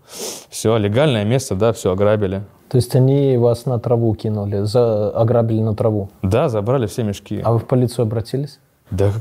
Все, 0.49 0.79
легальное 0.79 1.25
место, 1.25 1.55
да, 1.55 1.75
все, 1.75 1.93
ограбили. 1.93 2.43
То 2.70 2.77
есть 2.77 2.97
они 2.97 3.37
вас 3.37 3.66
на 3.66 3.79
траву 3.79 4.14
кинули, 4.14 4.62
за... 4.62 5.11
ограбили 5.11 5.61
на 5.61 5.77
траву? 5.77 6.09
Да, 6.22 6.49
забрали 6.49 6.87
все 6.87 7.03
мешки. 7.03 7.43
А 7.45 7.53
вы 7.53 7.59
в 7.59 7.66
полицию 7.66 8.05
обратились? 8.05 8.59
Да 8.91 9.12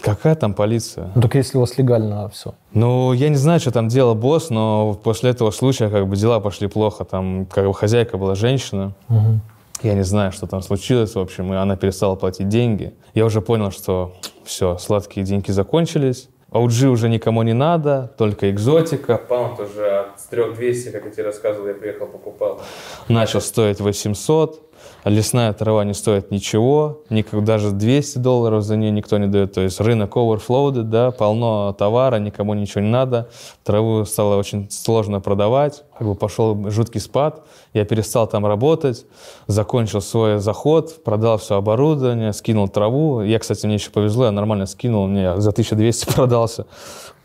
какая 0.00 0.34
там 0.34 0.54
полиция? 0.54 1.10
Ну, 1.14 1.22
только 1.22 1.38
если 1.38 1.56
у 1.56 1.60
вас 1.60 1.78
легально 1.78 2.28
все. 2.28 2.54
Ну, 2.72 3.12
я 3.12 3.28
не 3.28 3.36
знаю, 3.36 3.60
что 3.60 3.70
там 3.70 3.88
делал 3.88 4.14
босс, 4.14 4.50
но 4.50 4.94
после 5.02 5.30
этого 5.30 5.50
случая 5.50 5.88
как 5.88 6.06
бы 6.08 6.16
дела 6.16 6.40
пошли 6.40 6.68
плохо. 6.68 7.04
Там 7.04 7.46
как 7.46 7.66
бы 7.66 7.74
хозяйка 7.74 8.18
была 8.18 8.34
женщина. 8.34 8.94
Угу. 9.08 9.40
Я 9.82 9.94
не 9.94 10.04
знаю, 10.04 10.32
что 10.32 10.46
там 10.46 10.62
случилось, 10.62 11.14
в 11.14 11.18
общем, 11.18 11.52
и 11.52 11.56
она 11.56 11.76
перестала 11.76 12.16
платить 12.16 12.48
деньги. 12.48 12.94
Я 13.14 13.24
уже 13.24 13.40
понял, 13.40 13.70
что 13.70 14.14
все, 14.44 14.76
сладкие 14.78 15.24
деньги 15.24 15.50
закончились. 15.52 16.28
OG 16.50 16.86
уже 16.86 17.08
никому 17.08 17.42
не 17.42 17.52
надо, 17.52 18.10
только 18.16 18.50
экзотика. 18.50 19.18
Паунд 19.18 19.60
уже 19.60 20.00
от 20.00 20.28
3200, 20.30 20.90
как 20.90 21.04
я 21.04 21.10
тебе 21.10 21.24
рассказывал, 21.24 21.68
я 21.68 21.74
приехал, 21.74 22.06
покупал. 22.06 22.60
Начал 23.08 23.40
стоить 23.42 23.80
800 23.80 24.67
лесная 25.04 25.52
трава 25.52 25.84
не 25.84 25.94
стоит 25.94 26.30
ничего, 26.30 27.02
никак, 27.10 27.44
даже 27.44 27.70
200 27.70 28.18
долларов 28.18 28.62
за 28.62 28.76
нее 28.76 28.90
никто 28.90 29.18
не 29.18 29.26
дает. 29.26 29.52
То 29.52 29.60
есть 29.60 29.80
рынок 29.80 30.16
overflowed, 30.16 30.82
да, 30.82 31.10
полно 31.10 31.74
товара, 31.78 32.16
никому 32.16 32.54
ничего 32.54 32.80
не 32.80 32.90
надо. 32.90 33.28
Траву 33.64 34.04
стало 34.04 34.36
очень 34.36 34.70
сложно 34.70 35.20
продавать, 35.20 35.84
как 35.98 36.06
бы 36.06 36.14
пошел 36.14 36.70
жуткий 36.70 37.00
спад. 37.00 37.46
Я 37.72 37.84
перестал 37.84 38.26
там 38.26 38.46
работать, 38.46 39.06
закончил 39.46 40.00
свой 40.00 40.38
заход, 40.38 41.02
продал 41.04 41.38
все 41.38 41.56
оборудование, 41.56 42.32
скинул 42.32 42.68
траву. 42.68 43.22
Я, 43.22 43.38
кстати, 43.38 43.66
мне 43.66 43.76
еще 43.76 43.90
повезло, 43.90 44.26
я 44.26 44.32
нормально 44.32 44.66
скинул, 44.66 45.06
мне 45.06 45.40
за 45.40 45.50
1200 45.50 46.12
продался, 46.14 46.66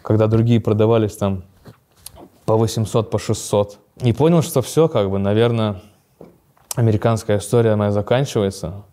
когда 0.02 0.28
другие 0.28 0.60
продавались 0.60 1.16
там 1.16 1.44
по 2.46 2.56
800, 2.56 3.10
по 3.10 3.20
600. 3.20 3.80
И 4.02 4.12
понял, 4.12 4.42
что 4.42 4.62
все, 4.62 4.88
как 4.88 5.10
бы, 5.10 5.20
наверное, 5.20 5.82
американская 6.76 7.38
история 7.38 7.76
моя 7.76 7.92
заканчивается. 7.92 8.84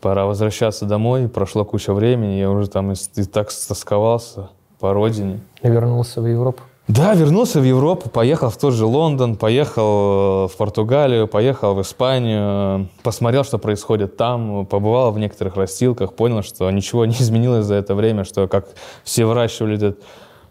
Пора 0.00 0.26
возвращаться 0.26 0.84
домой. 0.84 1.28
Прошло 1.28 1.64
куча 1.64 1.94
времени, 1.94 2.34
я 2.34 2.50
уже 2.50 2.68
там 2.68 2.92
и, 2.92 2.94
и 3.16 3.24
так 3.24 3.50
стосковался 3.50 4.50
по 4.78 4.92
родине. 4.92 5.40
И 5.62 5.68
вернулся 5.68 6.20
в 6.20 6.26
Европу? 6.26 6.62
Да, 6.86 7.14
вернулся 7.14 7.60
в 7.60 7.64
Европу, 7.64 8.10
поехал 8.10 8.50
в 8.50 8.58
тот 8.58 8.74
же 8.74 8.84
Лондон, 8.84 9.36
поехал 9.36 10.48
в 10.48 10.56
Португалию, 10.58 11.26
поехал 11.26 11.74
в 11.74 11.80
Испанию, 11.80 12.90
посмотрел, 13.02 13.42
что 13.42 13.56
происходит 13.56 14.18
там, 14.18 14.66
побывал 14.66 15.10
в 15.10 15.18
некоторых 15.18 15.56
растилках, 15.56 16.12
понял, 16.12 16.42
что 16.42 16.70
ничего 16.70 17.06
не 17.06 17.14
изменилось 17.18 17.64
за 17.64 17.76
это 17.76 17.94
время, 17.94 18.24
что 18.24 18.48
как 18.48 18.68
все 19.02 19.24
выращивали 19.24 19.76
этот 19.76 20.02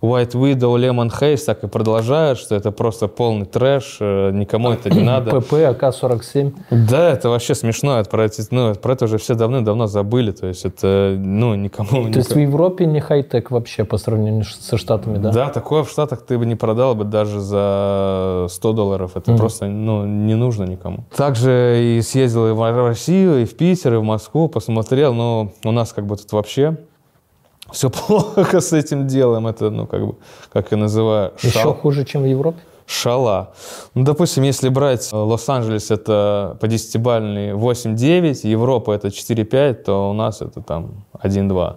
White 0.03 0.33
Widow, 0.33 0.75
Lemon 0.75 1.09
Haze 1.09 1.45
так 1.45 1.63
и 1.63 1.67
продолжают, 1.67 2.37
что 2.37 2.55
это 2.55 2.71
просто 2.71 3.07
полный 3.07 3.45
трэш, 3.45 3.97
э, 4.01 4.31
никому 4.33 4.71
это 4.71 4.89
не 4.89 4.99
надо. 4.99 5.39
ПП, 5.39 5.53
АК-47. 5.53 6.53
Да, 6.89 7.09
это 7.11 7.29
вообще 7.29 7.55
смешно, 7.55 7.99
это 7.99 8.09
про, 8.09 8.27
ну, 8.51 8.75
про 8.75 8.93
это 8.93 9.05
уже 9.05 9.17
все 9.17 9.33
давно-давно 9.33 9.87
забыли, 9.87 10.31
то 10.31 10.47
есть 10.47 10.65
это, 10.65 11.15
ну, 11.17 11.55
никому... 11.55 11.89
То 11.89 11.97
никому... 11.99 12.15
есть 12.15 12.35
в 12.35 12.37
Европе 12.37 12.85
не 12.85 12.99
хай-тек 12.99 13.49
вообще 13.49 13.85
по 13.85 13.97
сравнению 13.97 14.43
со 14.43 14.77
Штатами, 14.77 15.19
да? 15.19 15.31
Да, 15.31 15.49
такое 15.49 15.83
в 15.83 15.89
Штатах 15.89 16.23
ты 16.25 16.37
бы 16.37 16.45
не 16.45 16.55
продал 16.55 16.95
бы 16.95 17.05
даже 17.05 17.39
за 17.39 18.47
100 18.49 18.73
долларов, 18.73 19.11
это 19.15 19.31
mm 19.31 19.37
просто, 19.37 19.67
ну, 19.67 20.05
не 20.05 20.35
нужно 20.35 20.65
никому. 20.65 21.05
Также 21.15 21.79
и 21.81 22.01
съездил 22.01 22.49
и 22.49 22.51
в 22.51 22.87
Россию, 22.87 23.41
и 23.41 23.45
в 23.45 23.55
Питер, 23.55 23.93
и 23.93 23.97
в 23.97 24.03
Москву, 24.03 24.49
посмотрел, 24.49 25.13
но 25.13 25.53
у 25.63 25.71
нас 25.71 25.93
как 25.93 26.05
бы 26.05 26.17
тут 26.17 26.29
вообще 26.33 26.77
все 27.71 27.89
плохо 27.89 28.59
с 28.59 28.73
этим 28.73 29.07
делом. 29.07 29.47
Это, 29.47 29.69
ну, 29.69 29.87
как 29.87 30.05
бы, 30.05 30.15
как 30.51 30.71
я 30.71 30.77
называю, 30.77 31.31
шал. 31.37 31.49
Еще 31.49 31.73
хуже, 31.73 32.05
чем 32.05 32.23
в 32.23 32.25
Европе? 32.25 32.59
Шала. 32.85 33.53
Ну, 33.93 34.03
допустим, 34.03 34.43
если 34.43 34.69
брать 34.69 35.09
э, 35.11 35.15
Лос-Анджелес, 35.15 35.89
это 35.89 36.57
по 36.59 36.67
десятибальной 36.67 37.51
8-9, 37.51 38.45
Европа 38.47 38.91
это 38.91 39.07
4-5, 39.07 39.73
то 39.73 40.09
у 40.09 40.13
нас 40.13 40.41
это 40.41 40.61
там 40.61 41.05
1-2, 41.23 41.75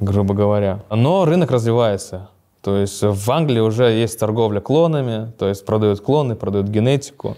грубо 0.00 0.34
говоря. 0.34 0.80
Но 0.90 1.24
рынок 1.24 1.50
развивается. 1.52 2.28
То 2.62 2.78
есть 2.78 3.02
в 3.02 3.30
Англии 3.30 3.60
уже 3.60 3.84
есть 3.84 4.18
торговля 4.18 4.60
клонами, 4.60 5.30
то 5.38 5.48
есть 5.48 5.64
продают 5.64 6.00
клоны, 6.00 6.34
продают 6.34 6.66
генетику. 6.66 7.36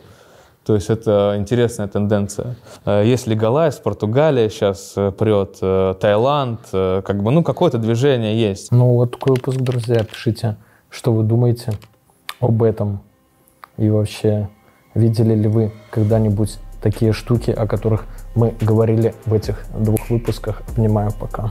То 0.67 0.75
есть 0.75 0.91
это 0.91 1.37
интересная 1.39 1.87
тенденция. 1.87 2.57
Э, 2.85 3.05
есть 3.07 3.29
легалайз, 3.29 3.77
Португалия 3.77 4.51
сейчас 4.51 4.95
э, 4.97 5.13
прет, 5.13 5.59
э, 5.63 5.95
Таиланд, 6.01 6.61
как 6.73 7.23
бы, 7.23 7.31
ну, 7.31 7.45
какое-то 7.45 7.79
движение 7.79 8.37
есть. 8.37 8.73
Ну, 8.73 8.95
вот 8.95 9.13
такой 9.13 9.37
выпуск, 9.37 9.59
друзья, 9.59 10.03
пишите, 10.03 10.57
что 10.91 11.13
вы 11.13 11.23
думаете 11.23 11.73
об 12.41 12.65
этом. 12.65 13.01
И 13.77 13.89
вообще, 13.89 14.49
видели 14.95 15.35
ли 15.37 15.49
вы 15.49 15.73
когда-нибудь 15.91 16.59
такие 16.83 17.13
штуки, 17.13 17.53
о 17.53 17.69
которых 17.69 18.05
мы 18.35 18.53
говорили 18.61 19.15
в 19.25 19.35
этих 19.35 19.65
двух 19.79 20.11
выпусках. 20.11 20.63
Обнимаю, 20.69 21.13
пока. 21.19 21.51